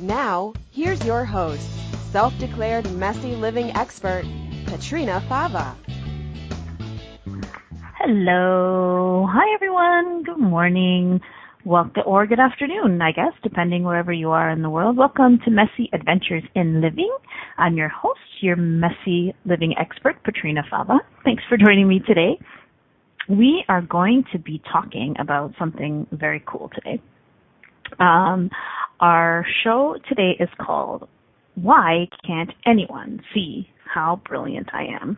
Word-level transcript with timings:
Now, 0.00 0.52
here's 0.70 1.04
your 1.04 1.24
host, 1.24 1.68
self 2.12 2.32
declared 2.38 2.88
messy 2.92 3.34
living 3.34 3.74
expert, 3.76 4.24
Katrina 4.68 5.20
Fava. 5.28 5.76
Hello. 7.98 9.26
Hi, 9.28 9.54
everyone. 9.56 10.22
Good 10.22 10.38
morning. 10.38 11.20
Welcome, 11.64 12.04
or 12.06 12.28
good 12.28 12.38
afternoon, 12.38 13.02
I 13.02 13.10
guess, 13.10 13.32
depending 13.42 13.82
wherever 13.82 14.12
you 14.12 14.30
are 14.30 14.50
in 14.50 14.62
the 14.62 14.70
world. 14.70 14.96
Welcome 14.96 15.40
to 15.44 15.50
Messy 15.50 15.90
Adventures 15.92 16.44
in 16.54 16.80
Living. 16.80 17.12
I'm 17.56 17.76
your 17.76 17.88
host, 17.88 18.20
your 18.40 18.54
messy 18.54 19.34
living 19.46 19.74
expert, 19.80 20.22
Katrina 20.22 20.62
Fava. 20.70 20.98
Thanks 21.24 21.42
for 21.48 21.58
joining 21.58 21.88
me 21.88 22.00
today. 22.06 22.38
We 23.28 23.64
are 23.68 23.82
going 23.82 24.22
to 24.30 24.38
be 24.38 24.62
talking 24.72 25.16
about 25.18 25.54
something 25.58 26.06
very 26.12 26.40
cool 26.46 26.70
today. 26.72 27.02
Um, 27.98 28.50
our 29.00 29.44
show 29.64 29.96
today 30.08 30.36
is 30.40 30.48
called 30.64 31.08
Why 31.54 32.06
Can't 32.26 32.50
Anyone 32.66 33.20
See 33.34 33.68
How 33.84 34.20
Brilliant 34.28 34.68
I 34.72 34.86
Am? 35.00 35.16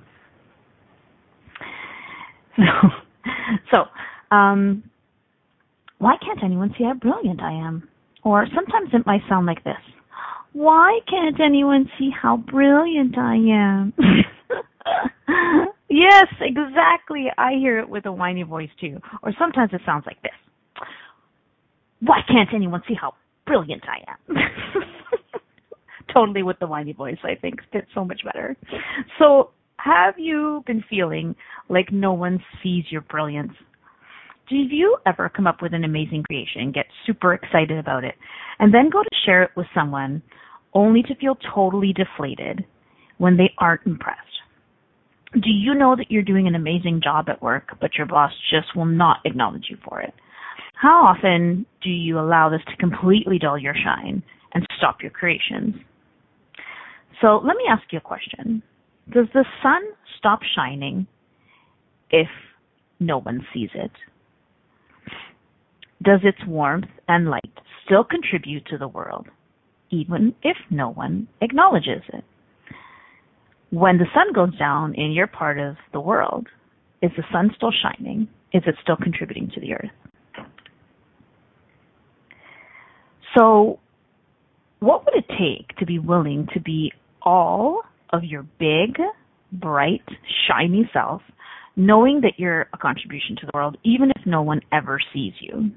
So, 2.56 2.62
so 3.70 4.36
um, 4.36 4.84
why 5.98 6.16
can't 6.24 6.42
anyone 6.42 6.74
see 6.78 6.84
how 6.84 6.94
brilliant 6.94 7.42
I 7.42 7.52
am? 7.52 7.88
Or 8.24 8.46
sometimes 8.54 8.90
it 8.92 9.06
might 9.06 9.22
sound 9.28 9.46
like 9.46 9.62
this. 9.64 9.76
Why 10.52 10.98
can't 11.08 11.40
anyone 11.40 11.88
see 11.98 12.10
how 12.10 12.38
brilliant 12.38 13.16
I 13.16 13.34
am? 13.34 13.92
yes, 15.88 16.26
exactly. 16.40 17.26
I 17.38 17.52
hear 17.52 17.78
it 17.78 17.88
with 17.88 18.06
a 18.06 18.12
whiny 18.12 18.42
voice 18.42 18.70
too. 18.80 18.98
Or 19.22 19.32
sometimes 19.38 19.70
it 19.72 19.80
sounds 19.86 20.04
like 20.06 20.20
this. 20.22 20.32
Why 22.00 22.20
can't 22.26 22.48
anyone 22.54 22.82
see 22.88 22.94
how 22.94 23.14
brilliant 23.46 23.82
I 23.86 24.10
am? 24.10 24.36
totally 26.12 26.42
with 26.42 26.58
the 26.58 26.66
whiny 26.66 26.92
voice, 26.92 27.18
I 27.24 27.34
think 27.34 27.60
fits 27.72 27.88
so 27.94 28.04
much 28.04 28.22
better. 28.24 28.56
So, 29.18 29.50
have 29.78 30.14
you 30.18 30.62
been 30.66 30.84
feeling 30.90 31.34
like 31.68 31.90
no 31.90 32.12
one 32.12 32.38
sees 32.62 32.84
your 32.90 33.00
brilliance? 33.02 33.52
Do 34.48 34.56
you 34.56 34.98
ever 35.06 35.30
come 35.34 35.46
up 35.46 35.62
with 35.62 35.72
an 35.72 35.84
amazing 35.84 36.24
creation, 36.24 36.72
get 36.72 36.86
super 37.06 37.32
excited 37.32 37.78
about 37.78 38.04
it, 38.04 38.14
and 38.58 38.74
then 38.74 38.90
go 38.90 39.02
to 39.02 39.08
share 39.24 39.42
it 39.42 39.50
with 39.56 39.66
someone 39.74 40.22
only 40.74 41.02
to 41.04 41.14
feel 41.14 41.36
totally 41.54 41.94
deflated 41.94 42.64
when 43.18 43.36
they 43.36 43.52
aren't 43.58 43.86
impressed? 43.86 44.18
Do 45.32 45.48
you 45.48 45.74
know 45.74 45.94
that 45.96 46.10
you're 46.10 46.22
doing 46.22 46.48
an 46.48 46.56
amazing 46.56 47.00
job 47.02 47.28
at 47.28 47.40
work, 47.40 47.76
but 47.80 47.94
your 47.96 48.06
boss 48.06 48.32
just 48.50 48.76
will 48.76 48.86
not 48.86 49.18
acknowledge 49.24 49.66
you 49.70 49.78
for 49.88 50.00
it? 50.00 50.12
How 50.80 51.04
often 51.04 51.66
do 51.82 51.90
you 51.90 52.18
allow 52.18 52.48
this 52.48 52.62
to 52.68 52.76
completely 52.76 53.38
dull 53.38 53.58
your 53.58 53.74
shine 53.74 54.22
and 54.54 54.66
stop 54.78 55.02
your 55.02 55.10
creations? 55.10 55.74
So 57.20 57.38
let 57.44 57.58
me 57.58 57.64
ask 57.68 57.82
you 57.90 57.98
a 57.98 58.00
question. 58.00 58.62
Does 59.12 59.26
the 59.34 59.44
sun 59.62 59.82
stop 60.16 60.40
shining 60.56 61.06
if 62.10 62.28
no 62.98 63.20
one 63.20 63.46
sees 63.52 63.68
it? 63.74 63.90
Does 66.02 66.20
its 66.22 66.38
warmth 66.46 66.88
and 67.08 67.28
light 67.28 67.52
still 67.84 68.02
contribute 68.02 68.64
to 68.68 68.78
the 68.78 68.88
world, 68.88 69.26
even 69.90 70.34
if 70.42 70.56
no 70.70 70.88
one 70.88 71.28
acknowledges 71.42 72.00
it? 72.14 72.24
When 73.68 73.98
the 73.98 74.06
sun 74.14 74.32
goes 74.34 74.58
down 74.58 74.94
in 74.94 75.12
your 75.12 75.26
part 75.26 75.58
of 75.58 75.76
the 75.92 76.00
world, 76.00 76.46
is 77.02 77.10
the 77.18 77.24
sun 77.30 77.50
still 77.54 77.72
shining? 77.82 78.28
Is 78.54 78.62
it 78.66 78.76
still 78.82 78.96
contributing 78.96 79.50
to 79.54 79.60
the 79.60 79.74
earth? 79.74 80.09
So, 83.36 83.78
what 84.80 85.04
would 85.04 85.14
it 85.14 85.26
take 85.28 85.76
to 85.78 85.86
be 85.86 85.98
willing 85.98 86.48
to 86.54 86.60
be 86.60 86.92
all 87.22 87.82
of 88.12 88.24
your 88.24 88.42
big, 88.58 88.98
bright, 89.52 90.02
shiny 90.48 90.88
self, 90.92 91.22
knowing 91.76 92.22
that 92.22 92.32
you're 92.38 92.66
a 92.72 92.78
contribution 92.78 93.36
to 93.40 93.46
the 93.46 93.52
world, 93.54 93.76
even 93.84 94.10
if 94.10 94.26
no 94.26 94.42
one 94.42 94.60
ever 94.72 94.98
sees 95.12 95.34
you? 95.40 95.70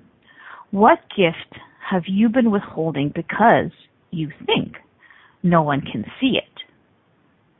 What 0.71 0.99
gift 1.15 1.61
have 1.89 2.03
you 2.07 2.29
been 2.29 2.49
withholding 2.49 3.11
because 3.13 3.71
you 4.11 4.31
think 4.45 4.73
no 5.43 5.61
one 5.61 5.81
can 5.81 6.05
see 6.19 6.37
it 6.37 6.63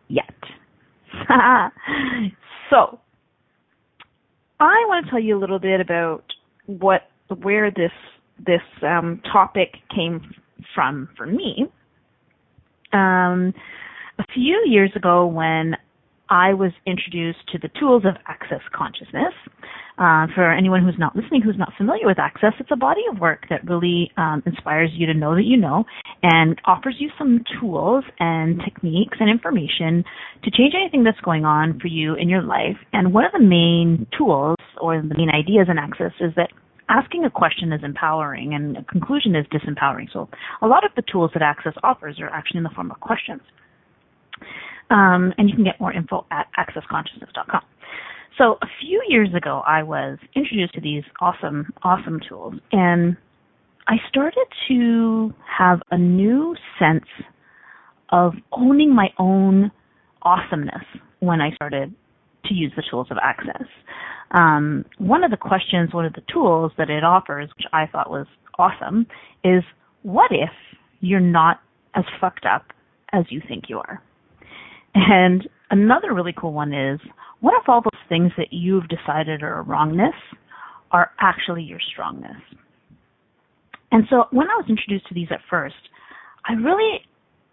yet? 0.08 0.24
so, 2.70 3.00
I 4.60 4.86
want 4.88 5.06
to 5.06 5.12
tell 5.12 5.20
you 5.20 5.38
a 5.38 5.40
little 5.40 5.60
bit 5.60 5.82
about 5.82 6.24
what 6.66 7.02
where 7.42 7.70
this 7.70 7.92
this 8.46 8.62
um, 8.82 9.22
topic 9.32 9.76
came 9.94 10.34
from 10.76 11.10
for 11.18 11.26
me. 11.26 11.66
Um, 12.92 13.54
a 14.20 14.26
few 14.34 14.64
years 14.68 14.92
ago, 14.96 15.26
when 15.26 15.76
I 16.30 16.54
was 16.54 16.72
introduced 16.88 17.40
to 17.52 17.60
the 17.60 17.70
tools 17.80 18.04
of 18.06 18.16
Access 18.28 18.62
Consciousness. 18.74 19.34
Uh, 19.96 20.26
for 20.34 20.52
anyone 20.52 20.84
who's 20.84 20.98
not 20.98 21.16
listening, 21.16 21.44
who's 21.44 21.58
not 21.60 21.72
familiar 21.78 22.08
with 22.08 22.18
Access, 22.18 22.54
it's 22.60 22.72
a 22.72 22.76
body 22.76 23.02
of 23.12 23.20
work 23.20 23.46
that 23.52 23.64
really 23.70 24.10
um, 24.18 24.42
inspires 24.48 24.90
you 24.94 25.06
to 25.06 25.14
know 25.14 25.36
that 25.36 25.44
you 25.44 25.56
know 25.56 25.84
and 26.24 26.60
offers 26.66 26.96
you 26.98 27.12
some 27.20 27.44
tools 27.60 28.04
and 28.20 28.60
techniques 28.66 29.18
and 29.20 29.30
information 29.30 30.04
to 30.44 30.50
change 30.50 30.74
anything 30.74 31.04
that's 31.04 31.20
going 31.20 31.46
on 31.46 31.80
for 31.80 31.88
you 31.88 32.16
in 32.16 32.28
your 32.28 32.42
life. 32.42 32.78
And 32.92 33.14
one 33.14 33.26
of 33.26 33.34
the 33.34 33.46
main 33.46 34.08
tools 34.18 34.58
or 34.82 35.00
the 35.00 35.16
main 35.16 35.30
ideas 35.30 35.68
in 35.70 35.78
Access 35.78 36.14
is 36.20 36.34
that 36.38 36.50
asking 36.90 37.26
a 37.26 37.30
question 37.30 37.72
is 37.72 37.82
empowering 37.84 38.54
and 38.54 38.78
a 38.78 38.84
conclusion 38.84 39.36
is 39.36 39.46
disempowering. 39.48 40.12
So 40.12 40.30
a 40.62 40.68
lot 40.68 40.86
of 40.86 40.92
the 40.96 41.04
tools 41.12 41.32
that 41.34 41.42
Access 41.42 41.74
offers 41.84 42.20
are 42.20 42.30
actually 42.30 42.60
in 42.60 42.64
the 42.64 42.70
form 42.70 42.92
of 42.92 43.00
questions. 43.00 43.42
Um, 44.90 45.34
and 45.38 45.50
you 45.50 45.56
can 45.56 45.64
get 45.64 45.80
more 45.80 45.94
info 45.94 46.26
at 46.32 46.48
accessconsciousness.com. 46.58 47.62
So 48.38 48.58
a 48.62 48.68
few 48.82 49.02
years 49.08 49.30
ago, 49.36 49.62
I 49.66 49.84
was 49.84 50.18
introduced 50.36 50.74
to 50.74 50.82
these 50.82 51.04
awesome, 51.22 51.72
awesome 51.84 52.20
tools, 52.28 52.56
and 52.72 53.16
I 53.88 53.96
started 54.10 54.46
to 54.70 55.34
have 55.46 55.82
a 55.92 55.98
new 55.98 56.56
sense 56.80 57.06
of 58.10 58.34
owning 58.52 58.94
my 58.94 59.10
own 59.20 59.72
awesomeness 60.24 60.84
when 61.20 61.42
I 61.42 61.52
started 61.56 61.94
to 62.46 62.54
use 62.54 62.72
the 62.76 62.84
tools 62.90 63.08
of 63.12 63.18
access. 63.22 63.68
Um, 64.32 64.86
one 64.98 65.24
of 65.24 65.32
the 65.32 65.38
questions, 65.38 65.94
one 65.94 66.06
of 66.06 66.14
the 66.14 66.24
tools 66.32 66.72
that 66.78 66.90
it 66.90 67.04
offers, 67.04 67.50
which 67.58 67.68
I 67.72 67.86
thought 67.88 68.10
was 68.10 68.28
awesome, 68.58 69.06
is 69.44 69.64
what 70.02 70.32
if 70.32 70.50
you're 71.00 71.20
not 71.20 71.60
as 71.96 72.04
fucked 72.20 72.46
up 72.46 72.66
as 73.12 73.26
you 73.30 73.42
think 73.48 73.66
you 73.70 73.78
are? 73.78 74.02
And 74.96 75.48
another 75.70 76.14
really 76.14 76.34
cool 76.36 76.54
one 76.54 76.74
is 76.74 77.00
what 77.42 77.54
if 77.62 77.68
all 77.68 77.82
those 77.82 78.02
things 78.10 78.32
that 78.38 78.48
you've 78.52 78.88
decided 78.88 79.44
are 79.44 79.60
a 79.60 79.62
wrongness 79.64 80.16
are 80.92 81.12
actually 81.20 81.64
your 81.64 81.80
strongness? 81.92 82.38
And 83.92 84.06
so 84.10 84.26
when 84.32 84.48
I 84.48 84.56
was 84.56 84.66
introduced 84.70 85.08
to 85.08 85.14
these 85.14 85.28
at 85.30 85.40
first, 85.50 85.76
I 86.48 86.54
really, 86.54 87.02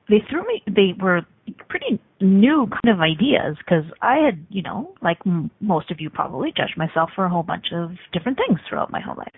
they 0.08 0.22
threw 0.30 0.42
me, 0.46 0.62
they 0.66 0.94
were 1.00 1.22
pretty 1.68 2.00
new 2.20 2.68
kind 2.70 2.94
of 2.94 3.00
ideas 3.00 3.56
because 3.58 3.84
I 4.02 4.16
had, 4.24 4.44
you 4.50 4.62
know, 4.62 4.94
like 5.02 5.18
m- 5.26 5.50
most 5.60 5.90
of 5.90 6.00
you 6.00 6.10
probably, 6.10 6.52
judged 6.56 6.76
myself 6.76 7.10
for 7.14 7.24
a 7.24 7.30
whole 7.30 7.42
bunch 7.42 7.66
of 7.72 7.90
different 8.12 8.38
things 8.38 8.60
throughout 8.68 8.90
my 8.90 9.00
whole 9.00 9.16
life. 9.16 9.32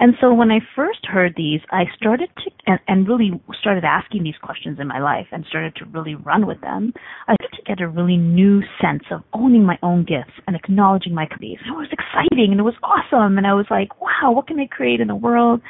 And 0.00 0.14
so 0.18 0.32
when 0.32 0.50
I 0.50 0.60
first 0.74 1.04
heard 1.04 1.34
these, 1.36 1.60
I 1.70 1.84
started 1.94 2.30
to, 2.38 2.50
and, 2.66 2.80
and 2.88 3.06
really 3.06 3.32
started 3.60 3.84
asking 3.84 4.22
these 4.22 4.38
questions 4.42 4.78
in 4.80 4.88
my 4.88 4.98
life 4.98 5.26
and 5.30 5.44
started 5.46 5.76
to 5.76 5.84
really 5.84 6.14
run 6.14 6.46
with 6.46 6.60
them. 6.62 6.94
I 7.28 7.34
started 7.34 7.56
to 7.56 7.62
get 7.64 7.80
a 7.82 7.88
really 7.88 8.16
new 8.16 8.62
sense 8.80 9.02
of 9.10 9.20
owning 9.34 9.62
my 9.64 9.78
own 9.82 10.04
gifts 10.04 10.32
and 10.46 10.56
acknowledging 10.56 11.14
my 11.14 11.26
gifts. 11.26 11.42
It 11.68 11.76
was 11.76 11.92
exciting 11.92 12.50
and 12.50 12.60
it 12.60 12.64
was 12.64 12.80
awesome. 12.82 13.36
And 13.36 13.46
I 13.46 13.52
was 13.52 13.66
like, 13.70 14.00
wow, 14.00 14.32
what 14.32 14.46
can 14.46 14.58
I 14.58 14.66
create 14.66 15.00
in 15.00 15.08
the 15.08 15.14
world? 15.14 15.60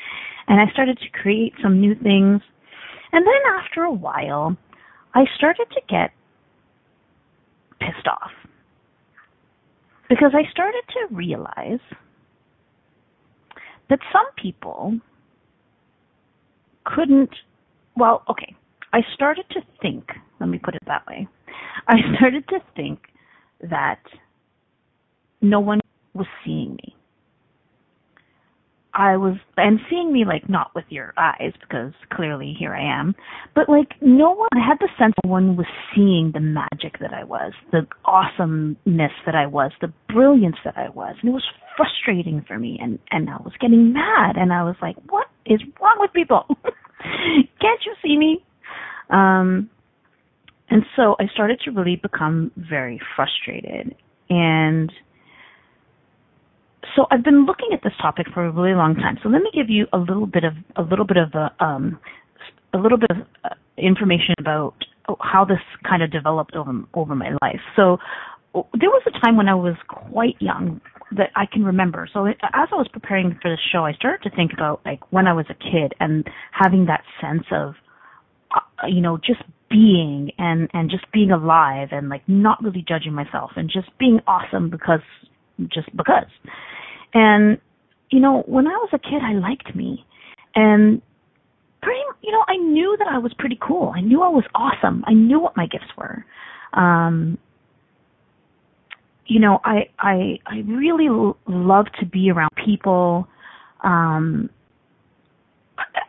And 0.47 0.61
I 0.61 0.73
started 0.73 0.99
to 0.99 1.21
create 1.21 1.53
some 1.61 1.81
new 1.81 1.95
things. 1.97 2.41
And 3.13 3.27
then 3.27 3.43
after 3.59 3.83
a 3.83 3.93
while, 3.93 4.57
I 5.15 5.25
started 5.37 5.67
to 5.73 5.81
get 5.89 6.11
pissed 7.81 8.07
off 8.07 8.31
because 10.09 10.33
I 10.35 10.51
started 10.51 10.83
to 10.89 11.15
realize 11.15 11.81
that 13.89 13.99
some 14.13 14.27
people 14.37 14.99
couldn't 16.85 17.31
well 17.97 18.23
okay 18.29 18.55
I 18.93 19.01
started 19.15 19.45
to 19.51 19.61
think, 19.81 20.05
let 20.41 20.49
me 20.49 20.59
put 20.59 20.75
it 20.75 20.83
that 20.87 21.07
way. 21.07 21.29
I 21.87 21.97
started 22.17 22.47
to 22.49 22.59
think 22.75 23.01
that 23.63 24.01
no 25.41 25.61
one 25.61 25.81
was 26.15 26.27
seeing 26.45 26.73
me. 26.73 26.97
I 28.95 29.17
was, 29.17 29.37
and 29.57 29.79
seeing 29.89 30.13
me 30.13 30.25
like 30.27 30.49
not 30.49 30.73
with 30.75 30.85
your 30.89 31.13
eyes 31.17 31.53
because 31.61 31.93
clearly 32.13 32.55
here 32.59 32.75
I 32.75 33.01
am, 33.01 33.15
but 33.55 33.69
like 33.69 33.91
no 34.01 34.33
one, 34.33 34.49
had 34.55 34.79
the 34.81 34.89
sense 34.99 35.15
no 35.25 35.31
one 35.31 35.57
was 35.57 35.67
seeing 35.95 36.33
the 36.35 36.41
magic 36.41 36.99
that 37.01 37.13
I 37.13 37.25
was, 37.25 37.53
the 37.71 37.87
awesomeness 38.05 39.13
that 39.27 39.35
I 39.35 39.47
was, 39.47 39.71
the 39.81 39.93
brilliance 40.13 40.57
that 40.65 40.77
I 40.77 40.89
was. 40.89 41.15
And 41.21 41.31
it 41.31 41.33
was 41.33 41.45
frustrating 41.77 42.45
for 42.47 42.59
me 42.59 42.79
and, 42.81 42.99
and 43.11 43.31
I 43.31 43.37
was 43.37 43.53
getting 43.61 43.93
mad 43.93 44.37
and 44.37 44.53
I 44.53 44.65
was 44.65 44.77
like, 44.83 44.97
what 45.09 45.29
is 45.47 45.61
wrong 45.81 45.97
with 45.99 46.13
people? 46.13 46.45
Can't 47.03 47.81
you 47.87 47.95
see 48.03 48.17
me? 48.19 48.45
Um, 49.09 49.71
and 50.69 50.85
so 50.97 51.17
I 51.19 51.27
started 51.33 51.61
to 51.65 51.71
really 51.71 51.97
become 51.97 52.53
very 52.57 53.01
frustrated 53.17 53.95
and 54.29 54.93
so 56.97 57.07
I've 57.11 57.25
been 57.25 57.47
looking 57.47 57.69
at 57.73 57.83
this 57.83 57.93
topic 58.01 58.27
for 58.33 58.45
a 58.45 58.51
really 58.51 58.75
long 58.75 58.95
time. 58.95 59.19
So 59.23 59.29
let 59.29 59.43
me 59.43 59.51
give 59.55 59.71
you 59.71 59.87
a 59.93 59.99
little 59.99 60.27
bit 60.27 60.45
of 60.45 60.55
a 60.77 60.83
little 60.83 61.05
bit 61.05 61.17
of 61.17 61.35
a 61.35 61.65
um, 61.65 61.99
a 62.73 62.79
little 62.79 62.99
bit 62.99 63.11
of 63.11 63.17
uh, 63.45 63.55
information 63.77 64.35
about 64.39 64.75
how 65.21 65.45
this 65.45 65.59
kind 65.89 66.03
of 66.03 66.11
developed 66.11 66.55
over 66.55 66.73
over 66.95 67.15
my 67.15 67.31
life. 67.43 67.61
So 67.77 67.99
there 68.55 68.91
was 68.91 69.03
a 69.07 69.21
time 69.21 69.37
when 69.37 69.49
I 69.49 69.55
was 69.55 69.77
quite 69.89 70.37
young 70.41 70.81
that 71.17 71.31
I 71.35 71.47
can 71.47 71.65
remember. 71.65 72.09
So 72.13 72.27
as 72.27 72.37
I 72.43 72.75
was 72.75 72.89
preparing 72.93 73.37
for 73.41 73.51
this 73.51 73.61
show, 73.73 73.85
I 73.85 73.93
started 73.93 74.29
to 74.29 74.37
think 74.37 74.53
about 74.53 74.81
like 74.85 75.01
when 75.13 75.27
I 75.27 75.33
was 75.33 75.47
a 75.51 75.55
kid 75.55 75.95
and 76.01 76.29
having 76.53 76.87
that 76.87 77.03
sense 77.21 77.45
of 77.53 77.75
uh, 78.55 78.87
you 78.87 79.01
know 79.01 79.17
just 79.17 79.43
being 79.69 80.31
and 80.39 80.69
and 80.73 80.91
just 80.91 81.11
being 81.13 81.31
alive 81.31 81.89
and 81.93 82.09
like 82.09 82.23
not 82.29 82.63
really 82.63 82.85
judging 82.87 83.13
myself 83.13 83.53
and 83.57 83.71
just 83.71 83.89
being 83.99 84.21
awesome 84.27 84.71
because 84.71 85.01
just 85.69 85.95
because. 85.97 86.31
And, 87.15 87.59
you 88.11 88.21
know, 88.21 88.43
when 88.47 88.67
I 88.67 88.71
was 88.73 88.91
a 88.93 88.99
kid, 88.99 89.23
I 89.23 89.35
liked 89.35 89.75
me. 89.75 90.05
And 90.55 91.03
pretty, 91.83 92.01
you 92.23 92.33
know, 92.33 92.45
I 92.47 92.57
knew 92.57 92.97
that 92.99 93.09
I 93.09 93.19
was 93.19 93.33
pretty 93.39 93.59
cool. 93.61 93.93
I 93.95 94.01
knew 94.01 94.23
I 94.23 94.29
was 94.29 94.45
awesome. 94.55 95.05
I 95.07 95.13
knew 95.13 95.41
what 95.41 95.57
my 95.57 95.67
gifts 95.67 95.91
were. 95.97 96.25
Um, 96.73 97.39
you 99.27 99.41
know, 99.41 99.61
I, 99.65 99.89
I, 99.99 100.39
I 100.47 100.59
really 100.67 101.07
l- 101.07 101.39
love 101.47 101.87
to 102.01 102.07
be 102.07 102.31
around 102.31 102.51
people. 102.65 103.29
Um, 103.83 104.51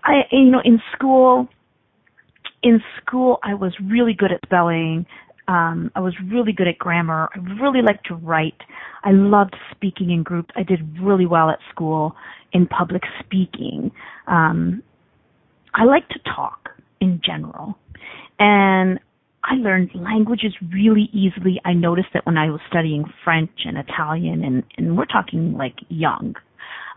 I, 0.03 0.21
you 0.31 0.51
know, 0.51 0.61
in 0.63 0.81
school, 0.95 1.47
in 2.63 2.81
school, 3.01 3.39
I 3.43 3.53
was 3.53 3.73
really 3.81 4.13
good 4.13 4.31
at 4.31 4.39
spelling. 4.45 5.05
Um, 5.51 5.91
I 5.95 5.99
was 5.99 6.13
really 6.31 6.53
good 6.53 6.69
at 6.69 6.77
grammar. 6.79 7.29
I 7.35 7.39
really 7.61 7.81
liked 7.81 8.05
to 8.07 8.15
write. 8.15 8.61
I 9.03 9.11
loved 9.11 9.53
speaking 9.71 10.09
in 10.11 10.23
groups. 10.23 10.49
I 10.55 10.63
did 10.63 10.79
really 11.01 11.25
well 11.25 11.49
at 11.49 11.59
school 11.69 12.15
in 12.53 12.67
public 12.67 13.01
speaking. 13.19 13.91
Um, 14.27 14.81
I 15.73 15.83
like 15.83 16.07
to 16.09 16.19
talk 16.19 16.69
in 17.01 17.19
general. 17.21 17.77
And 18.39 18.97
I 19.43 19.55
learned 19.55 19.89
languages 19.93 20.53
really 20.71 21.09
easily. 21.11 21.59
I 21.65 21.73
noticed 21.73 22.09
that 22.13 22.25
when 22.25 22.37
I 22.37 22.49
was 22.49 22.61
studying 22.69 23.03
French 23.25 23.65
and 23.65 23.77
Italian, 23.77 24.45
and, 24.45 24.63
and 24.77 24.97
we're 24.97 25.05
talking 25.05 25.57
like 25.57 25.75
young, 25.89 26.35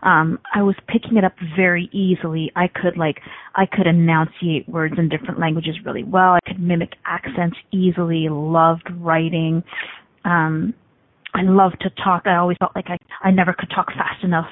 um, 0.05 0.37
I 0.53 0.61
was 0.61 0.75
picking 0.87 1.17
it 1.17 1.23
up 1.23 1.33
very 1.57 1.89
easily. 1.91 2.51
I 2.55 2.67
could 2.67 2.95
like 2.95 3.17
I 3.55 3.65
could 3.65 3.87
enunciate 3.87 4.69
words 4.69 4.93
in 4.97 5.09
different 5.09 5.39
languages 5.39 5.75
really 5.83 6.03
well. 6.03 6.33
I 6.33 6.39
could 6.45 6.59
mimic 6.59 6.93
accents 7.05 7.57
easily. 7.73 8.27
Loved 8.29 8.87
writing. 8.99 9.63
Um, 10.23 10.75
I 11.33 11.41
loved 11.41 11.81
to 11.81 11.89
talk. 12.03 12.23
I 12.25 12.35
always 12.35 12.57
felt 12.59 12.75
like 12.75 12.85
I 12.87 12.97
I 13.23 13.31
never 13.31 13.53
could 13.57 13.69
talk 13.73 13.87
fast 13.87 14.23
enough 14.23 14.47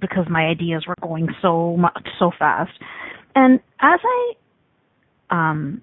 because 0.00 0.24
my 0.30 0.46
ideas 0.46 0.84
were 0.88 0.96
going 1.02 1.28
so 1.42 1.76
much 1.76 2.08
so 2.18 2.30
fast. 2.38 2.72
And 3.34 3.60
as 3.80 4.00
I 4.02 4.32
um, 5.30 5.82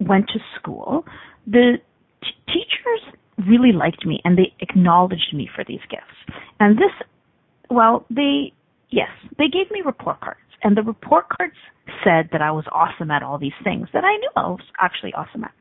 went 0.00 0.26
to 0.28 0.40
school, 0.58 1.04
the 1.46 1.78
t- 2.20 2.52
teachers 2.52 3.46
really 3.48 3.72
liked 3.72 4.04
me 4.04 4.20
and 4.24 4.36
they 4.36 4.52
acknowledged 4.60 5.32
me 5.32 5.48
for 5.54 5.64
these 5.66 5.80
gifts. 5.88 6.34
And 6.58 6.76
this 6.76 6.92
well, 7.70 8.06
they, 8.10 8.52
yes, 8.90 9.10
they 9.38 9.48
gave 9.48 9.70
me 9.70 9.82
report 9.84 10.20
cards. 10.20 10.40
And 10.62 10.76
the 10.76 10.82
report 10.82 11.26
cards 11.28 11.54
said 12.04 12.28
that 12.32 12.42
I 12.42 12.50
was 12.50 12.64
awesome 12.72 13.10
at 13.10 13.22
all 13.22 13.38
these 13.38 13.52
things 13.64 13.88
that 13.92 14.04
I 14.04 14.16
knew 14.16 14.30
I 14.36 14.48
was 14.48 14.60
actually 14.78 15.14
awesome 15.14 15.44
at. 15.44 15.52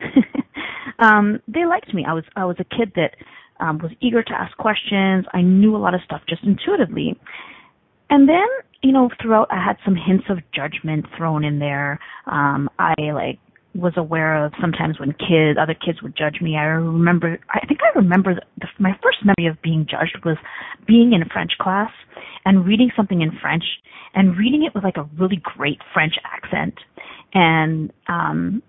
um, 0.98 1.40
they 1.48 1.64
liked 1.64 1.94
me. 1.94 2.04
I 2.06 2.12
was 2.12 2.24
I 2.36 2.44
was 2.44 2.56
a 2.58 2.64
kid 2.64 2.92
that 2.96 3.14
um, 3.60 3.78
was 3.78 3.92
eager 4.00 4.22
to 4.22 4.32
ask 4.32 4.56
questions. 4.56 5.24
I 5.32 5.40
knew 5.40 5.76
a 5.76 5.78
lot 5.78 5.94
of 5.94 6.00
stuff 6.04 6.22
just 6.28 6.42
intuitively. 6.42 7.18
And 8.10 8.28
then, 8.28 8.46
you 8.82 8.92
know, 8.92 9.08
throughout 9.22 9.46
I 9.50 9.64
had 9.64 9.76
some 9.84 9.94
hints 9.94 10.24
of 10.28 10.38
judgment 10.52 11.06
thrown 11.16 11.44
in 11.44 11.58
there. 11.58 11.98
Um, 12.26 12.68
I 12.78 12.94
like 13.14 13.38
was 13.74 13.94
aware 13.96 14.44
of 14.44 14.52
sometimes 14.60 15.00
when 15.00 15.12
kids, 15.12 15.58
other 15.60 15.74
kids 15.74 16.02
would 16.02 16.16
judge 16.16 16.40
me. 16.40 16.56
I 16.56 16.64
remember, 16.64 17.38
I 17.50 17.66
think 17.66 17.80
I 17.82 17.98
remember 17.98 18.34
the, 18.58 18.66
my 18.78 18.92
first 19.02 19.18
memory 19.24 19.50
of 19.50 19.60
being 19.62 19.86
judged 19.88 20.24
was 20.24 20.36
being 20.86 21.12
in 21.12 21.22
a 21.22 21.26
French 21.32 21.52
class 21.60 21.90
and 22.44 22.66
reading 22.66 22.90
something 22.96 23.22
in 23.22 23.30
French 23.40 23.64
and 24.14 24.36
reading 24.36 24.64
it 24.64 24.74
with 24.74 24.84
like 24.84 24.96
a 24.96 25.08
really 25.18 25.40
great 25.42 25.78
French 25.94 26.14
accent. 26.24 26.74
And, 27.32 27.92
um, 28.08 28.62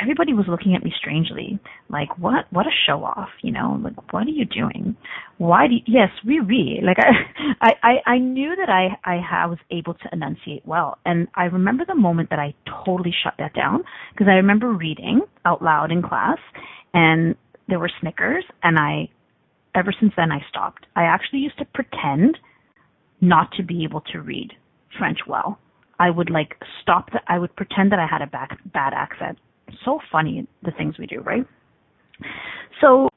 everybody 0.00 0.32
was 0.32 0.46
looking 0.48 0.74
at 0.74 0.84
me 0.84 0.92
strangely, 0.96 1.58
like, 1.88 2.16
what, 2.18 2.46
what 2.50 2.66
a 2.66 2.70
show 2.86 3.04
off, 3.04 3.28
you 3.42 3.52
know, 3.52 3.80
like, 3.82 4.12
what 4.12 4.26
are 4.26 4.30
you 4.30 4.44
doing? 4.44 4.96
Why 5.38 5.66
do 5.66 5.74
you, 5.74 5.80
yes, 5.86 6.10
we 6.26 6.40
oui. 6.40 6.80
Like, 6.82 6.98
I, 7.60 7.72
I, 7.82 8.10
I 8.12 8.18
knew 8.18 8.54
that 8.56 8.68
I, 8.68 8.96
I 9.04 9.46
was 9.46 9.58
able 9.70 9.94
to 9.94 10.08
enunciate 10.12 10.66
well. 10.66 10.98
And 11.04 11.28
I 11.34 11.44
remember 11.44 11.84
the 11.86 11.94
moment 11.94 12.30
that 12.30 12.38
I 12.38 12.54
totally 12.84 13.14
shut 13.22 13.34
that 13.38 13.54
down 13.54 13.82
because 14.12 14.28
I 14.28 14.34
remember 14.34 14.72
reading 14.72 15.22
out 15.44 15.62
loud 15.62 15.90
in 15.90 16.02
class 16.02 16.38
and 16.94 17.34
there 17.68 17.78
were 17.78 17.90
snickers 18.00 18.44
and 18.62 18.78
I, 18.78 19.08
ever 19.74 19.92
since 19.98 20.12
then 20.16 20.30
I 20.32 20.40
stopped. 20.48 20.86
I 20.96 21.04
actually 21.04 21.40
used 21.40 21.58
to 21.58 21.64
pretend 21.66 22.38
not 23.20 23.50
to 23.56 23.62
be 23.64 23.84
able 23.84 24.02
to 24.12 24.20
read 24.20 24.52
French 24.98 25.18
well. 25.26 25.58
I 26.00 26.10
would 26.10 26.30
like 26.30 26.54
stop 26.80 27.10
that. 27.12 27.24
I 27.26 27.40
would 27.40 27.56
pretend 27.56 27.90
that 27.90 27.98
I 27.98 28.06
had 28.06 28.22
a 28.22 28.26
back, 28.26 28.56
bad 28.72 28.92
accent 28.94 29.38
so 29.84 30.00
funny 30.10 30.46
the 30.62 30.72
things 30.72 30.98
we 30.98 31.06
do, 31.06 31.20
right? 31.20 31.44
So 32.80 33.08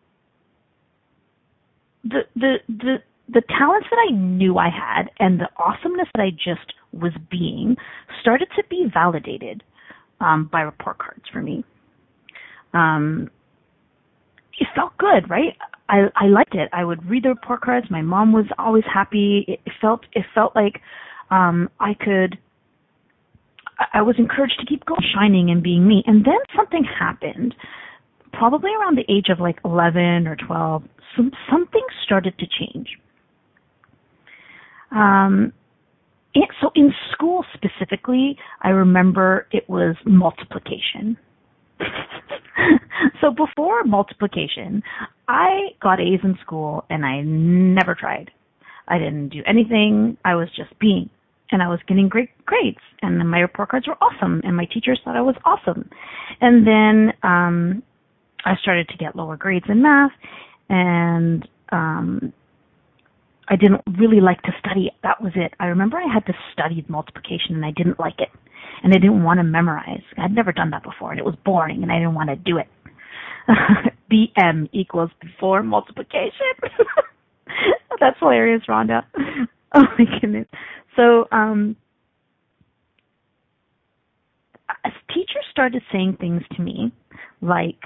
the 2.04 2.22
the 2.36 2.56
the 2.68 2.96
the 3.30 3.42
talents 3.58 3.88
that 3.90 3.98
I 4.10 4.12
knew 4.14 4.58
I 4.58 4.70
had 4.70 5.10
and 5.20 5.40
the 5.40 5.48
awesomeness 5.58 6.08
that 6.16 6.22
I 6.22 6.32
just 6.32 6.74
was 6.92 7.14
being 7.30 7.76
started 8.22 8.50
to 8.58 8.64
be 8.70 8.88
validated 8.94 9.64
um, 10.20 10.50
by 10.52 10.62
report 10.62 10.98
cards 10.98 11.24
for 11.32 11.42
me. 11.42 11.64
Um, 12.74 13.30
it 14.60 14.68
felt 14.76 14.98
good, 14.98 15.30
right? 15.30 15.56
I 15.90 16.08
I 16.16 16.28
liked 16.28 16.56
it. 16.56 16.70
I 16.74 16.84
would 16.84 17.08
read 17.10 17.24
the 17.24 17.30
report 17.30 17.62
cards. 17.62 17.88
My 17.90 18.02
mom 18.02 18.32
was 18.32 18.46
always 18.58 18.84
happy. 18.92 19.46
It, 19.48 19.60
felt 19.80 20.02
it 20.14 20.26
felt 20.34 20.56
like 20.56 20.82
um, 21.32 21.70
I 21.80 21.94
could 21.94 22.38
I 23.94 24.02
was 24.02 24.16
encouraged 24.18 24.60
to 24.60 24.66
keep 24.66 24.86
going, 24.86 25.02
shining 25.14 25.50
and 25.50 25.64
being 25.64 25.88
me. 25.88 26.04
And 26.06 26.26
then 26.26 26.38
something 26.56 26.84
happened, 26.84 27.56
probably 28.34 28.72
around 28.80 28.98
the 28.98 29.06
age 29.12 29.28
of 29.30 29.40
like 29.40 29.60
11 29.66 30.28
or 30.28 30.36
12. 30.36 30.84
Some, 31.16 31.32
something 31.50 31.84
started 32.04 32.38
to 32.40 32.46
change. 32.48 32.98
Um, 34.92 35.54
it, 36.34 36.50
so 36.62 36.72
in 36.76 36.94
school 37.12 37.44
specifically, 37.54 38.38
I 38.62 38.70
remember 38.70 39.48
it 39.52 39.70
was 39.70 39.96
multiplication. 40.06 41.18
so 43.22 43.32
before 43.32 43.84
multiplication, 43.84 44.84
I 45.28 45.70
got 45.82 46.00
A's 46.00 46.20
in 46.24 46.38
school 46.42 46.86
and 46.90 47.06
I 47.06 47.22
never 47.22 47.96
tried. 47.96 48.32
I 48.88 48.98
didn't 48.98 49.30
do 49.30 49.42
anything. 49.46 50.18
I 50.24 50.36
was 50.36 50.50
just 50.56 50.78
being 50.80 51.10
and 51.52 51.62
I 51.62 51.68
was 51.68 51.80
getting 51.88 52.10
great 52.10 52.30
grades 52.46 52.80
and 53.02 53.18
my 53.30 53.40
report 53.40 53.70
cards 53.70 53.88
were 53.88 53.98
awesome 54.02 54.42
and 54.44 54.56
my 54.56 54.66
teachers 54.66 55.00
thought 55.04 55.16
I 55.18 55.22
was 55.22 55.36
awesome. 55.46 55.90
And 56.40 56.66
then 56.66 57.14
um 57.24 57.84
I 58.46 58.56
started 58.62 58.88
to 58.90 58.98
get 58.98 59.16
lower 59.16 59.38
grades 59.38 59.66
in 59.70 59.82
math 59.82 60.12
and 60.70 61.48
um 61.72 62.34
I 63.50 63.56
didn't 63.58 63.82
really 64.00 64.22
like 64.22 64.42
to 64.44 64.52
study. 64.60 64.92
That 65.04 65.22
was 65.22 65.34
it. 65.36 65.54
I 65.60 65.66
remember 65.66 65.98
I 65.98 66.12
had 66.12 66.26
to 66.28 66.34
study 66.54 66.86
multiplication 66.88 67.56
and 67.56 67.66
I 67.66 67.72
didn't 67.72 68.00
like 68.00 68.20
it. 68.20 68.30
And 68.84 68.94
I 68.94 68.98
didn't 68.98 69.24
want 69.24 69.40
to 69.40 69.44
memorize. 69.44 70.02
I'd 70.18 70.34
never 70.34 70.52
done 70.52 70.70
that 70.72 70.84
before 70.84 71.12
and 71.12 71.20
it 71.20 71.26
was 71.26 71.36
boring 71.44 71.84
and 71.84 71.92
I 71.92 71.98
didn't 71.98 72.16
want 72.16 72.30
to 72.30 72.36
do 72.36 72.58
it. 72.58 72.68
BM 74.12 74.70
equals 74.72 75.10
before 75.22 75.64
multiplication. 75.64 76.32
That's 78.00 78.18
hilarious, 78.20 78.64
Rhonda. 78.68 79.04
Oh 79.74 79.86
my 79.98 80.04
goodness. 80.20 80.48
So, 80.96 81.28
um, 81.32 81.76
as 84.84 84.92
teachers 85.10 85.46
started 85.52 85.82
saying 85.92 86.18
things 86.20 86.42
to 86.56 86.62
me 86.62 86.92
like, 87.42 87.80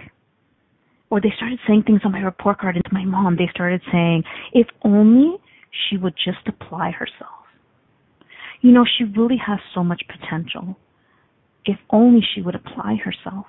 or 1.09 1.21
they 1.21 1.31
started 1.37 1.59
saying 1.67 1.83
things 1.85 2.01
on 2.03 2.11
my 2.11 2.19
report 2.19 2.59
card 2.59 2.75
and 2.75 2.85
to 2.85 2.93
my 2.93 3.05
mom. 3.05 3.35
They 3.37 3.49
started 3.51 3.81
saying, 3.91 4.23
if 4.53 4.67
only 4.83 5.37
she 5.87 5.97
would 5.97 6.15
just 6.15 6.47
apply 6.47 6.91
herself. 6.91 7.31
You 8.61 8.71
know, 8.71 8.85
she 8.97 9.03
really 9.03 9.37
has 9.45 9.59
so 9.73 9.83
much 9.83 10.01
potential. 10.07 10.75
If 11.65 11.77
only 11.89 12.21
she 12.33 12.41
would 12.41 12.55
apply 12.55 12.97
herself. 13.03 13.45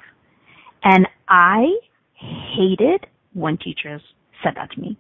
And 0.83 1.07
I 1.29 1.67
hated 2.15 3.07
when 3.33 3.57
teachers 3.57 4.03
said 4.43 4.55
that 4.57 4.71
to 4.73 4.81
me. 4.81 4.99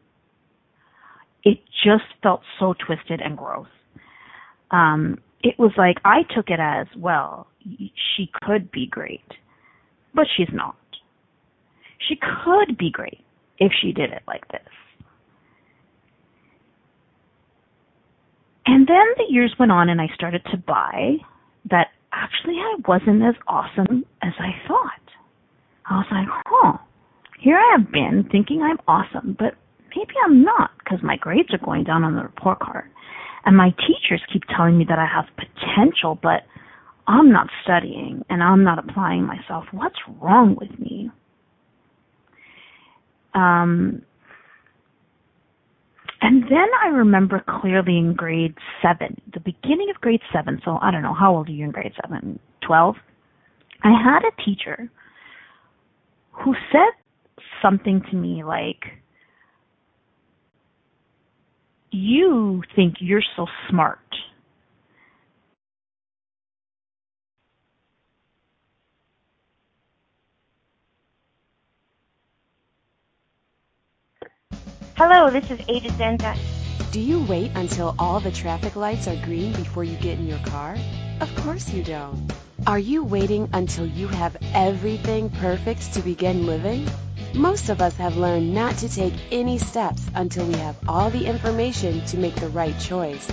It 1.44 1.58
just 1.84 2.04
felt 2.22 2.40
so 2.58 2.74
twisted 2.86 3.20
and 3.20 3.36
gross. 3.36 3.68
Um, 4.76 5.18
it 5.42 5.58
was 5.58 5.72
like 5.78 5.96
I 6.04 6.22
took 6.34 6.50
it 6.50 6.60
as, 6.60 6.86
well, 6.96 7.46
she 7.64 8.30
could 8.42 8.70
be 8.70 8.86
great, 8.86 9.24
but 10.14 10.26
she's 10.36 10.52
not. 10.52 10.76
She 12.06 12.16
could 12.16 12.76
be 12.76 12.90
great 12.90 13.24
if 13.58 13.72
she 13.80 13.92
did 13.92 14.12
it 14.12 14.22
like 14.26 14.46
this. 14.48 14.60
And 18.66 18.86
then 18.86 19.06
the 19.16 19.32
years 19.32 19.54
went 19.58 19.72
on 19.72 19.88
and 19.88 20.00
I 20.00 20.08
started 20.14 20.42
to 20.50 20.58
buy 20.58 21.16
that 21.70 21.86
actually 22.12 22.56
I 22.56 22.76
wasn't 22.86 23.22
as 23.22 23.34
awesome 23.48 24.04
as 24.22 24.32
I 24.38 24.50
thought. 24.68 25.06
I 25.88 25.96
was 25.98 26.06
like, 26.10 26.28
huh, 26.46 26.78
here 27.40 27.56
I 27.56 27.76
have 27.78 27.90
been 27.90 28.28
thinking 28.30 28.62
I'm 28.62 28.78
awesome, 28.86 29.36
but 29.38 29.54
maybe 29.96 30.12
I'm 30.26 30.42
not 30.42 30.72
because 30.78 30.98
my 31.02 31.16
grades 31.16 31.54
are 31.54 31.64
going 31.64 31.84
down 31.84 32.04
on 32.04 32.14
the 32.14 32.22
report 32.22 32.58
card. 32.58 32.90
And 33.46 33.56
my 33.56 33.70
teachers 33.70 34.20
keep 34.32 34.42
telling 34.54 34.76
me 34.76 34.84
that 34.88 34.98
I 34.98 35.06
have 35.06 35.26
potential, 35.36 36.18
but 36.20 36.42
I'm 37.06 37.32
not 37.32 37.46
studying 37.62 38.24
and 38.28 38.42
I'm 38.42 38.64
not 38.64 38.78
applying 38.78 39.24
myself. 39.24 39.64
What's 39.70 39.96
wrong 40.20 40.56
with 40.60 40.76
me? 40.80 41.10
Um, 43.34 44.02
and 46.20 46.42
then 46.44 46.66
I 46.82 46.88
remember 46.88 47.44
clearly 47.60 47.98
in 47.98 48.14
grade 48.14 48.54
seven, 48.82 49.20
the 49.32 49.40
beginning 49.40 49.90
of 49.94 50.00
grade 50.00 50.22
seven, 50.32 50.60
so 50.64 50.78
I 50.82 50.90
don't 50.90 51.02
know, 51.02 51.14
how 51.14 51.36
old 51.36 51.48
are 51.48 51.52
you 51.52 51.64
in 51.64 51.70
grade 51.70 51.92
seven? 52.02 52.40
Twelve? 52.66 52.96
I 53.84 53.90
had 53.90 54.22
a 54.24 54.42
teacher 54.42 54.90
who 56.32 56.54
said 56.72 57.38
something 57.62 58.02
to 58.10 58.16
me 58.16 58.42
like, 58.42 58.82
You 61.98 62.62
think 62.74 62.96
you're 63.00 63.24
so 63.36 63.46
smart. 63.70 63.98
Hello, 74.94 75.30
this 75.30 75.50
is 75.50 75.58
Ada 75.66 75.88
Zenza. 75.92 76.36
Do 76.92 77.00
you 77.00 77.24
wait 77.24 77.52
until 77.54 77.94
all 77.98 78.20
the 78.20 78.30
traffic 78.30 78.76
lights 78.76 79.08
are 79.08 79.16
green 79.24 79.52
before 79.52 79.84
you 79.84 79.96
get 79.96 80.18
in 80.18 80.26
your 80.26 80.40
car? 80.40 80.76
Of 81.22 81.34
course 81.36 81.72
you 81.72 81.82
don't. 81.82 82.30
Are 82.66 82.78
you 82.78 83.04
waiting 83.04 83.48
until 83.54 83.86
you 83.86 84.06
have 84.08 84.36
everything 84.52 85.30
perfect 85.30 85.94
to 85.94 86.02
begin 86.02 86.44
living? 86.44 86.86
Most 87.36 87.68
of 87.68 87.82
us 87.82 87.94
have 87.98 88.16
learned 88.16 88.54
not 88.54 88.78
to 88.78 88.88
take 88.88 89.12
any 89.30 89.58
steps 89.58 90.00
until 90.14 90.46
we 90.46 90.54
have 90.54 90.74
all 90.88 91.10
the 91.10 91.26
information 91.26 92.02
to 92.06 92.16
make 92.16 92.34
the 92.36 92.48
right 92.48 92.78
choice. 92.80 93.30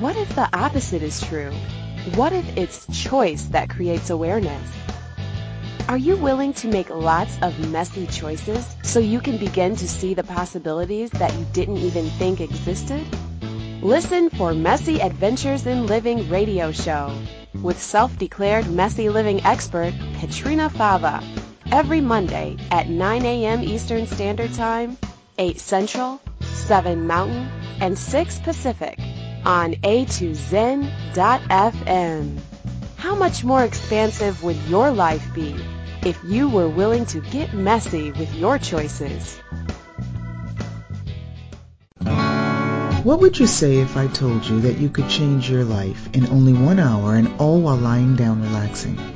What 0.00 0.16
if 0.16 0.34
the 0.34 0.48
opposite 0.52 1.00
is 1.00 1.20
true? 1.20 1.52
What 2.16 2.32
if 2.32 2.44
it's 2.56 2.86
choice 2.92 3.44
that 3.44 3.70
creates 3.70 4.10
awareness? 4.10 4.68
Are 5.88 5.96
you 5.96 6.16
willing 6.16 6.54
to 6.54 6.66
make 6.66 6.90
lots 6.90 7.38
of 7.40 7.70
messy 7.70 8.08
choices 8.08 8.66
so 8.82 8.98
you 8.98 9.20
can 9.20 9.38
begin 9.38 9.76
to 9.76 9.88
see 9.88 10.12
the 10.12 10.24
possibilities 10.24 11.10
that 11.10 11.32
you 11.32 11.46
didn't 11.52 11.76
even 11.76 12.06
think 12.18 12.40
existed? 12.40 13.06
Listen 13.80 14.28
for 14.28 14.54
Messy 14.54 15.00
Adventures 15.00 15.66
in 15.66 15.86
Living 15.86 16.28
radio 16.28 16.72
show 16.72 17.16
with 17.62 17.80
self-declared 17.80 18.68
messy 18.68 19.08
living 19.08 19.40
expert 19.44 19.94
Katrina 20.18 20.68
Fava 20.68 21.22
every 21.72 22.00
Monday 22.00 22.56
at 22.70 22.88
9 22.88 23.24
a.m. 23.24 23.62
Eastern 23.62 24.06
Standard 24.06 24.52
Time, 24.54 24.96
8 25.38 25.60
Central, 25.60 26.20
7 26.40 27.06
Mountain, 27.06 27.48
and 27.80 27.98
6 27.98 28.38
Pacific 28.40 28.98
on 29.44 29.74
a2zen.fm. 29.74 30.90
How 32.96 33.14
much 33.14 33.44
more 33.44 33.62
expansive 33.62 34.42
would 34.42 34.56
your 34.68 34.90
life 34.90 35.32
be 35.34 35.54
if 36.04 36.18
you 36.24 36.48
were 36.48 36.68
willing 36.68 37.06
to 37.06 37.20
get 37.20 37.54
messy 37.54 38.10
with 38.12 38.34
your 38.34 38.58
choices? 38.58 39.38
What 43.04 43.20
would 43.20 43.38
you 43.38 43.46
say 43.46 43.78
if 43.78 43.96
I 43.96 44.08
told 44.08 44.44
you 44.46 44.60
that 44.62 44.78
you 44.78 44.88
could 44.88 45.08
change 45.08 45.48
your 45.48 45.62
life 45.62 46.08
in 46.12 46.26
only 46.26 46.52
one 46.52 46.80
hour 46.80 47.14
and 47.14 47.28
all 47.38 47.60
while 47.60 47.76
lying 47.76 48.16
down 48.16 48.42
relaxing? 48.42 49.15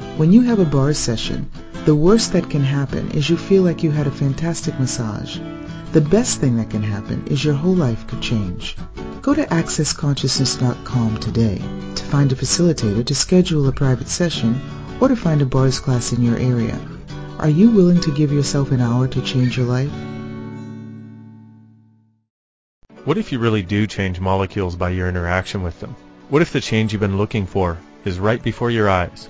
When 0.17 0.33
you 0.33 0.41
have 0.41 0.59
a 0.59 0.65
bars 0.65 0.97
session, 0.97 1.49
the 1.85 1.95
worst 1.95 2.33
that 2.33 2.49
can 2.49 2.61
happen 2.61 3.11
is 3.11 3.29
you 3.29 3.37
feel 3.37 3.63
like 3.63 3.81
you 3.81 3.91
had 3.91 4.07
a 4.07 4.11
fantastic 4.11 4.77
massage. 4.77 5.39
The 5.93 6.01
best 6.01 6.39
thing 6.39 6.57
that 6.57 6.69
can 6.69 6.83
happen 6.83 7.23
is 7.27 7.43
your 7.43 7.53
whole 7.53 7.73
life 7.73 8.05
could 8.07 8.21
change. 8.21 8.75
Go 9.21 9.33
to 9.33 9.45
accessconsciousness.com 9.45 11.17
today 11.19 11.61
to 11.95 12.03
find 12.03 12.31
a 12.31 12.35
facilitator 12.35 13.05
to 13.05 13.15
schedule 13.15 13.67
a 13.67 13.71
private 13.71 14.09
session 14.09 14.61
or 14.99 15.07
to 15.07 15.15
find 15.15 15.41
a 15.41 15.45
bars 15.45 15.79
class 15.79 16.11
in 16.11 16.21
your 16.21 16.37
area. 16.37 16.77
Are 17.39 17.49
you 17.49 17.71
willing 17.71 18.01
to 18.01 18.13
give 18.13 18.33
yourself 18.33 18.71
an 18.71 18.81
hour 18.81 19.07
to 19.07 19.21
change 19.21 19.57
your 19.57 19.65
life? 19.65 19.91
What 23.05 23.17
if 23.17 23.31
you 23.31 23.39
really 23.39 23.63
do 23.63 23.87
change 23.87 24.19
molecules 24.19 24.75
by 24.75 24.89
your 24.89 25.07
interaction 25.07 25.63
with 25.63 25.79
them? 25.79 25.95
What 26.29 26.41
if 26.41 26.51
the 26.51 26.61
change 26.61 26.91
you've 26.91 26.99
been 26.99 27.17
looking 27.17 27.47
for 27.47 27.77
is 28.03 28.19
right 28.19 28.43
before 28.43 28.69
your 28.69 28.89
eyes? 28.89 29.29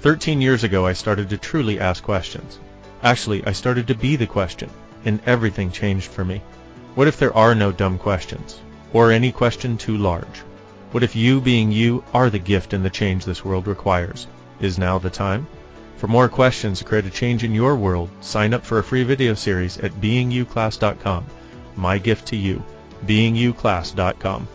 Thirteen 0.00 0.40
years 0.40 0.62
ago 0.62 0.86
I 0.86 0.92
started 0.92 1.30
to 1.30 1.38
truly 1.38 1.80
ask 1.80 2.02
questions. 2.02 2.60
Actually, 3.02 3.44
I 3.46 3.52
started 3.52 3.88
to 3.88 3.94
be 3.94 4.16
the 4.16 4.26
question, 4.26 4.70
and 5.04 5.20
everything 5.26 5.70
changed 5.70 6.08
for 6.08 6.24
me. 6.24 6.42
What 6.94 7.08
if 7.08 7.18
there 7.18 7.36
are 7.36 7.54
no 7.54 7.72
dumb 7.72 7.98
questions? 7.98 8.60
Or 8.92 9.10
any 9.10 9.32
question 9.32 9.76
too 9.76 9.96
large? 9.96 10.42
What 10.92 11.02
if 11.02 11.16
you 11.16 11.40
being 11.40 11.72
you 11.72 12.04
are 12.14 12.30
the 12.30 12.38
gift 12.38 12.72
and 12.72 12.84
the 12.84 12.90
change 12.90 13.24
this 13.24 13.44
world 13.44 13.66
requires? 13.66 14.26
Is 14.60 14.78
now 14.78 14.98
the 14.98 15.10
time? 15.10 15.46
For 15.96 16.08
more 16.08 16.28
questions 16.28 16.78
to 16.78 16.84
create 16.84 17.06
a 17.06 17.10
change 17.10 17.42
in 17.42 17.54
your 17.54 17.74
world, 17.74 18.10
sign 18.20 18.54
up 18.54 18.64
for 18.64 18.78
a 18.78 18.84
free 18.84 19.02
video 19.02 19.34
series 19.34 19.78
at 19.78 19.92
beingyouclass.com. 19.92 21.26
My 21.74 21.98
gift 21.98 22.28
to 22.28 22.36
you, 22.36 22.62
beingyouclass.com. 23.06 24.48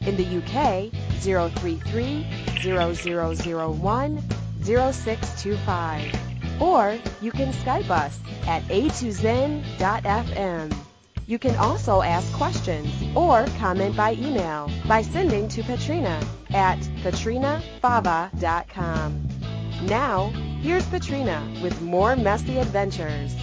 In 0.03 0.17
the 0.17 0.37
UK, 0.37 0.91
033-0001 1.23 4.23
0625. 4.63 6.61
Or 6.61 6.99
you 7.23 7.31
can 7.31 7.53
Skype 7.53 7.89
us 7.91 8.19
at 8.47 8.63
a2zen.fm. 8.65 10.77
You 11.27 11.39
can 11.41 11.57
also 11.57 12.03
ask 12.03 12.33
questions 12.35 12.89
or 13.17 13.47
comment 13.59 13.97
by 13.97 14.13
email 14.15 14.71
by 14.87 15.03
sending 15.03 15.49
to 15.49 15.65
Patrina 15.65 16.25
at 16.55 16.79
patrinafava.com. 17.03 19.29
Now, 19.83 20.29
here's 20.63 20.87
Patrina 20.87 21.43
with 21.63 21.83
more 21.83 22.15
messy 22.15 22.59
adventures. 22.59 23.35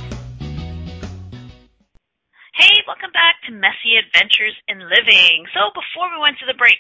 Hey, 2.56 2.72
welcome 2.88 3.12
back 3.12 3.36
to 3.48 3.52
Messy 3.52 3.98
Adventures 4.00 4.56
in 4.70 4.80
Living. 4.80 5.44
So 5.54 5.72
before 5.76 6.10
we 6.16 6.22
went 6.22 6.40
to 6.40 6.46
the 6.48 6.54
break, 6.58 6.80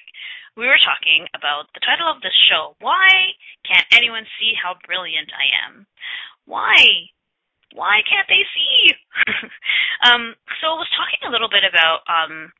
we 0.55 0.67
were 0.67 0.79
talking 0.79 1.27
about 1.35 1.65
the 1.73 1.81
title 1.83 2.09
of 2.09 2.21
this 2.21 2.31
show. 2.47 2.77
Why 2.79 3.09
can't 3.67 3.87
anyone 3.91 4.23
see 4.39 4.53
how 4.55 4.75
brilliant 4.87 5.33
I 5.35 5.51
am? 5.67 5.85
Why? 6.45 7.11
Why 7.73 8.05
can't 8.05 8.29
they 8.29 8.45
see? 8.53 8.93
um, 10.07 10.37
so 10.61 10.73
I 10.73 10.77
was 10.77 10.89
talking 10.93 11.25
a 11.25 11.33
little 11.33 11.49
bit 11.49 11.65
about 11.65 12.05
um, 12.05 12.53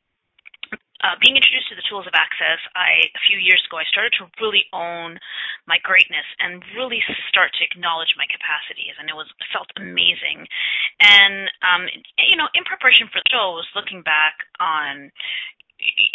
uh, 1.04 1.14
being 1.20 1.36
introduced 1.36 1.68
to 1.68 1.76
the 1.76 1.86
tools 1.86 2.08
of 2.08 2.16
access. 2.16 2.58
I 2.72 3.06
a 3.12 3.22
few 3.28 3.36
years 3.38 3.60
ago 3.68 3.76
I 3.76 3.86
started 3.92 4.16
to 4.18 4.26
really 4.40 4.64
own 4.72 5.20
my 5.68 5.76
greatness 5.84 6.24
and 6.40 6.64
really 6.74 7.04
start 7.28 7.52
to 7.54 7.66
acknowledge 7.66 8.16
my 8.16 8.26
capacities, 8.26 8.96
and 8.96 9.06
it 9.06 9.16
was 9.16 9.28
it 9.28 9.48
felt 9.52 9.70
amazing. 9.76 10.48
And 10.98 11.46
um, 11.62 11.82
you 12.18 12.34
know, 12.40 12.48
in 12.56 12.64
preparation 12.66 13.06
for 13.12 13.20
the 13.20 13.30
show, 13.30 13.54
I 13.54 13.60
was 13.60 13.76
looking 13.78 14.02
back 14.02 14.34
on 14.58 15.12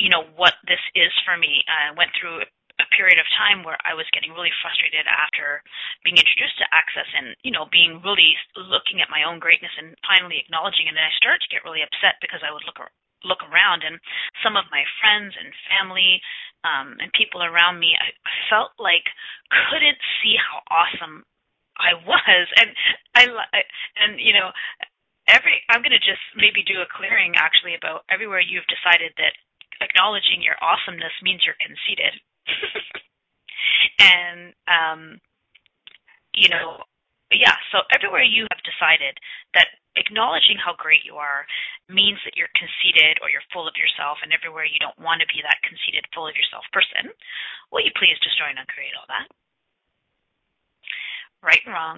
you 0.02 0.10
know 0.10 0.26
what 0.36 0.58
this 0.66 0.82
is 0.98 1.14
for 1.22 1.38
me. 1.38 1.64
I 1.70 1.94
went 1.94 2.10
through 2.18 2.44
a 2.44 2.50
period 2.96 3.20
of 3.20 3.28
time 3.36 3.64
where 3.64 3.80
I 3.84 3.96
was 3.98 4.08
getting 4.16 4.32
really 4.32 4.54
frustrated 4.64 5.04
after 5.10 5.60
being 6.04 6.16
introduced 6.16 6.58
to 6.60 6.72
access 6.72 7.08
and 7.12 7.36
you 7.44 7.52
know 7.52 7.68
being 7.72 8.00
really 8.04 8.36
looking 8.56 9.04
at 9.04 9.12
my 9.12 9.28
own 9.28 9.40
greatness 9.40 9.74
and 9.76 9.98
finally 10.08 10.40
acknowledging 10.40 10.88
it 10.88 10.96
and 10.96 11.02
I 11.02 11.12
started 11.20 11.44
to 11.44 11.52
get 11.52 11.66
really 11.68 11.84
upset 11.84 12.22
because 12.24 12.44
I 12.46 12.54
would 12.54 12.64
look 12.64 12.80
look 13.28 13.44
around 13.52 13.84
and 13.84 14.00
some 14.40 14.56
of 14.56 14.72
my 14.72 14.88
friends 15.04 15.36
and 15.36 15.52
family 15.68 16.24
um 16.64 16.96
and 17.04 17.12
people 17.12 17.44
around 17.44 17.80
me 17.80 17.96
I 18.00 18.16
felt 18.48 18.72
like 18.80 19.04
couldn't 19.68 20.00
see 20.24 20.40
how 20.40 20.64
awesome 20.72 21.28
I 21.76 22.00
was 22.00 22.46
and 22.60 22.70
I 23.16 23.28
and 24.00 24.20
you 24.20 24.32
know 24.32 24.56
every 25.30 25.62
I'm 25.70 25.86
going 25.86 25.96
to 25.96 26.02
just 26.02 26.24
maybe 26.36 26.66
do 26.66 26.82
a 26.82 26.90
clearing 26.90 27.38
actually 27.38 27.78
about 27.78 28.04
everywhere 28.10 28.42
you've 28.42 28.68
decided 28.68 29.14
that 29.22 29.38
acknowledging 29.80 30.44
your 30.44 30.60
awesomeness 30.60 31.14
means 31.24 31.46
you're 31.46 31.60
conceited. 31.62 32.20
and 34.00 34.54
um 34.68 35.20
you 36.34 36.50
know, 36.50 36.80
yeah, 37.34 37.58
so 37.72 37.84
everywhere 37.94 38.24
you 38.24 38.48
have 38.50 38.64
decided 38.64 39.18
that 39.54 39.70
acknowledging 39.98 40.56
how 40.56 40.74
great 40.78 41.04
you 41.04 41.20
are 41.20 41.46
means 41.92 42.18
that 42.24 42.38
you're 42.40 42.52
conceited 42.56 43.20
or 43.20 43.28
you're 43.30 43.46
full 43.52 43.68
of 43.68 43.76
yourself 43.76 44.22
and 44.24 44.32
everywhere 44.32 44.64
you 44.66 44.80
don't 44.80 44.98
want 45.02 45.20
to 45.20 45.28
be 45.28 45.44
that 45.44 45.60
conceited, 45.66 46.08
full 46.16 46.30
of 46.30 46.38
yourself 46.38 46.64
person, 46.72 47.12
will 47.70 47.84
you 47.84 47.94
please 47.98 48.16
destroy 48.24 48.50
and 48.54 48.62
uncreate 48.62 48.96
all 48.96 49.10
that? 49.10 49.28
Right 51.44 51.62
and 51.66 51.74
wrong, 51.74 51.98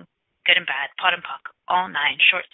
good 0.49 0.57
and 0.57 0.67
bad, 0.67 0.89
POD 0.97 1.21
and 1.21 1.25
POC, 1.25 1.43
all 1.69 1.87
nine 1.87 2.17
shorts 2.31 2.51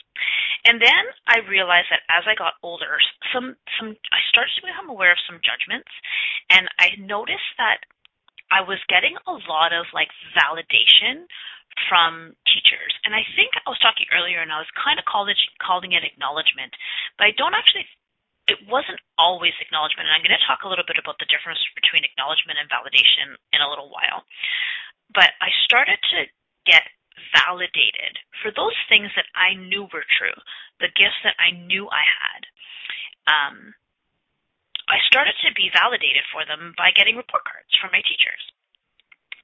and 0.66 0.78
then 0.78 1.04
I 1.26 1.42
realized 1.50 1.90
that 1.90 2.06
as 2.10 2.22
I 2.30 2.38
got 2.38 2.62
older, 2.62 3.02
some 3.34 3.58
some 3.80 3.98
I 4.14 4.22
started 4.30 4.54
to 4.62 4.70
become 4.70 4.94
aware 4.94 5.12
of 5.12 5.26
some 5.26 5.42
judgments, 5.42 5.90
and 6.54 6.70
I 6.78 6.94
noticed 7.02 7.58
that 7.58 7.82
I 8.54 8.62
was 8.62 8.78
getting 8.86 9.18
a 9.26 9.36
lot 9.50 9.74
of 9.74 9.90
like 9.90 10.14
validation 10.38 11.26
from 11.90 12.38
teachers. 12.46 12.94
And 13.08 13.16
I 13.16 13.26
think 13.34 13.58
I 13.58 13.70
was 13.72 13.82
talking 13.82 14.06
earlier, 14.14 14.44
and 14.44 14.54
I 14.54 14.62
was 14.62 14.70
kind 14.78 15.02
of 15.02 15.06
calling 15.10 15.34
calling 15.58 15.98
it 15.98 16.06
acknowledgement, 16.06 16.74
but 17.18 17.26
I 17.26 17.32
don't 17.38 17.58
actually. 17.58 17.90
It 18.50 18.58
wasn't 18.68 19.00
always 19.18 19.54
acknowledgement, 19.62 20.10
and 20.10 20.16
I'm 20.18 20.26
going 20.26 20.36
to 20.36 20.48
talk 20.50 20.66
a 20.66 20.70
little 20.70 20.88
bit 20.88 20.98
about 20.98 21.22
the 21.22 21.30
difference 21.30 21.62
between 21.78 22.04
acknowledgement 22.04 22.58
and 22.58 22.68
validation 22.68 23.38
in 23.54 23.62
a 23.62 23.70
little 23.70 23.94
while. 23.94 24.26
But 25.14 25.36
I 25.40 25.54
started 25.68 26.00
to 26.16 26.20
get 26.66 26.84
validated 27.32 28.18
for 28.42 28.50
those 28.52 28.76
things 28.90 29.14
that 29.16 29.30
I 29.38 29.54
knew 29.56 29.88
were 29.94 30.08
true, 30.18 30.36
the 30.82 30.92
gifts 30.98 31.22
that 31.24 31.38
I 31.38 31.54
knew 31.54 31.88
I 31.88 32.04
had. 32.04 32.42
Um, 33.30 33.56
I 34.90 35.00
started 35.08 35.38
to 35.46 35.56
be 35.56 35.72
validated 35.72 36.26
for 36.34 36.44
them 36.44 36.74
by 36.76 36.92
getting 36.92 37.16
report 37.16 37.46
cards 37.48 37.72
from 37.80 37.94
my 37.94 38.04
teachers. 38.04 38.42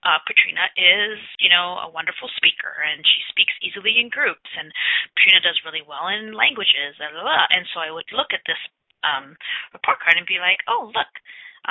Uh, 0.05 0.19
Patrina 0.27 0.67
is, 0.77 1.19
you 1.41 1.49
know, 1.49 1.79
a 1.83 1.89
wonderful 1.89 2.29
speaker, 2.37 2.69
and 2.85 3.01
she 3.03 3.21
speaks 3.31 3.53
easily 3.63 3.97
in 3.97 4.11
groups, 4.11 4.47
and 4.55 4.71
Katrina 5.15 5.41
does 5.41 5.57
really 5.65 5.83
well 5.83 6.07
in 6.07 6.37
languages, 6.37 6.95
blah, 6.99 7.11
blah, 7.11 7.25
blah. 7.25 7.47
and 7.49 7.65
so 7.73 7.81
I 7.81 7.91
would 7.91 8.07
look 8.13 8.31
at 8.31 8.45
this 8.45 8.61
um, 9.07 9.39
report 9.71 10.03
card 10.03 10.19
and 10.19 10.27
be 10.27 10.43
like, 10.43 10.59
oh, 10.67 10.91
look, 10.91 11.11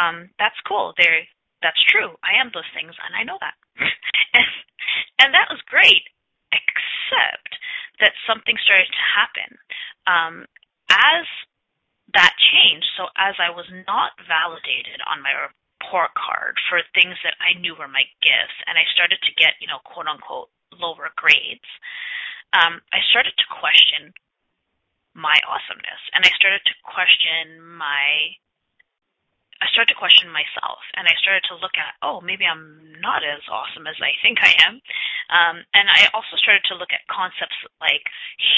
um, 0.01 0.33
that's 0.41 0.57
cool. 0.65 0.97
There, 0.97 1.29
that's 1.61 1.81
true. 1.93 2.17
I 2.25 2.41
am 2.41 2.51
those 2.53 2.69
things, 2.73 2.97
and 2.97 3.13
I 3.13 3.23
know 3.29 3.37
that. 3.41 3.57
and, 4.37 4.49
and 5.21 5.31
that 5.37 5.53
was 5.53 5.61
great, 5.69 6.09
except 6.53 7.53
that 8.01 8.17
something 8.25 8.57
started 8.65 8.89
to 8.89 9.05
happen. 9.13 9.51
Um, 10.09 10.35
as 10.89 11.27
that 12.15 12.33
changed, 12.39 12.89
so 12.97 13.13
as 13.19 13.37
I 13.37 13.53
was 13.53 13.69
not 13.85 14.17
validated 14.25 15.03
on 15.05 15.21
my 15.21 15.35
report 15.35 16.13
card 16.17 16.57
for 16.71 16.81
things 16.97 17.19
that 17.27 17.37
I 17.43 17.59
knew 17.59 17.77
were 17.77 17.91
my 17.91 18.05
gifts, 18.25 18.57
and 18.65 18.79
I 18.81 18.89
started 18.95 19.21
to 19.21 19.39
get, 19.41 19.59
you 19.61 19.69
know, 19.69 19.83
quote 19.85 20.09
unquote, 20.09 20.49
lower 20.77 21.11
grades, 21.17 21.69
um, 22.55 22.81
I 22.93 23.01
started 23.11 23.35
to 23.37 23.55
question 23.59 24.15
my 25.17 25.41
awesomeness, 25.49 26.03
and 26.13 26.23
I 26.23 26.31
started 26.37 26.61
to 26.69 26.75
question 26.85 27.65
my 27.65 28.37
I 29.57 29.73
started 29.73 29.97
to 29.97 29.99
question 29.99 30.29
myself 30.29 30.85
and 31.01 31.09
I 31.09 31.17
started 31.17 31.41
to 31.49 31.57
look 31.57 31.73
at, 31.81 31.97
oh, 32.05 32.21
maybe 32.21 32.45
I'm 32.45 32.93
not 33.01 33.25
as 33.25 33.41
awesome 33.49 33.89
as 33.89 33.97
I 34.05 34.13
think 34.21 34.45
I 34.45 34.53
am. 34.69 34.85
Um, 35.33 35.57
and 35.73 35.89
I 35.89 36.13
also 36.13 36.37
started 36.37 36.61
to 36.69 36.77
look 36.77 36.93
at 36.93 37.09
concepts 37.09 37.57
like 37.81 38.05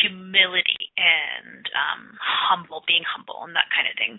humility 0.02 0.90
and 0.98 1.62
um, 1.70 2.18
humble, 2.18 2.82
being 2.90 3.06
humble, 3.06 3.46
and 3.46 3.54
that 3.54 3.70
kind 3.70 3.86
of 3.86 3.94
thing. 3.94 4.18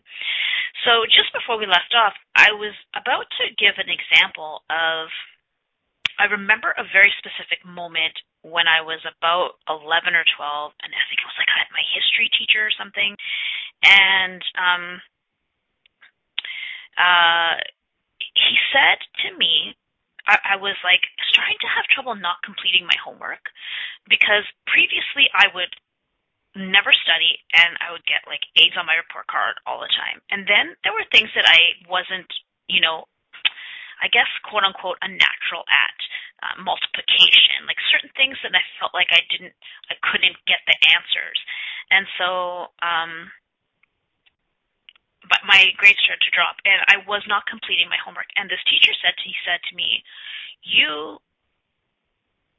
So 0.87 1.03
just 1.11 1.35
before 1.35 1.59
we 1.59 1.67
left 1.67 1.91
off, 1.91 2.15
I 2.39 2.55
was 2.55 2.73
about 2.95 3.27
to 3.43 3.51
give 3.59 3.75
an 3.75 3.91
example 3.91 4.63
of, 4.71 5.11
I 6.19 6.27
remember 6.27 6.75
a 6.75 6.83
very 6.91 7.11
specific 7.17 7.63
moment 7.63 8.13
when 8.43 8.67
I 8.67 8.83
was 8.83 8.99
about 9.07 9.55
11 9.71 10.13
or 10.13 10.27
12, 10.27 10.71
and 10.83 10.91
I 10.91 11.03
think 11.07 11.23
it 11.23 11.29
was 11.31 11.39
like 11.39 11.49
my 11.71 11.85
history 11.95 12.27
teacher 12.35 12.67
or 12.67 12.73
something. 12.75 13.15
And, 13.87 14.43
um, 14.59 14.83
uh, 16.99 17.55
he 18.35 18.55
said 18.75 18.99
to 19.23 19.37
me, 19.39 19.73
I, 20.27 20.53
I 20.53 20.55
was 20.59 20.75
like 20.83 21.01
starting 21.31 21.57
to 21.63 21.71
have 21.71 21.87
trouble 21.89 22.13
not 22.13 22.43
completing 22.43 22.83
my 22.83 22.97
homework 22.99 23.41
because 24.11 24.43
previously 24.67 25.31
I 25.31 25.47
would 25.55 25.71
never 26.57 26.91
study 26.91 27.39
and 27.55 27.77
I 27.79 27.93
would 27.95 28.03
get 28.03 28.27
like 28.27 28.43
A's 28.59 28.75
on 28.75 28.89
my 28.89 28.99
report 28.99 29.25
card 29.31 29.57
all 29.63 29.79
the 29.79 29.91
time. 29.95 30.19
And 30.29 30.43
then 30.45 30.75
there 30.83 30.93
were 30.93 31.07
things 31.09 31.31
that 31.33 31.47
I 31.47 31.79
wasn't, 31.87 32.27
you 32.67 32.81
know, 32.83 33.07
I 34.01 34.07
guess 34.07 34.27
quote 34.47 34.63
unquote 34.63 34.97
a 35.03 35.09
natural 35.49 35.65
at. 35.73 35.97
uh, 36.39 36.55
multiplication, 36.63 37.67
like 37.67 37.79
certain 37.91 38.11
things 38.15 38.39
that 38.43 38.55
I 38.55 38.63
felt 38.79 38.95
like 38.95 39.11
I 39.11 39.19
didn't, 39.27 39.51
I 39.91 39.95
couldn't 39.99 40.39
get 40.47 40.63
the 40.63 40.77
answers, 40.95 41.39
and 41.91 42.07
so, 42.15 42.71
um, 42.79 43.31
but 45.27 45.43
my 45.43 45.67
grades 45.75 45.99
started 46.05 46.23
to 46.23 46.31
drop, 46.31 46.55
and 46.63 46.79
I 46.87 47.03
was 47.03 47.21
not 47.27 47.45
completing 47.45 47.91
my 47.91 47.99
homework. 47.99 48.31
And 48.39 48.47
this 48.47 48.63
teacher 48.65 48.95
said, 49.03 49.13
to, 49.19 49.23
he 49.27 49.35
said 49.43 49.59
to 49.69 49.73
me, 49.75 50.01
"You, 50.63 51.19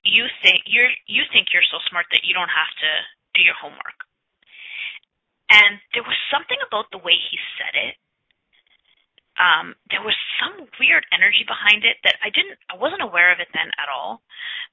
you 0.04 0.28
think 0.44 0.68
you're, 0.68 0.92
you 1.08 1.24
think 1.32 1.48
you're 1.50 1.66
so 1.72 1.80
smart 1.88 2.06
that 2.12 2.22
you 2.28 2.36
don't 2.36 2.52
have 2.52 2.72
to 2.84 2.90
do 3.34 3.40
your 3.40 3.56
homework." 3.56 3.98
And 5.50 5.80
there 5.96 6.06
was 6.06 6.14
something 6.30 6.60
about 6.62 6.92
the 6.92 7.02
way 7.02 7.16
he 7.16 7.38
said 7.58 7.74
it 7.74 7.96
um, 9.40 9.72
there 9.88 10.04
was 10.04 10.14
some 10.36 10.68
weird 10.76 11.08
energy 11.16 11.48
behind 11.48 11.80
it 11.88 11.96
that 12.04 12.20
I 12.20 12.28
didn't, 12.28 12.60
I 12.68 12.76
wasn't 12.76 13.00
aware 13.00 13.32
of 13.32 13.40
it 13.40 13.48
then 13.56 13.72
at 13.80 13.88
all, 13.88 14.20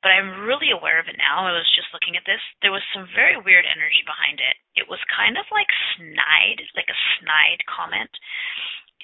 but 0.04 0.12
I'm 0.12 0.44
really 0.44 0.76
aware 0.76 1.00
of 1.00 1.08
it 1.08 1.16
now. 1.16 1.48
I 1.48 1.56
was 1.56 1.72
just 1.72 1.88
looking 1.96 2.20
at 2.20 2.28
this. 2.28 2.44
There 2.60 2.76
was 2.76 2.84
some 2.92 3.08
very 3.16 3.40
weird 3.40 3.64
energy 3.64 4.04
behind 4.04 4.44
it. 4.44 4.60
It 4.76 4.92
was 4.92 5.00
kind 5.08 5.40
of 5.40 5.48
like 5.56 5.72
snide, 5.96 6.60
like 6.76 6.92
a 6.92 7.04
snide 7.16 7.64
comment. 7.64 8.12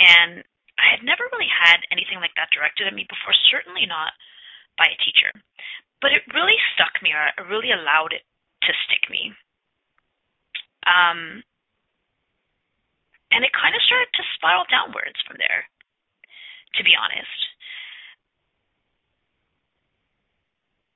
And 0.04 0.44
I 0.76 1.00
had 1.00 1.08
never 1.08 1.32
really 1.32 1.48
had 1.48 1.80
anything 1.96 2.20
like 2.20 2.36
that 2.36 2.52
directed 2.52 2.84
at 2.84 2.98
me 2.98 3.08
before, 3.08 3.32
certainly 3.48 3.88
not 3.88 4.12
by 4.76 4.92
a 4.92 5.00
teacher. 5.00 5.32
But 6.04 6.12
it 6.12 6.28
really 6.36 6.60
stuck 6.76 7.00
me, 7.00 7.16
or 7.16 7.24
it 7.24 7.48
really 7.48 7.72
allowed 7.72 8.12
it 8.12 8.28
to 8.68 8.72
stick 8.84 9.08
me. 9.08 9.32
Um, 10.84 11.48
and 13.34 13.42
it 13.42 13.52
kind 13.52 13.74
of 13.74 13.82
started 13.82 14.14
to 14.14 14.24
spiral 14.38 14.70
downwards 14.70 15.18
from 15.26 15.42
there, 15.42 15.66
to 16.78 16.82
be 16.86 16.94
honest. 16.94 17.40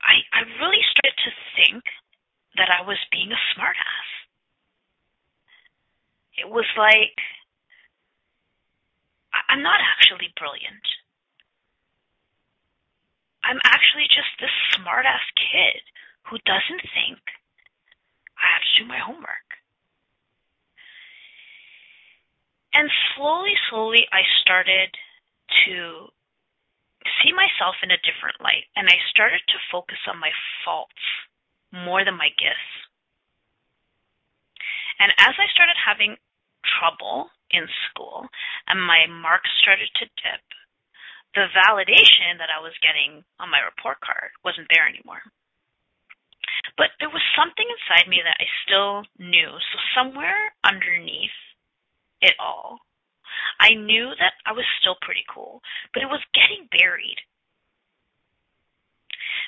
I, 0.00 0.22
I 0.32 0.40
really 0.62 0.80
started 0.94 1.18
to 1.26 1.32
think 1.58 1.82
that 2.56 2.70
I 2.70 2.86
was 2.86 2.98
being 3.10 3.34
a 3.34 3.40
smartass. 3.52 4.08
It 6.38 6.48
was 6.48 6.66
like, 6.78 7.18
I'm 9.50 9.62
not 9.62 9.82
actually 9.82 10.30
brilliant. 10.38 10.86
I'm 13.42 13.58
actually 13.64 14.06
just 14.06 14.30
this 14.38 14.54
smartass 14.78 15.26
kid 15.34 15.82
who 16.30 16.38
doesn't 16.46 16.84
think 16.94 17.18
I 18.38 18.46
have 18.54 18.62
to 18.62 18.74
do 18.78 18.84
my 18.86 18.98
homework. 19.02 19.57
And 22.74 22.90
slowly, 23.16 23.54
slowly, 23.70 24.04
I 24.12 24.22
started 24.42 24.92
to 25.66 26.08
see 27.22 27.32
myself 27.32 27.74
in 27.82 27.90
a 27.90 28.04
different 28.04 28.40
light. 28.40 28.68
And 28.76 28.88
I 28.88 28.98
started 29.10 29.40
to 29.48 29.68
focus 29.72 29.98
on 30.06 30.20
my 30.20 30.30
faults 30.64 31.02
more 31.72 32.04
than 32.04 32.16
my 32.16 32.28
gifts. 32.36 32.72
And 34.98 35.14
as 35.18 35.34
I 35.38 35.46
started 35.54 35.78
having 35.78 36.18
trouble 36.78 37.30
in 37.54 37.64
school 37.88 38.26
and 38.66 38.82
my 38.82 39.06
marks 39.06 39.50
started 39.62 39.88
to 40.02 40.10
dip, 40.20 40.44
the 41.34 41.46
validation 41.54 42.36
that 42.42 42.50
I 42.50 42.60
was 42.60 42.74
getting 42.82 43.22
on 43.38 43.52
my 43.52 43.62
report 43.62 44.02
card 44.02 44.34
wasn't 44.42 44.66
there 44.74 44.88
anymore. 44.88 45.22
But 46.76 46.94
there 46.98 47.12
was 47.12 47.22
something 47.38 47.66
inside 47.66 48.10
me 48.10 48.22
that 48.24 48.38
I 48.38 48.46
still 48.66 49.06
knew. 49.18 49.50
So 49.54 49.76
somewhere 49.94 50.54
underneath 50.66 51.36
it 52.20 52.34
all. 52.38 52.78
I 53.60 53.74
knew 53.74 54.10
that 54.18 54.34
I 54.46 54.52
was 54.52 54.64
still 54.80 54.96
pretty 55.02 55.24
cool, 55.28 55.60
but 55.92 56.02
it 56.02 56.10
was 56.10 56.22
getting 56.34 56.68
buried. 56.70 57.18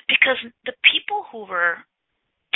Because 0.07 0.37
the 0.65 0.75
people 0.83 1.25
who 1.31 1.45
were 1.45 1.83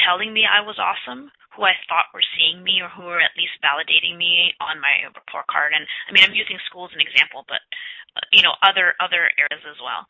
telling 0.03 0.33
me 0.33 0.43
I 0.43 0.61
was 0.61 0.75
awesome, 0.79 1.31
who 1.55 1.63
I 1.63 1.75
thought 1.87 2.11
were 2.11 2.25
seeing 2.35 2.63
me 2.63 2.83
or 2.83 2.91
who 2.91 3.07
were 3.07 3.23
at 3.23 3.35
least 3.39 3.55
validating 3.63 4.19
me 4.19 4.51
on 4.59 4.83
my 4.83 5.07
report 5.07 5.47
card, 5.47 5.71
and 5.71 5.87
I 6.07 6.11
mean 6.11 6.23
I'm 6.23 6.35
using 6.35 6.59
school 6.67 6.85
as 6.85 6.95
an 6.95 7.03
example, 7.03 7.47
but 7.47 7.63
uh, 8.19 8.27
you 8.35 8.43
know 8.43 8.55
other 8.59 8.93
other 8.99 9.31
areas 9.39 9.63
as 9.63 9.79
well. 9.79 10.03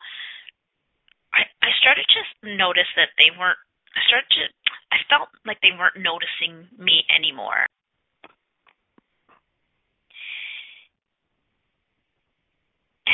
I 1.30 1.46
I 1.62 1.70
started 1.78 2.06
to 2.06 2.56
notice 2.58 2.90
that 2.98 3.14
they 3.18 3.30
weren't. 3.30 3.58
I 3.94 4.02
started 4.10 4.30
to. 4.42 4.44
I 4.90 4.98
felt 5.06 5.30
like 5.46 5.62
they 5.62 5.74
weren't 5.74 6.02
noticing 6.02 6.66
me 6.78 7.06
anymore. 7.14 7.66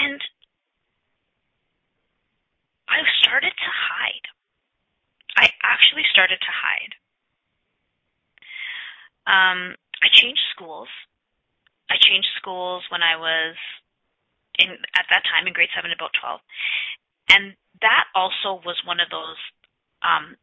And 0.02 0.18
I 2.90 2.98
started 3.22 3.54
to 3.54 3.70
hide. 3.70 4.26
I 5.38 5.46
actually 5.62 6.02
started 6.10 6.42
to 6.42 6.52
hide. 6.52 6.94
Um, 9.30 9.78
I 10.02 10.10
changed 10.10 10.42
schools. 10.50 10.88
I 11.88 11.94
changed 12.02 12.28
schools 12.36 12.82
when 12.90 13.02
I 13.02 13.14
was 13.14 13.54
in 14.58 14.74
at 14.98 15.06
that 15.10 15.22
time 15.30 15.46
in 15.46 15.54
grade 15.54 15.70
seven 15.70 15.90
to 15.90 15.96
about 15.96 16.12
twelve, 16.18 16.40
and 17.30 17.54
that 17.80 18.10
also 18.14 18.58
was 18.66 18.82
one 18.84 18.98
of 18.98 19.08
those 19.08 19.38
um, 20.02 20.34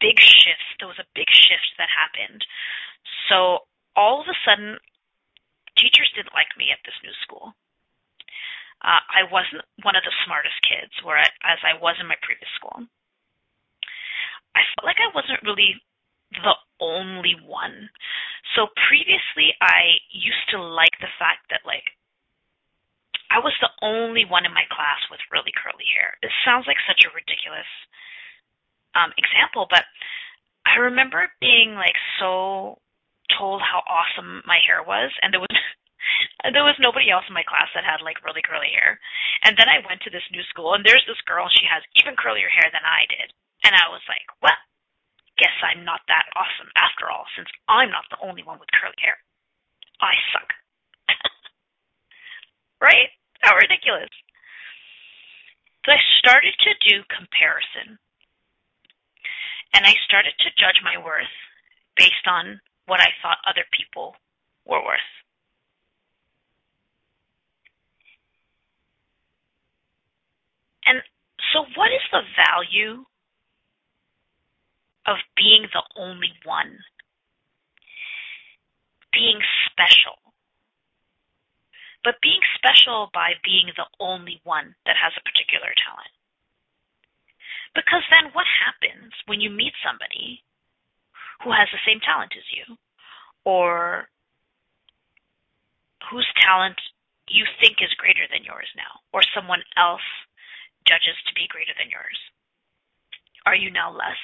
big 0.00 0.18
shifts. 0.18 0.66
There 0.82 0.90
was 0.90 0.98
a 0.98 1.06
big 1.14 1.30
shift 1.30 1.78
that 1.78 1.88
happened. 1.88 2.42
So 3.30 3.70
all 3.94 4.20
of 4.20 4.26
a 4.26 4.36
sudden, 4.42 4.76
teachers 5.78 6.10
didn't 6.16 6.34
like 6.34 6.50
me 6.58 6.74
at 6.74 6.82
this 6.84 6.98
new 7.06 7.14
school 7.22 7.54
uh, 8.84 9.00
I 9.00 9.24
wasn't 9.32 9.64
one 9.80 9.96
of 9.96 10.04
the 10.04 10.12
smartest 10.28 10.60
kids, 10.60 10.92
where 11.00 11.16
I, 11.16 11.26
as 11.40 11.60
I 11.64 11.80
was 11.80 11.96
in 11.96 12.06
my 12.06 12.20
previous 12.20 12.52
school. 12.60 12.84
I 14.54 14.62
felt 14.76 14.86
like 14.86 15.00
I 15.00 15.10
wasn't 15.16 15.42
really 15.42 15.80
the 16.30 16.54
only 16.78 17.34
one. 17.42 17.90
So 18.54 18.68
previously, 18.86 19.56
I 19.58 19.98
used 20.12 20.46
to 20.52 20.60
like 20.60 20.94
the 21.00 21.10
fact 21.18 21.50
that 21.50 21.66
like 21.66 21.96
I 23.32 23.42
was 23.42 23.56
the 23.58 23.72
only 23.82 24.22
one 24.28 24.46
in 24.46 24.54
my 24.54 24.68
class 24.70 25.00
with 25.10 25.18
really 25.32 25.50
curly 25.50 25.88
hair. 25.90 26.14
It 26.22 26.30
sounds 26.46 26.68
like 26.70 26.78
such 26.86 27.02
a 27.02 27.14
ridiculous 27.16 27.66
um, 28.94 29.10
example, 29.18 29.66
but 29.66 29.82
I 30.68 30.78
remember 30.86 31.26
being 31.40 31.74
like 31.74 31.98
so 32.20 32.78
told 33.34 33.58
how 33.64 33.82
awesome 33.88 34.42
my 34.46 34.60
hair 34.62 34.84
was, 34.86 35.10
and 35.22 35.32
there 35.32 35.40
was 35.42 35.50
there 36.52 36.66
was 36.66 36.76
nobody 36.78 37.08
else 37.10 37.24
in 37.26 37.34
my 37.34 37.46
class 37.46 37.70
that 37.74 37.86
had 37.86 38.04
like 38.04 38.22
really 38.22 38.44
curly 38.44 38.70
hair. 38.70 39.00
And 39.42 39.56
then 39.56 39.68
I 39.68 39.84
went 39.86 40.02
to 40.04 40.12
this 40.12 40.24
new 40.30 40.44
school 40.52 40.74
and 40.74 40.84
there's 40.84 41.04
this 41.08 41.20
girl, 41.24 41.48
she 41.48 41.64
has 41.66 41.82
even 42.00 42.18
curlier 42.18 42.50
hair 42.50 42.68
than 42.68 42.84
I 42.84 43.08
did. 43.08 43.32
And 43.64 43.72
I 43.72 43.88
was 43.88 44.04
like, 44.06 44.28
well, 44.44 44.58
guess 45.40 45.56
I'm 45.64 45.82
not 45.82 46.04
that 46.06 46.30
awesome 46.36 46.70
after 46.76 47.10
all, 47.10 47.26
since 47.34 47.48
I'm 47.66 47.90
not 47.90 48.06
the 48.12 48.20
only 48.22 48.44
one 48.44 48.60
with 48.60 48.70
curly 48.76 48.98
hair. 49.00 49.16
I 49.98 50.14
suck. 50.30 50.50
right? 52.84 53.10
How 53.40 53.56
ridiculous. 53.56 54.12
So 55.84 55.92
I 55.92 56.00
started 56.18 56.54
to 56.64 56.72
do 56.88 57.04
comparison. 57.12 57.98
And 59.74 59.84
I 59.84 59.92
started 60.06 60.32
to 60.38 60.54
judge 60.56 60.78
my 60.84 60.96
worth 61.02 61.34
based 61.96 62.26
on 62.26 62.60
what 62.86 63.00
I 63.00 63.10
thought 63.20 63.38
other 63.46 63.64
people 63.72 64.14
were 64.64 64.82
worth. 64.84 65.10
And 70.86 71.02
so, 71.54 71.62
what 71.78 71.94
is 71.94 72.02
the 72.10 72.26
value 72.34 73.06
of 75.06 75.16
being 75.38 75.70
the 75.70 75.86
only 75.94 76.34
one? 76.42 76.82
Being 79.14 79.38
special. 79.70 80.18
But 82.02 82.18
being 82.20 82.42
special 82.58 83.08
by 83.14 83.38
being 83.46 83.70
the 83.78 83.86
only 84.02 84.42
one 84.42 84.74
that 84.84 84.98
has 84.98 85.14
a 85.14 85.22
particular 85.22 85.70
talent. 85.78 86.10
Because 87.72 88.02
then 88.10 88.34
what 88.34 88.50
happens 88.50 89.14
when 89.26 89.40
you 89.40 89.48
meet 89.48 89.72
somebody 89.78 90.42
who 91.46 91.54
has 91.54 91.70
the 91.70 91.82
same 91.86 92.02
talent 92.02 92.34
as 92.34 92.46
you 92.50 92.74
or 93.46 94.10
whose 96.10 96.26
talent 96.42 96.76
you 97.30 97.46
think 97.62 97.78
is 97.78 97.94
greater 97.94 98.26
than 98.30 98.42
yours 98.42 98.68
now 98.74 99.00
or 99.14 99.22
someone 99.34 99.62
else 99.78 100.04
judges 100.86 101.16
to 101.28 101.32
be 101.34 101.48
greater 101.48 101.72
than 101.76 101.90
yours? 101.90 102.18
Are 103.46 103.56
you 103.56 103.70
now 103.70 103.92
less? 103.92 104.20